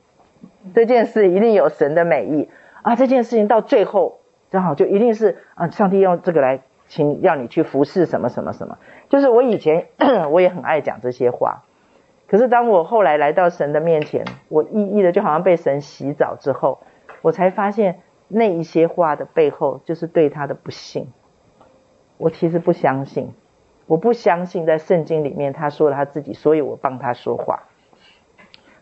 [0.73, 2.49] 这件事一定有神的美意
[2.81, 4.19] 啊，这件事情到最后。
[4.52, 8.77] 正好就一定是啊，上帝用这个来请要你去服侍什么什么什么。
[9.10, 9.88] 就是我以前
[10.31, 11.64] 我也很爱讲这些话，
[12.27, 16.80] 可是当我后来来到神的面前，我一一的就好像被神洗澡之后，
[17.22, 21.11] 我才发现那一些话的背后就是对他的不信。
[22.18, 23.34] 我其实不相信，
[23.85, 27.64] 我不相信在圣经里面他说了他自己，所以我帮他说话。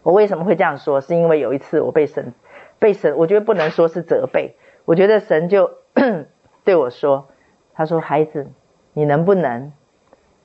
[0.03, 1.01] 我为什么会这样说？
[1.01, 2.33] 是因为有一次我被神
[2.79, 4.55] 被神，我觉得不能说是责备。
[4.85, 5.71] 我觉得神就
[6.65, 7.29] 对我说
[7.73, 8.47] ：“他说，孩子，
[8.93, 9.71] 你能不能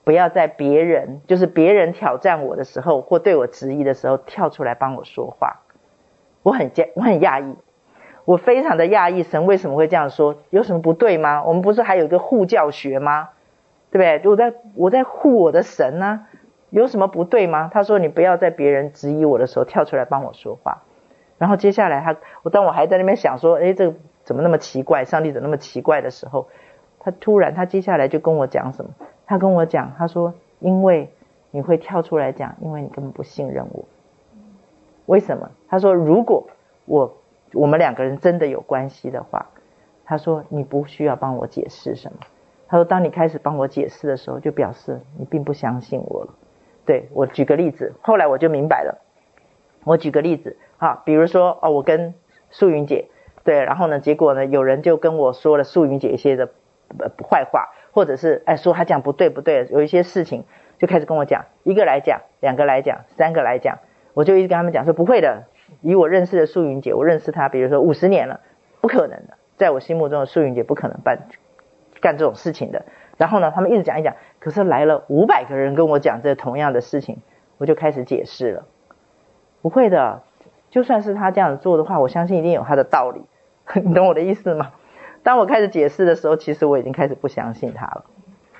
[0.05, 5.63] 不要在别人，就是别人挑战我的时候，或对我质疑的时候，跳出来帮我说话？”
[6.45, 7.57] 我很讶，我很讶异，
[8.25, 10.37] 我非常的讶异，神为什么会这样说？
[10.51, 11.43] 有什么不对吗？
[11.45, 13.31] 我们不是还有一个护教学吗？
[13.91, 14.31] 对不对？
[14.31, 16.27] 我在我在护我的神呢、
[16.71, 17.69] 有什么不对吗？
[17.73, 20.83] 他说：“你不要在别人质疑我的时候，跳出来帮我说话。”
[21.39, 23.97] 然后接下来他，我当我还在那边想说：“诶，这个。”
[24.27, 25.05] 怎么那么奇怪？
[25.05, 26.49] 上帝怎么那么奇怪的时候，
[27.07, 28.91] 他突然，他接下来就跟我讲什么？
[29.27, 31.09] 他跟我讲，他说：“因为
[31.53, 33.85] 你会跳出来讲，因为你根本不信任我。
[35.07, 35.49] 为什么？
[35.69, 36.49] 他说：如果
[36.85, 37.17] 我
[37.53, 39.47] 我们两个人真的有关系的话，
[40.05, 42.19] 他说你不需要帮我解释什么。
[42.67, 46.35] 他说，当你开始帮我解释的时候，就表示你并不相信我了。
[46.85, 49.01] 对，我举个例子，后来我就明白了。
[49.85, 52.15] 我举个例子，啊，比如说哦，我跟
[52.51, 53.07] 素云姐。
[53.45, 56.51] 对，然后呢，结果呢，有人就跟我说了素云姐一些的
[57.29, 60.45] 坏话，或者是哎说他讲不对不对，有一些事情
[60.79, 63.79] 就开始跟我讲，一个来讲，两个来讲，三个来讲，
[64.15, 65.45] 我就一直跟他们讲说不会的，
[65.81, 68.41] 以我认识的素云姐，我认识她，比如说五十年了，
[68.81, 71.29] 不可能的，在我心目中的素云姐不可能办
[72.01, 72.85] 干这种事情的。
[73.17, 77.19] 然后呢，他们一直讲一讲，可是来了五百个人跟我讲这同样的事情，
[77.59, 78.67] 我就开始解释了，
[79.63, 80.23] 不会的，
[80.69, 83.23] 就算是他这样做的话，我相信一定有他的道理。
[83.83, 84.73] 你懂我的意思吗？
[85.27, 88.05] 当我开始解释的时候，其实我已经开始不相信他了，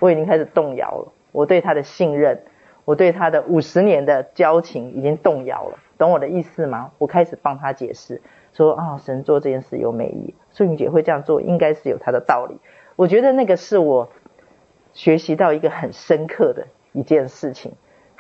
[0.01, 1.13] 我已经开始动摇了。
[1.31, 2.43] 我对他的信任，
[2.85, 5.79] 我对他的五十年的交情已经动摇了。
[5.97, 6.91] 懂我的意思吗？
[6.99, 8.21] 我开始帮他解释，
[8.53, 12.57] 说啊、哦，神做这件事有美意，素云姐会这样做，应该是有他的道理。
[12.97, 14.09] 我觉得那个是我
[14.93, 17.75] 学习到一个很深刻的一件事情。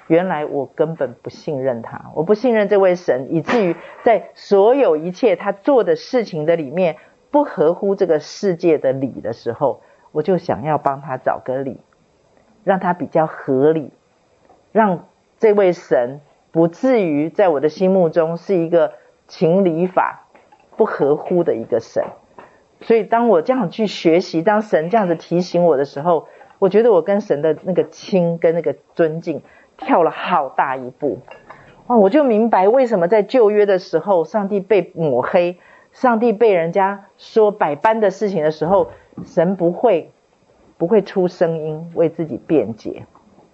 [0.06, 3.74] 原来我根本不信任他，我不信任这位神，以至于
[4.04, 6.94] 在所有一切他做的事情的里面
[7.30, 9.80] 不合乎这个世界的理的时候，
[10.12, 11.78] 我就想要帮他找个理，
[12.64, 13.90] 让他比较合理，
[14.72, 15.06] 让
[15.38, 16.20] 这位神
[16.50, 18.94] 不至于在我的心目中是一个
[19.28, 20.26] 情理法
[20.76, 22.04] 不合乎的一个神。
[22.80, 26.28] 所以当我这样去学习，当神这样子提醒我的时候，
[26.58, 29.42] 我觉得我跟神的那个亲跟那个尊敬
[29.76, 31.18] 跳了好大一步。
[31.86, 35.58] 哦，我就明白为什么在旧约的时候，上帝被抹黑，
[35.96, 38.90] 上帝被人家说百般的事情的时候，
[39.24, 40.12] 神不会
[40.76, 43.06] 不会出声音为自己辩解。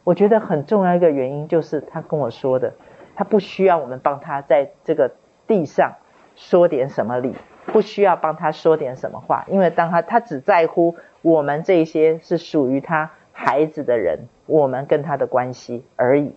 [0.02, 2.74] 我觉得很重要一个原因就是他跟我说的，
[3.14, 5.12] 他不需要我们帮他在这个
[5.46, 5.92] 地上
[6.34, 7.36] 说点什么理，
[7.66, 16.34] 不需要帮他说点什么话，因为当他他只在乎我们这些是属于他孩子的人，我们跟他的关系而已。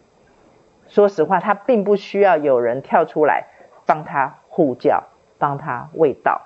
[0.88, 3.48] 说实话，他并不需要有人跳出来
[3.88, 5.06] 帮他护教、
[5.46, 6.42] 帮他卫道、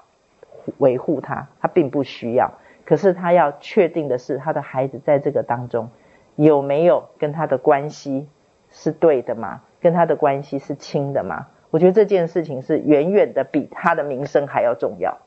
[0.78, 2.52] 维护他，他并不需要。
[2.84, 5.90] 可是他要确定的是，他的孩子在这个当中
[6.36, 8.28] 有没有跟他的关系
[8.70, 9.62] 是对的吗？
[9.80, 11.48] 跟他的关系是亲的吗？
[11.72, 15.20] 我觉得这件事情是远远的比他的名声还要重要。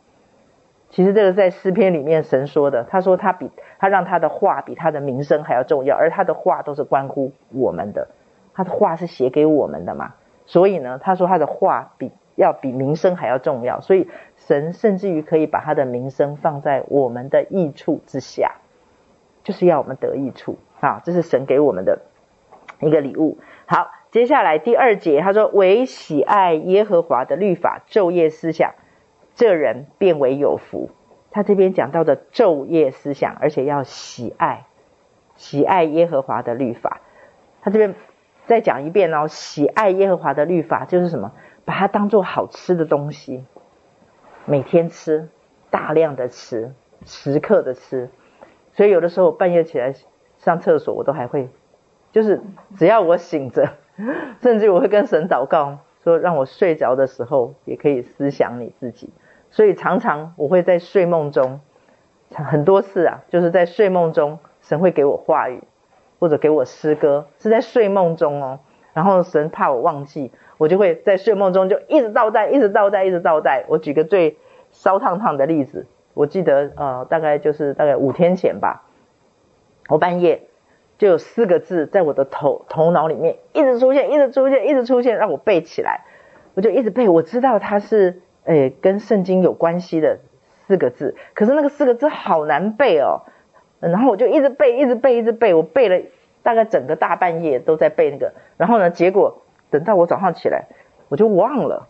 [0.90, 8.08] 其实这个在诗篇里面神说的，他说他比他让他的话比他的名声还要重要，而他的话都是关乎我们的。
[8.52, 10.12] 他的话是写给我们的嘛，
[10.44, 18.54] 所以呢，他说他的话比要比名声还要重要，所以神甚至于可以把他的名声放在我们的益处之下，
[19.44, 22.00] 就是要我们得益处啊，这是神给我们的
[22.80, 23.38] 一个礼物。
[23.66, 28.74] 好，接下来第二节他说：“唯喜爱耶和华的律法，昼夜思想，
[29.34, 30.90] 这人变为有福。”
[31.30, 34.66] 他这边讲到的昼夜思想，而且要喜爱，
[35.36, 37.00] 喜爱耶和华的律法，
[37.60, 37.94] 他这边。
[38.44, 41.32] 再讲一遍哦，喜爱耶和华的律法就是什么？
[41.64, 43.44] 把它当做好吃的东西，
[44.44, 45.28] 每天吃，
[45.70, 46.72] 大量的吃，
[47.05, 48.10] 时刻的吃。
[48.72, 49.94] 所以有的时候半夜起来
[50.39, 51.48] 上厕所，我都还会，
[52.12, 52.40] 就是
[52.76, 53.74] 只要我醒着，
[54.40, 59.10] 甚至我会跟神祷告，说让我睡着的时候也可以思想你自己。
[59.51, 61.60] 所以常常我会在睡梦中，
[62.32, 65.62] 很多次啊，就是在睡梦中，神会给我话语。
[66.20, 68.60] 或者给我诗歌，是在睡梦中哦。
[68.93, 70.30] 然后神怕我忘记，
[70.62, 73.64] 我就会在睡梦中就一直倒带，一直倒带，一直倒带。
[73.66, 74.36] 我举个最
[74.70, 78.84] 烧烫烫的例子，我记得呃，大概就是大概五天前吧，
[79.89, 80.43] 我半夜
[80.98, 86.02] 就有四个字在我的头头脑里面一直出现，一直出现，一直出现，让我背起来。
[86.55, 90.20] 我就一直背，我知道它是诶跟圣经有关系的
[90.68, 93.22] 四个字，可是那个四个字好难背哦。
[93.80, 95.55] 然后我就一直背，一直背，一直背。
[95.55, 96.01] 我背了
[96.44, 98.32] 大概整个大半夜都在背那个。
[98.56, 99.41] 然后呢，结果
[99.72, 100.66] 等到我早上起来，
[101.08, 101.88] 我就忘了，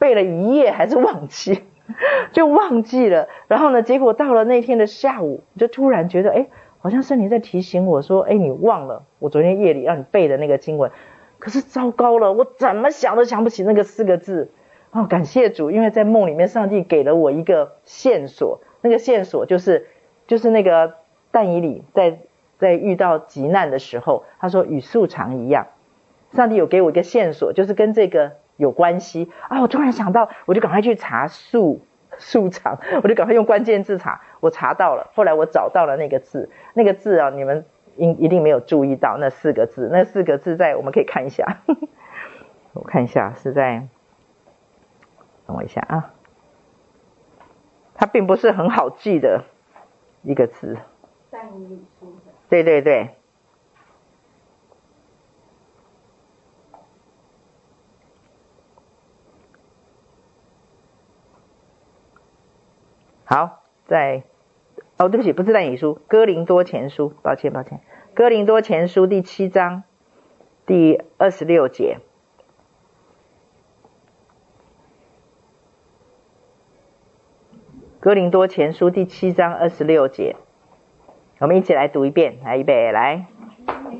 [0.00, 1.62] 背了一夜还是忘记，
[2.32, 3.28] 就忘记了。
[3.46, 6.48] 然后呢，结果到了那天的下午，就突然觉得，哎，
[6.80, 10.90] 好像圣灵在提醒我说，哎，你忘了我昨天夜里让你背的那个经文。
[11.38, 14.50] 可是糟糕了，我怎么想都想不起那个四个字。
[14.90, 19.86] 哦，感谢主，因为在梦里面，上帝给了我一个线索，那个线索就是。
[20.26, 20.96] 就是那个
[21.30, 22.18] 但以理在
[22.58, 25.68] 在遇到急难的时候，他说与素常一样。
[26.32, 29.60] 上帝有给我一个线索，就是跟这个有关系啊！
[29.60, 31.80] 我突然想到，我就赶快去查素
[32.18, 35.10] 素常，我就赶快用关键字查，我查到了。
[35.14, 37.64] 后来我找到了那个字，那个字啊，你们
[37.96, 41.58] 应一定没有注意到那四个字，那四个字在我们可以看一下，
[42.74, 43.86] 我看一下是在，
[45.46, 46.14] 等我一下啊，
[47.94, 49.44] 它并不是很好记的。
[50.24, 50.76] 一个字，
[52.48, 53.10] 对对对，
[63.30, 64.22] 好，在
[64.96, 67.82] 哦，对不起，不是但以书，哥林多前书，抱歉抱歉，
[68.14, 69.82] 哥林多前书第七章
[70.64, 71.98] 第二十六节。
[78.00, 80.34] 哥林多前书第七章二十六节，
[81.38, 83.26] 我们一起来读一遍，来预备来。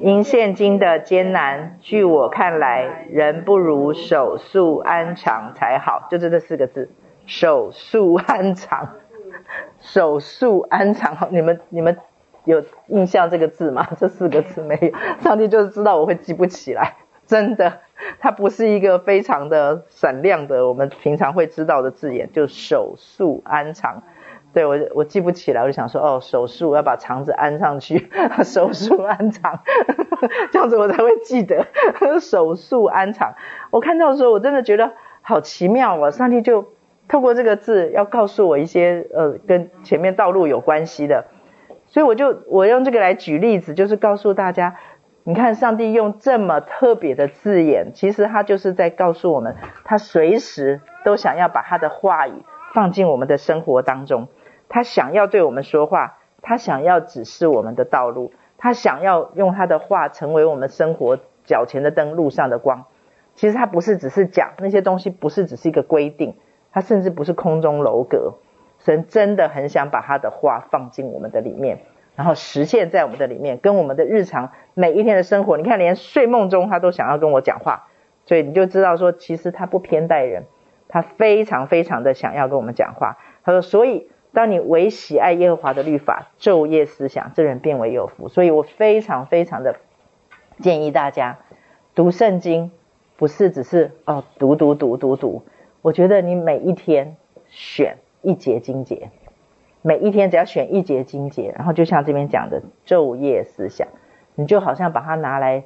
[0.00, 6.06] 因现今的艰难，据我看来，人不如守素安常才好。
[6.10, 6.90] 就这这四个字，
[7.26, 8.94] 守素安常，
[9.80, 11.14] 手术安常。
[11.16, 11.96] 好， 你们你们
[12.44, 13.86] 有印象这个字吗？
[13.98, 17.80] 这四个字没有，上帝就是知道我会记不起来，真的。
[18.20, 24.02] 它不是一个非常的闪亮的，我们平常会知道的字眼，就手术安常。
[24.52, 28.08] 对，我我记不起来，我就想说哦，手术要把肠子安上去，
[28.44, 29.60] 手术安常，
[30.52, 31.66] 这样子我才会记得
[32.20, 33.34] 手术安常。
[33.70, 36.72] 我看到的时候，我真的觉得好奇妙啊，上帝就
[37.08, 41.24] 透过这个字要告诉我一些呃跟前面道路有关系的，
[41.86, 44.76] 所以我就我用这个来举例子，就是告诉大家。
[45.24, 52.32] 你看，上帝用这么特别的字眼，其实他就是在告诉我们，他随时都想要把他的话语
[52.72, 54.28] 放进我们的生活当中，
[54.70, 62.86] 他想要对我们说话，他想要指示我们的道路，他想要用他的话成为我们生活脚前的灯，路上的光。
[63.34, 66.36] 其实他不是只是讲那些东西，不是只是一个规定，
[66.72, 68.34] 他甚至不是空中楼阁。
[68.80, 71.80] 神真的很想把他的话放进我们的里面。
[72.14, 77.86] 然后实现在我们的里面，跟我们的日常每一天的生活，你看连睡梦中他都想要跟我讲话，
[78.26, 80.46] 所以你就知道说，其实他不偏待人，
[80.88, 83.18] 他非常非常的想要跟我们讲话。
[83.44, 88.28] 他说，所以当你唯喜爱耶和华的律法，昼夜思想，这人便为有福。
[88.28, 89.76] 所以我非常非常的
[90.60, 91.38] 建议大家
[91.94, 92.72] 读圣经，
[93.16, 95.44] 不是只是哦读读读读读，
[95.82, 97.16] 我觉得你每一天
[97.48, 99.10] 选一节经节。
[99.80, 103.86] 每一天只要选一节经节，然后就像这边讲的昼夜思想，
[104.34, 105.62] 你就好像把它拿来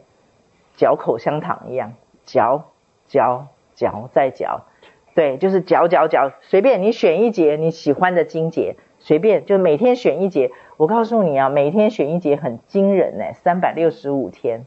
[0.76, 1.94] 嚼口香糖一样，
[2.26, 2.66] 嚼
[3.08, 4.66] 嚼嚼再嚼，
[5.14, 10.50] 对，就是嚼嚼嚼，随便你选一节你喜欢的经节，随便就每天选一节。
[10.76, 14.66] 我告诉你啊，每天选一节很惊人呢，三百六十五天，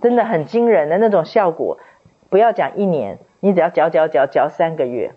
[0.00, 1.78] 真的很惊人的那种效果。
[2.28, 5.12] 不要讲一年，你只要嚼嚼嚼嚼三个月，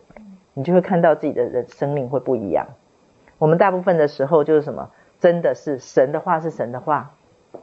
[0.54, 2.68] 你就会看到自己的人生命会不一样。
[3.38, 4.92] 我们大部分的时候就是什么？
[5.20, 7.14] 真的是神的话是神的话，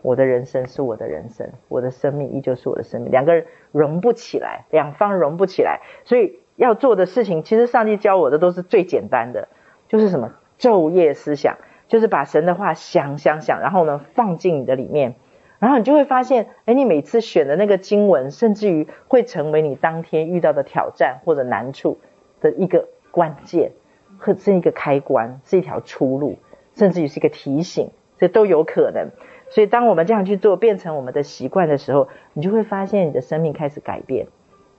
[0.03, 5.81] 我的人生是我的人生，我的生命依旧是我的生命，两个人融不起来，两方融不起来。
[6.05, 9.49] 所以要做的事情，其实上帝教我的都是最简单的，
[9.89, 10.33] 就是什么？
[10.59, 15.15] 昼夜思想，就是把神的话想想想，然后呢放进你的里面，
[15.59, 21.99] 然后你就会发现，哎，你每次选的那个经文，甚至于会成为你当天遇到的挑战或者难处
[22.41, 23.73] 的一个关键。
[24.19, 26.39] 或是一个开关，是一条出路，
[26.75, 29.11] 甚至于是一个提醒，这都有可能。
[29.51, 34.29] 所以，当我们这样去做，变成我们的习惯的时候，你就会发现你的生命开始改变，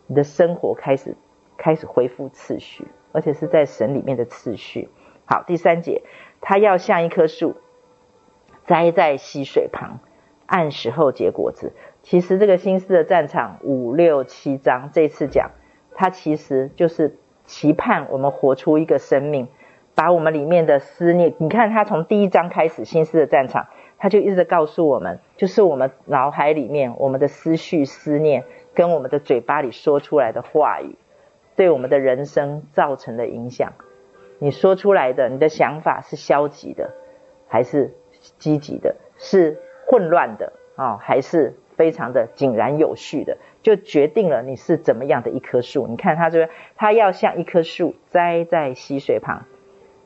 [0.07, 1.15] 你的生活开始
[1.55, 4.89] 开始恢复次序，而且是在神里面的次序。
[5.25, 6.01] 好，第三节，
[6.41, 7.57] 他要像一棵树，
[8.65, 9.99] 栽在溪水旁，
[10.47, 11.73] 按时候结果子。
[12.01, 15.51] 其实这个心思的战场五六七章这次讲，
[15.93, 17.15] 它其实就是。
[17.47, 19.47] 期盼我们活出一个生命，
[19.95, 23.67] 把我们里面的思念，你看他从第一章开始，心思的战场，
[23.97, 28.43] 他就一直告诉我们，就是我们脑海里面我们的思绪、思念，
[28.73, 30.97] 跟我们的嘴巴里说出来的话语，
[31.55, 33.71] 对我们的人生造成的影响。
[34.39, 36.91] 你说出来的，你的想法是消极的，
[37.47, 37.95] 还是
[38.37, 38.97] 积极的？
[39.17, 39.57] 是
[39.87, 41.55] 混乱的啊、哦，还是？
[41.77, 45.85] 非常的井然有序的，就决定了你是怎么样的一棵树。
[45.85, 49.45] 你看它这边，它要像一棵树栽在溪水旁。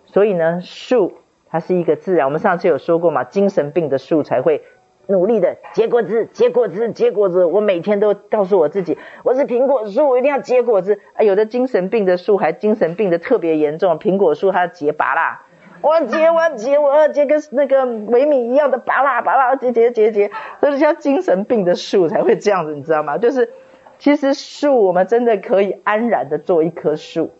[0.06, 1.14] 所以呢，树
[1.48, 2.28] 它是一个自然。
[2.28, 4.64] 我们上次有说过嘛，精神病的树才会
[5.08, 7.45] 努力的结果子，结果子，结果子。
[7.45, 10.99] 我每天都告诉我自己，我是苹果树，我一定要结果子。
[11.14, 15.45] 啊，有的精神病的树还精神病的特别严重，苹果树它结拔啦。
[15.82, 23.18] 我要结，我要结，我要结跟那个维米一样的巴拉巴拉，结结结结，都是像精神病的树才会这样子，你知道吗？
[23.18, 23.52] 就是
[23.99, 27.32] 其实树，我们真的可以安然的做一棵树。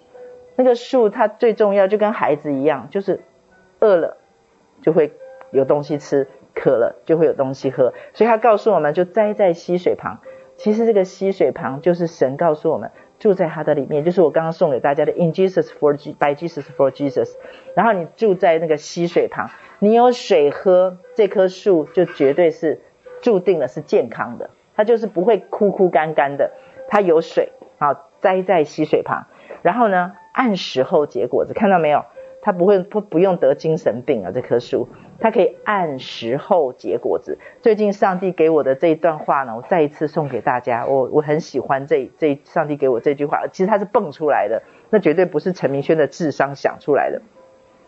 [0.56, 3.22] 那个树它最重要，就跟孩子一样，就是
[3.80, 4.18] 饿了
[4.82, 5.14] 就会
[5.52, 7.94] 有东西吃，渴了就会有东西喝。
[8.14, 10.20] 所以他告诉我们，就栽在溪水旁。
[10.58, 12.92] 其实这个溪水旁，就是神告诉我们。
[13.22, 17.35] 住在他的里面，就是我刚刚送给大家的 In Jesus for by Jesus for Jesus。
[17.76, 22.81] 然后你住在那个溪水旁，你有水喝，这棵树就绝对是
[23.22, 26.52] 注定了是健康的，它就是不会枯枯干干的。
[26.89, 29.27] 它有水，好栽在溪水旁，
[29.61, 32.03] 然后呢，按时候结果子，看到没有？
[32.41, 34.89] 它不会不不用得精神病啊，这棵树。
[35.22, 37.38] 它可以按时候结果子。
[37.61, 40.85] 最近上帝给我的这一段话呢，我再一次送给大家。
[40.85, 47.22] 我我很喜欢这这上帝给我这句话，其实它是蹦出来的，那绝对不是陈明轩的智商想出来的，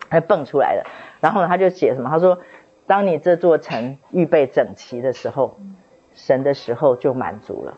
[0.10, 0.85] 它蹦出来的。
[1.19, 2.10] 然后呢，他就写什么？
[2.10, 2.38] 他说
[2.85, 5.57] ：“当你这座城预备整齐的时候，
[6.14, 7.77] 神的时候就满足了。”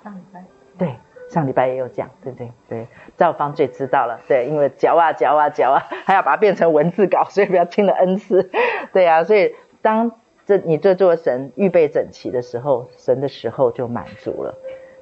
[0.77, 0.95] 对。
[1.30, 2.52] 上礼拜也有讲，对不对？
[2.70, 2.88] 对，
[3.18, 8.50] 赵芳最知道了，对，因为嚼啊嚼啊嚼啊，还要把它变成文字稿，所以不要听了 N 次，
[8.94, 10.12] 对啊，所以当
[10.46, 14.56] 这你这座神预备整齐的时候，神的时候就满足了。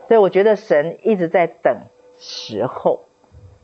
[0.08, 1.78] 所以我觉得神一直在等
[2.18, 3.02] 时候，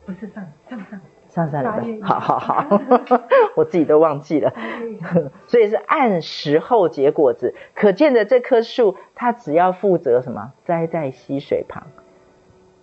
[0.06, 2.82] 不是上上上上上礼拜，好好好，
[3.56, 4.54] 我自己都忘记了，
[5.48, 10.52] 所以是按时候结果子，可见的这棵树，它只要负责什么？
[10.66, 11.84] 栽在溪水旁。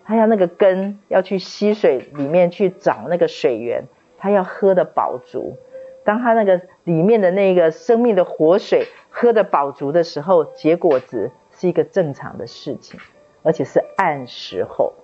[0.07, 3.85] 他要那个根要去溪水里面去找那个水源，
[4.19, 5.57] 他要喝的饱足。
[6.05, 13.01] 当他那个里面的那个生命的活水喝的饱足的时候，结果子是一个正常的事情，
[13.43, 14.95] 而且是按时候。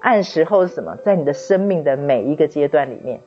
[0.00, 0.96] 按时候是什么？
[0.96, 3.20] 在你的生命的每一个阶段里面，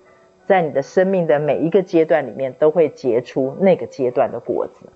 [0.45, 4.89] 在你的生命的每一个阶段里面，都会结出那个阶段的果子。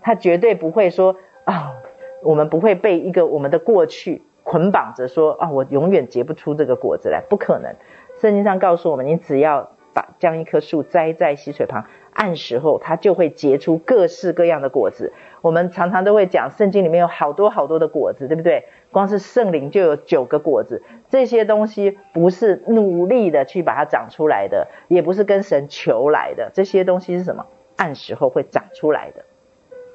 [0.00, 1.74] 它绝对不会说啊，
[2.22, 7.70] 我们不会被一个我们的过去捆绑着说啊，我永远结不出这个果子来，不可能。
[8.18, 11.84] 圣经上告诉我们，你只要把将一棵树栽在溪水旁。
[12.14, 15.12] 按时候，它就会结出各式各样的果子。
[15.42, 18.64] 我们常常都会讲，圣经里面有好多好多的果子，对不对？
[18.90, 20.82] 光是圣灵就有九个果子。
[21.10, 26.50] 这些东西不是努力的去把它长出来的，也不是跟神求来的。
[26.54, 27.44] 这些东西是什么？
[27.76, 29.26] 按时候会长出来的。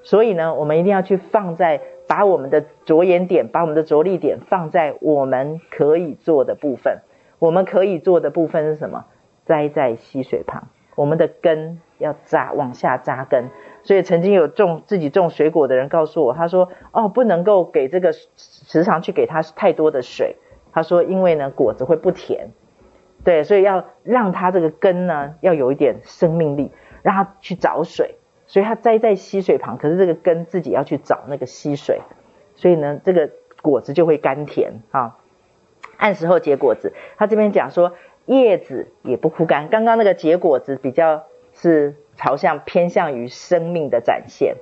[0.03, 1.81] 所以呢，我们一定要去放在，
[2.13, 6.99] 把我们的着眼点，把我们的着力点放在我们可以做的部分。
[7.39, 9.05] 我们可以做的部分是什么？
[9.45, 10.67] 栽在溪水旁。
[10.95, 13.45] 我们的根要扎，往下扎根，
[13.81, 20.35] 所以曾经有种自己种水果的人告诉我，他说：“哦，不能够给这个时常去给它太多的水。”
[20.71, 22.51] 他说：“因为呢，果子会不甜。”
[23.25, 26.71] 对，所以要让它这个根呢，要有一点生命力，
[27.01, 28.17] 让它去找水。
[28.53, 32.01] 所以它栽在溪水旁，可是这个根自己要去找那个溪水，
[32.55, 33.31] 所以呢，这个
[33.63, 35.17] 果子就会甘甜啊。
[35.97, 37.95] 按时候结果子，他这边讲说。
[38.25, 39.67] 叶子也不枯干。
[39.67, 41.23] 刚刚那个结果子比较
[41.53, 44.55] 是朝向偏向于生命的展现，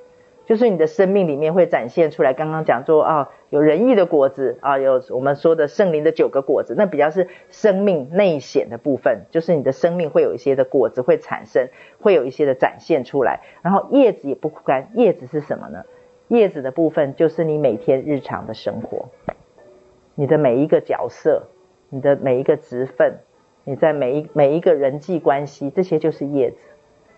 [0.51, 2.33] 就是你的生命里面会展现出来。
[2.33, 11.69] 刚刚讲说啊，有仁义的果子啊，有我们说的圣灵的九个果子，那比较是生命内显的部分，就是你的生命会有一些的果子会产生，
[12.01, 13.39] 会有一些的展现出来。
[13.61, 15.85] 然后叶子也不枯干，叶子是什么呢？
[16.27, 19.07] 叶子的部分就是你每天日常的生活，
[20.15, 21.43] 你的每一个角色，
[21.87, 23.19] 你的每一个职分。
[23.63, 26.57] 你在每一每一个人际关系，这些就是叶子，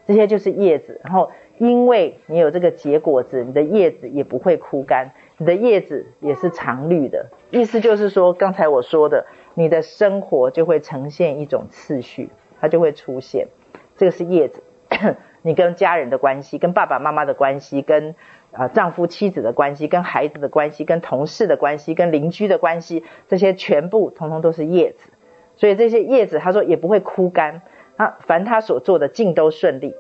[0.05, 1.01] 这些就是叶子。
[1.03, 1.31] 然后，
[1.64, 7.27] 因为你有这个结果子，你的叶子也不会枯干，你的叶子也是常绿的。
[7.52, 13.48] 意思就是说，刚才我说的，你的生活就会呈现一种次序，它就会出现。
[13.95, 14.61] 这个是叶子，
[15.41, 18.14] 你跟家人的关系，跟爸爸妈妈的关系，跟
[18.52, 25.11] 啊、丈夫妻子的关系，跟孩子的关系，跟同事的关系，跟邻居的关系，这些全部通通都是叶子。
[25.56, 27.61] 所以这些叶子，他说也不会枯干。
[27.95, 29.95] 啊，凡他所做的，尽都顺利。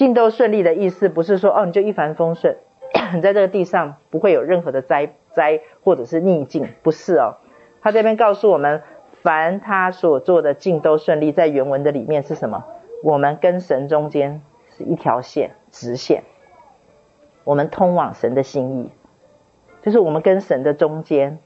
[0.00, 2.56] 尽都顺利的意思，不是说哦，你就一帆风顺，
[3.20, 7.36] 在这个地上不会有任何的灾灾或者是逆境，不是哦。
[7.82, 8.82] 他这边告诉我们，
[9.20, 11.32] 凡他所做的，尽都顺利。
[11.32, 12.64] 在原文的里面是什么？
[13.04, 14.40] 我们跟神中间
[14.70, 16.22] 是一条线，直线。
[17.44, 18.90] 我们通往神的心意，
[19.82, 21.38] 就是我们跟神的中间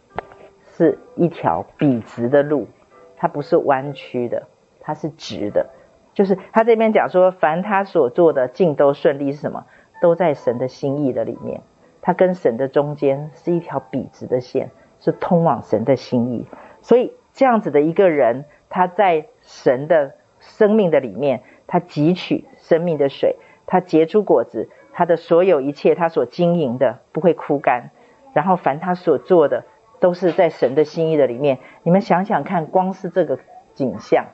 [0.76, 2.68] 是一条笔直的路。
[3.16, 4.44] 它不是弯曲的，
[4.78, 5.70] 它是直的。
[6.14, 9.66] 就是他这边讲说，凡他所做的尽都顺利是什么？
[10.00, 11.60] 都在神的心意的里面。
[12.00, 14.70] 他跟神的中间是一条笔直的线，
[15.00, 16.46] 是通往神的心意。
[16.80, 23.36] 所以这样子的一个人，他在神的生命的里面，他汲取生命的水，
[23.66, 27.90] 他结出果子，他的所有一切，他所经营的不会枯干。
[28.32, 29.64] 然后凡他所做的。
[30.00, 33.38] 都是在神的心意的里面，你们想想看，光是这个
[33.72, 34.26] 景象，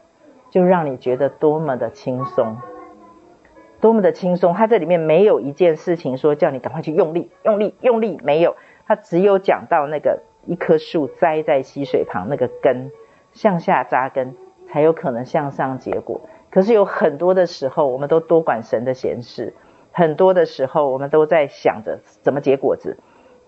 [0.50, 2.56] 就让你觉得多么的轻松，
[3.80, 4.52] 多么的轻松。
[4.52, 8.56] 他这里面没有一件事情说叫你赶快去用力、用力、用力，没有。
[8.86, 12.90] 他只有讲到那个一棵树栽在溪水旁，那个根
[13.32, 14.34] 向下扎根，
[14.68, 16.20] 才有可能向上结果。
[16.50, 19.54] 可是有很多的时候，我们都多管神的闲事，
[19.92, 22.98] 很多的时候，我们都在想着怎么结果子。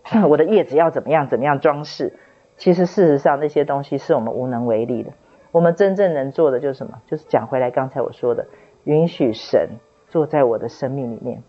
[0.28, 2.12] 我的叶子要怎么样怎么样装饰？
[2.56, 5.10] 其实事实上那些东西是我们无能为力的。
[5.52, 7.00] 我们真正能做的就是什么？
[7.06, 8.46] 就是讲回来刚才我说的，
[8.84, 9.68] 允许神
[10.08, 11.42] 坐在我的生命里面，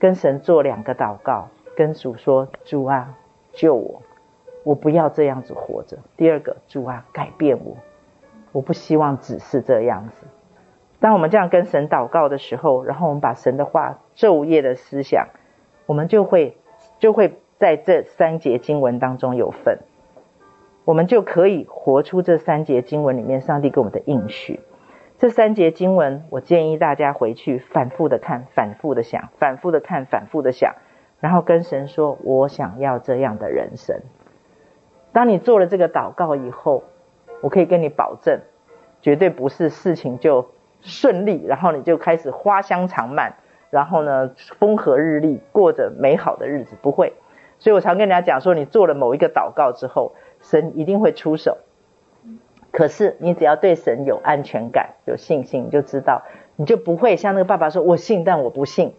[0.00, 3.14] 跟神做两个祷告，跟主说：主啊，
[3.52, 4.02] 救我，
[4.64, 5.98] 我不要这样子活着。
[6.16, 7.76] 第二个，主啊，改变我，
[8.50, 10.26] 我不希望只是这样子。
[10.98, 15.28] 当我们这样跟神祷告的时候，然后我们把神的话昼夜的思想，
[15.86, 16.56] 我们就会
[16.98, 17.38] 就会。
[17.58, 19.78] 在这三节经文当中有份，
[20.86, 24.60] 我们就可以活出这三节经文里面上帝给我们的应许。
[25.18, 30.76] 这三节经文，我建议大家回去反复的看，反复的想，反复的看，反复的想，
[31.18, 34.00] 然后跟神说：“我想要这样的人生。”
[35.12, 36.84] 当你做了这个祷告以后，
[37.40, 38.42] 我可以跟你保证，
[39.02, 40.46] 绝对不是事情就
[40.82, 43.34] 顺利，然后你就开始花香长漫，
[43.70, 44.30] 然后呢，
[44.60, 47.12] 风和日丽，过着美好的日子，不会。
[47.58, 50.12] 所以我常跟人家讲说，你做了某一个祷告之后，
[50.50, 51.58] 神一定会出手。
[52.72, 56.22] 可是你只要对神有安全感、有信心，你就知道，
[56.56, 58.94] 你就不会像那个爸爸说：“我信，但我不信。”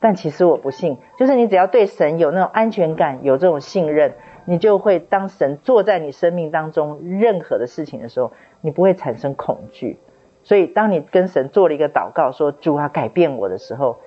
[0.00, 0.98] 但其实我不信。
[1.18, 4.12] 就是你只要对神有那种安全感，有这种信任，
[4.44, 9.98] 你就会当神坐在你生命当中任何的事情的时候，你不会产生恐惧。
[10.44, 13.98] 所以当你跟神做了一个祷告，说主啊改变我的时候，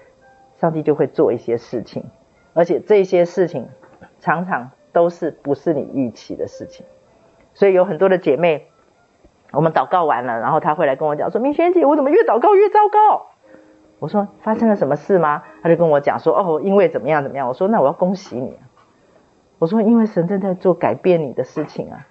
[0.61, 2.05] 上帝就会做一些事情，
[2.53, 3.67] 而且这些事情
[4.21, 6.85] 常常都是不是你预期的事情。
[7.53, 8.67] 所以有很多的姐妹，
[9.51, 13.27] 我们祷告完了，然后她会来跟我讲说：“明轩姐，我怎么越祷告越糟糕？”
[13.99, 18.57] 我说：“发生了什么事吗？”她就跟我讲说：“哦，因为怎么样怎么样。”我说：“那我要恭喜你。”
[19.59, 22.07] 我说：“因为神正在做改变你的事情啊，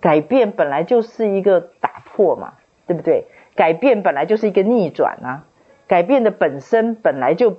[0.00, 2.54] 改变本来就是一个打破嘛，
[2.86, 3.26] 对不对？
[3.54, 5.44] 改变本来就是一个逆转啊，
[5.88, 7.56] 改变的本身本来就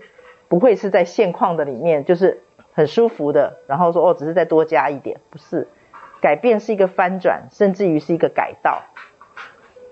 [0.48, 2.44] 不会是在现况的里面就是
[2.78, 5.68] 很舒服的，然后说哦，只是再多加一点，不是。”
[6.22, 8.84] 改变是一个翻转，甚至于是一个改道，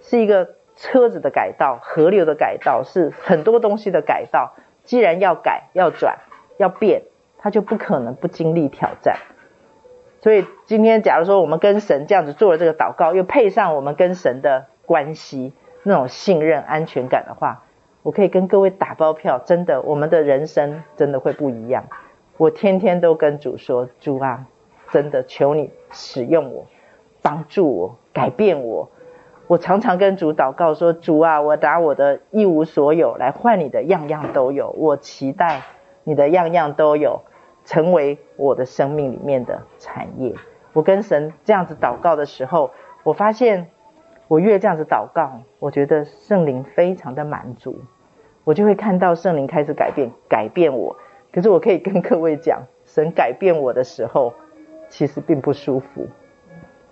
[0.02, 4.53] 是一个车子的改道、河流的改道，是很多东西的改道。
[4.84, 6.20] 既然要改、要转、
[6.57, 7.02] 要变，
[7.40, 9.18] 它就不可能不经历挑战。
[10.22, 15.53] 所以今天，假如说我们跟神这样子做了这个祷告，又配上我们跟神的关系
[15.84, 17.64] 那种信任、安全感的话，
[18.02, 21.86] 我可以跟各位打包票，真的，我们的人生真的会不一样。
[22.38, 24.48] 我天天都跟主说：“主啊。”
[24.91, 26.68] 真的求你使用我，
[27.22, 28.90] 帮助我，改变我。
[29.48, 34.70] 我常常跟主祷告说：“主啊，我拿我的一无所有来换你的样样都有。
[34.78, 35.64] 我期待
[36.03, 37.24] 你的样样都有，
[37.66, 40.34] 成为我的生命里面的产业。”
[40.72, 42.70] 我跟神这样子祷告的时候，
[43.03, 43.68] 我发现
[44.28, 47.82] 我越这样子祷告，我觉得圣灵非常的满足，
[48.44, 50.95] 我就会看到圣灵开始改变，改变我。
[51.36, 54.34] 可是我可以跟各位讲， 神改变我的时候。
[54.88, 56.07] 其实并不舒服，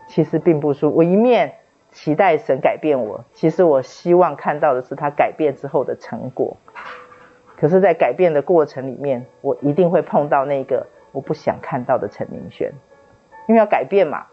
[0.07, 0.97] 其实并不舒服。
[0.97, 1.53] 我一面
[1.91, 6.57] 期待神改变我，其实我希望看到的是他改变之后的成果。
[7.55, 12.73] 可是，在改变的过程里面，我一定会碰到那个我不想看到的陈明轩，
[13.47, 14.25] 因为要改变嘛，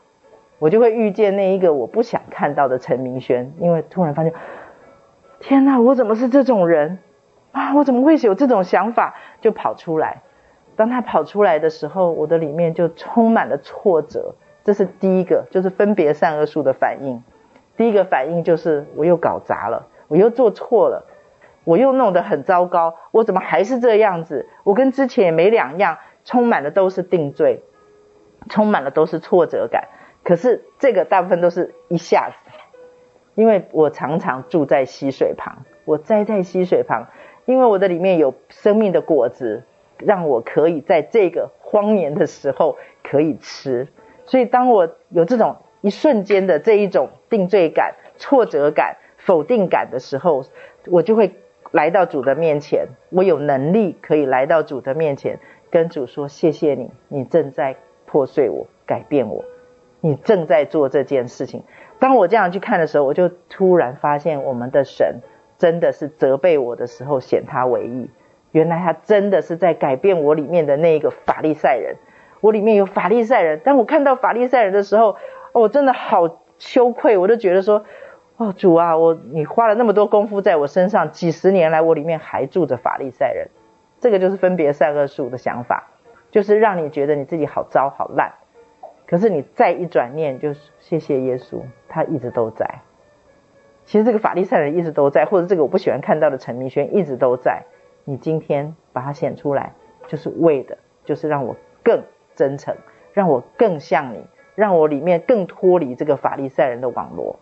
[0.58, 3.52] 我就会遇见那一个我不想看到的陈明轩。
[3.60, 4.32] 因为突然发现，
[5.38, 6.98] 天哪，我怎么是这种人
[7.52, 7.74] 啊？
[7.74, 9.14] 我怎么会有这种想法？
[9.40, 10.22] 就跑出来。
[10.76, 14.34] 当他跑出来的时候，我的里面就充满了挫折。
[14.64, 17.22] 这是第一个，就是分别善恶树的反应。
[17.76, 21.06] 第一个反应就是我又搞砸了，我又做错了，
[21.64, 22.94] 我又弄得很糟糕。
[23.10, 24.48] 我怎么还是这样子？
[24.64, 27.62] 我跟之前也没两样，充满的都是定罪，
[28.48, 29.88] 充满了都是挫折感。
[30.22, 32.50] 可是这个大部分都是一下子，
[33.34, 37.06] 因为我常常住在溪水旁，我栽在溪水旁，
[37.50, 39.64] 因为我的里面有生命的果子。
[40.02, 43.86] 让我可以在这个荒年的时候可以吃，
[44.24, 50.42] 所以当我有这种一瞬间的这一种定罪感、挫折感、否定感的时候，
[50.86, 51.34] 我就会
[51.70, 52.88] 来到主的面前。
[53.10, 55.38] 我有能力可以来到主的面前，
[55.70, 59.44] 跟主说：“谢谢你，你正在破碎我、改变我，
[60.00, 61.62] 你正在做这件事情。”
[62.00, 65.20] 当我这样去看的时候，我就突然发现，我们的神
[65.60, 68.10] 真的是责备我的时候显他为义。
[68.50, 71.94] 原来他真的是在改变我里面的那一个法利赛人，
[72.40, 73.60] 我里面有法利赛人。
[73.60, 75.16] 当我看到法利赛人的时候，
[75.52, 77.84] 我真的好羞愧，我都觉得说，
[78.38, 83.48] 哦，主啊，我你花了那么多功夫在我身上，几十年来我里面还住着法利赛人，
[84.00, 85.88] 这个就是分别善恶树的想法，
[86.30, 88.32] 就是让你觉得你自己好糟好烂。
[89.06, 92.66] 可是你再一转念，就谢谢耶稣，他一直都在。
[93.90, 97.64] 其实这个法利赛人一直都在，或者这个我不喜欢看到的陈明轩一直都在。
[98.04, 99.72] 你今天把它显出来，
[100.06, 102.00] 就是为的，就是让我更
[102.36, 102.76] 真诚，
[103.12, 104.22] 让我更像你，
[104.54, 107.40] 让我里面更脱离这个法利赛人的网罗。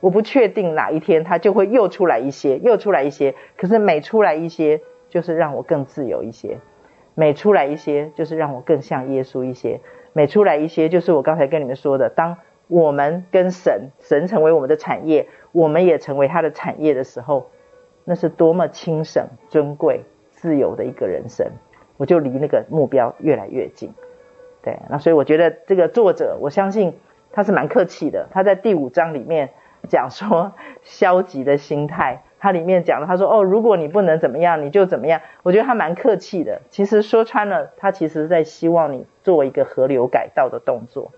[0.00, 3.34] 我不确定哪一天他就会又出来一些，又出来一些。
[3.58, 6.56] 可是每出来一些，就是让我更自由一些；
[7.14, 9.80] 每出来一些，就是让我更像耶稣一些；
[10.14, 12.38] 每出来一些，就是我刚才跟你们说的，当
[12.70, 17.50] 我们跟神，神成为我们的产业，我们也成为他的产业的时候。
[18.04, 21.46] 那是多么轻省、尊贵、自由的一个人生，
[21.96, 23.92] 我就离那个目标越来越近。
[24.62, 26.94] 对，那所以我觉得这个作者，我相信
[27.30, 28.26] 他是蛮客气的。
[28.32, 29.50] 他在第五章里面
[29.88, 30.52] 讲说
[30.82, 35.20] 消极的心态，他里面讲了，他说哦，如果你不能怎么样，你就怎么样。
[35.42, 36.62] 我觉得他蛮客气的。
[36.70, 41.12] 其实说穿了，他其实在希望你做一个河流改道的动作，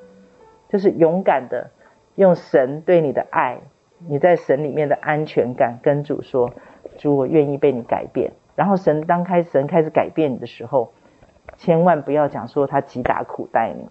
[0.72, 1.70] 就是勇敢的
[2.14, 3.60] 用神对你的爱，
[4.08, 6.50] 你在神里面的安全感，跟主说。
[6.98, 8.32] 主，我愿意被你改变。
[8.54, 10.92] 然后神当开神开始改变你的时候，
[11.56, 13.88] 千万不要讲说他击打苦待你，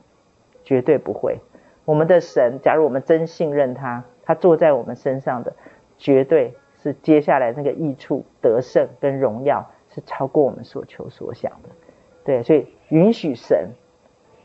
[0.63, 1.39] 绝对不会。
[1.85, 5.53] 我们的神，假如我们真信任他，他坐在我们身上的，
[5.97, 11.69] 绝对是接下来那个益处、得胜跟荣耀，是超过我们所求所想的。
[12.23, 13.69] 对，所以允许神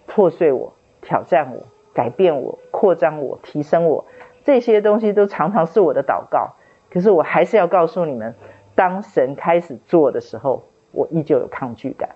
[0.06, 0.72] 破碎我、
[1.02, 1.66] 挑战我、
[1.96, 4.04] 改变我、扩张我、提升我，
[4.44, 6.56] 这些东西都常常是我的祷告。
[6.90, 8.34] 可是我还是要告诉你们，
[8.74, 12.10] 当神开始做的时候，我依旧有抗拒感，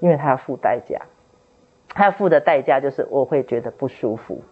[0.00, 1.02] 因为他要付代价。
[1.90, 4.42] 他要付的代价就是我会觉得不舒服，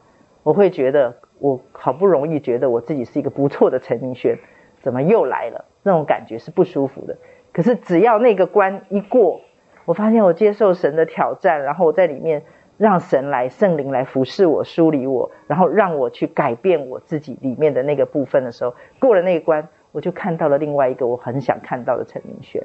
[0.44, 4.38] 我会觉得我好不容易觉得我自己是一个不错的陈明轩，
[4.80, 5.64] 怎么又来了？
[5.82, 7.18] 那种感觉是不舒服的。
[7.52, 9.40] 可是只要那个关一过，
[9.86, 12.44] 我发现我接受神的挑战，然后我在里面
[12.76, 22.62] 让神来圣灵来服侍我、梳理我，然后让我去改变我自己里面的那个部分的时候，过了那一关，我就看到了另外一个我很想看到的陈明轩，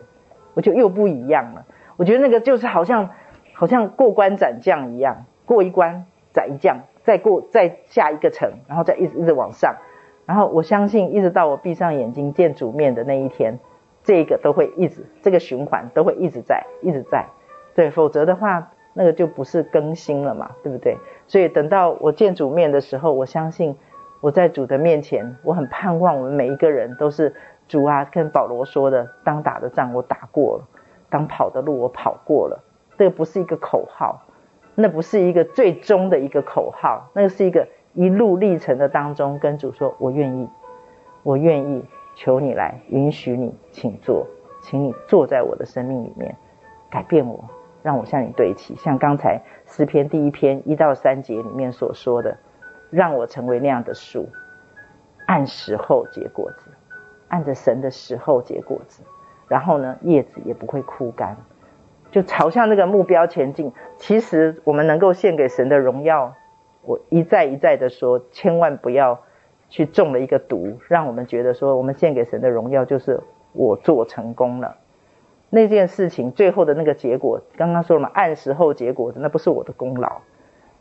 [0.53, 1.65] 我就又不一样了。
[1.97, 3.09] 我觉得那个就是好像。
[3.53, 9.75] 好像过关斩将一样，过一关斩一将，再过再下一个城，然后再一直一直往上。
[10.25, 13.59] 然后我相信，一直到我闭上眼睛见主面的那一天，
[14.03, 17.27] 这个都会一直这个循环都会一直在一直在。
[17.75, 20.97] 对，否则的话，那个就不是更新了嘛，对不对？
[21.27, 23.75] 所以等到我见主面的时候，我相信
[24.19, 27.33] 我在主的面前，我很盼望我们每一个人都是
[27.67, 30.67] 主啊，跟保罗说的，当打的仗我打过了，
[31.09, 32.63] 当跑的路我跑过了。
[32.97, 34.21] 这个不是一个口号，
[34.75, 40.47] 那不是一个最终的一个口号，那个是一个一路历程的当中，跟主说：“我愿意，
[41.23, 41.83] 我愿意，
[42.15, 44.27] 求你来允许你，请坐，
[44.61, 46.35] 请你坐在我的生命里面，
[46.91, 47.43] 改变我，
[47.81, 48.75] 让我向你对齐。
[48.75, 52.37] 像刚才诗篇第一篇一到三节里面所说的，
[52.89, 54.29] 让我成为那样的树，
[55.27, 56.71] 按时候结果子，
[57.27, 59.03] 按着神的时候结果子，
[59.47, 61.37] 然后呢，叶子也不会枯干。”
[62.11, 63.71] 就朝向那个目标前进。
[63.97, 66.33] 其实我们能够献给神的荣耀，
[66.81, 69.21] 我一再一再的说，千万不要
[69.69, 73.21] 去中了一个毒，让我们觉得说我们献给神的荣耀就是
[73.53, 74.75] 我做成功了。
[75.51, 80.21] 那件事情最后的那个结果，刚刚说了嘛，按时候结果的，那不是我的功劳，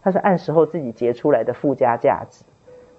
[0.02, 2.44] 它是按时候自己结出来的附加价值。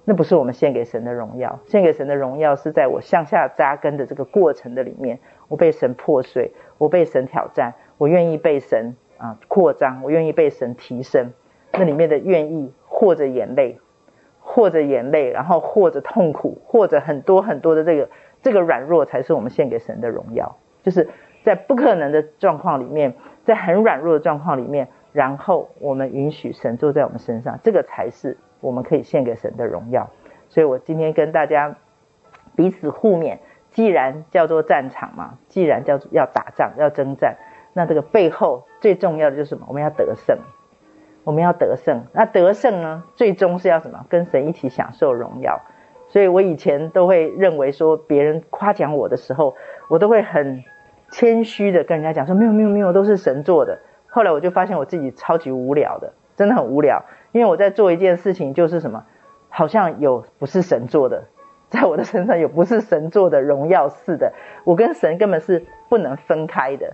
[0.03, 7.73] 那不是我们献给神的荣耀，献给神的荣耀是在我向下扎根的这个过程的里面，我被神破碎，我被神挑战。
[7.98, 11.31] 我愿意被神啊扩张，我愿意被神提升。
[11.72, 13.80] 那里面的愿意，或者眼泪，
[14.39, 18.10] 或者眼泪，然后或者痛苦，或者很多很多的这个
[18.41, 20.57] 这个软弱，才是我们献给神的荣耀。
[20.81, 21.07] 就是
[21.43, 23.13] 在不可能的状况里面，
[23.45, 30.09] 在很软弱的状况里面，然后我们允许神坐在我们身上，这个才是我们可以献给神的荣耀。
[30.49, 31.76] 所以我今天跟大家
[32.55, 33.39] 彼此互勉，
[33.69, 37.38] 既然叫做战场嘛，既然叫做要打仗，要征战。
[37.73, 39.65] 那这个背后最重要的就是什么？
[39.69, 40.38] 我们要得胜，
[41.23, 42.03] 我们要得胜。
[42.13, 43.03] 那得胜呢？
[43.15, 44.05] 最终是要什么？
[44.09, 45.61] 跟神一起享受荣耀。
[46.09, 49.55] 所以我以前都会认为说，别人夸奖我的时候，
[49.88, 50.65] 我都会很
[51.11, 53.77] 谦虚的跟人家讲说，没有没有没有，都是神做的。
[54.07, 57.03] 后来我就发现我自己超级无聊的，真的很无聊。
[57.31, 59.03] 因为我在做一件事情，就是什么，
[59.49, 61.25] 好像有不是神做的，
[61.69, 64.33] 在我的身上有不是神做的荣耀似的。
[64.63, 66.93] 我跟神根本是不能分开的。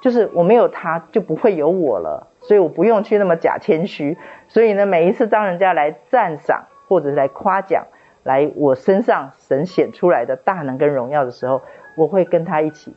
[0.00, 4.16] 就是我没有他，就不会有我了，所以我不用去那么假谦虚。
[4.46, 7.84] 所以呢，每一次当人家来赞赏或者是来夸奖，
[8.22, 11.62] 来我身上神显出来的大能跟荣耀的时候，
[11.96, 12.94] 我会跟他一起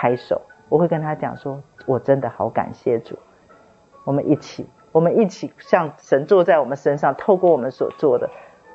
[0.00, 0.40] 拍手，
[0.70, 3.18] 我会跟他讲说：“我真的好感谢主。”
[4.04, 8.30] 我们一起，我们一起向神坐在我们身上，透过我们所做的，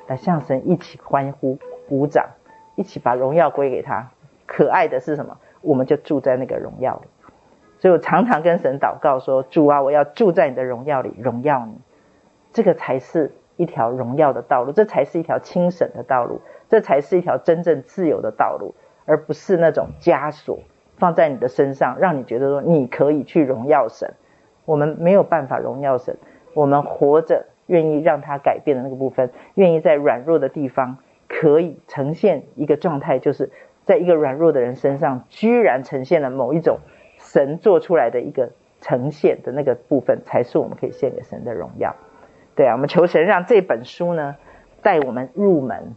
[0.06, 1.58] 来向神一起欢呼、
[1.88, 2.28] 鼓掌，
[2.76, 4.08] 一起把荣耀归给他。
[4.46, 5.36] 可爱的是什么？
[5.62, 7.08] 我们就住在那个荣耀里。
[7.80, 11.76] 所以我常常跟神祷告说：“主啊，我要住在你的荣耀里，荣耀你。
[12.52, 18.76] 这个才是一条荣耀的道路，这才是一条清神的道路，这才是一条真正自由的道路，
[19.06, 20.60] 而不是那种枷锁
[20.98, 24.14] 放在你的身上，让你觉得说你可以去荣耀神。
[24.64, 26.16] 我们没有办法荣耀神，
[26.54, 30.98] 我们活着愿意让他改变的那个部分，愿意在软弱的地方
[31.28, 33.50] 可以呈现一个状态，就是
[33.84, 36.78] 在一个软弱的人身上，居然呈现了某一种。”
[37.18, 38.50] 神做出来的一个
[38.82, 41.96] 呈现的那个部分，才是我们可以献给神的荣耀。
[42.54, 44.36] 对啊，我们求神让这本书呢
[44.82, 45.96] 带我们入门。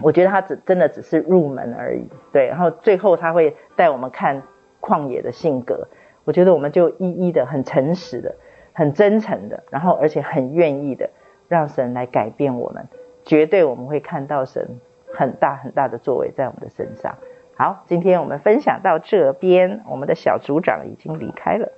[0.00, 2.08] 我觉得它只真的只是入门而已。
[2.32, 4.42] 对，然后最后他会带我们看
[4.80, 5.88] 旷野的性格。
[6.24, 8.36] 我觉得我们就一一的、很诚实的、
[8.72, 11.10] 很真诚的，然后而且很愿意的，
[11.48, 12.88] 让神来改变我们。
[13.24, 14.80] 绝对我们会看到神
[15.12, 17.16] 很大很大的作为在我们的身上。
[17.56, 21.70] 好，今天我们分享到这边，我们的小组长已经离开了。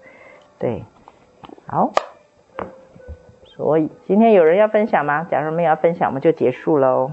[0.59, 0.85] 对，
[1.67, 1.93] 好，
[3.45, 5.27] 所以今天有人要分享吗？
[5.31, 7.11] 假如没有要分享，我们就结束喽。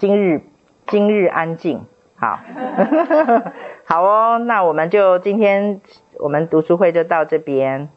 [0.00, 0.40] 今日
[0.86, 1.84] 今日安静，
[2.16, 2.38] 好，
[3.84, 5.82] 好哦，那我们就今天
[6.18, 7.90] 我们读书会就到这边。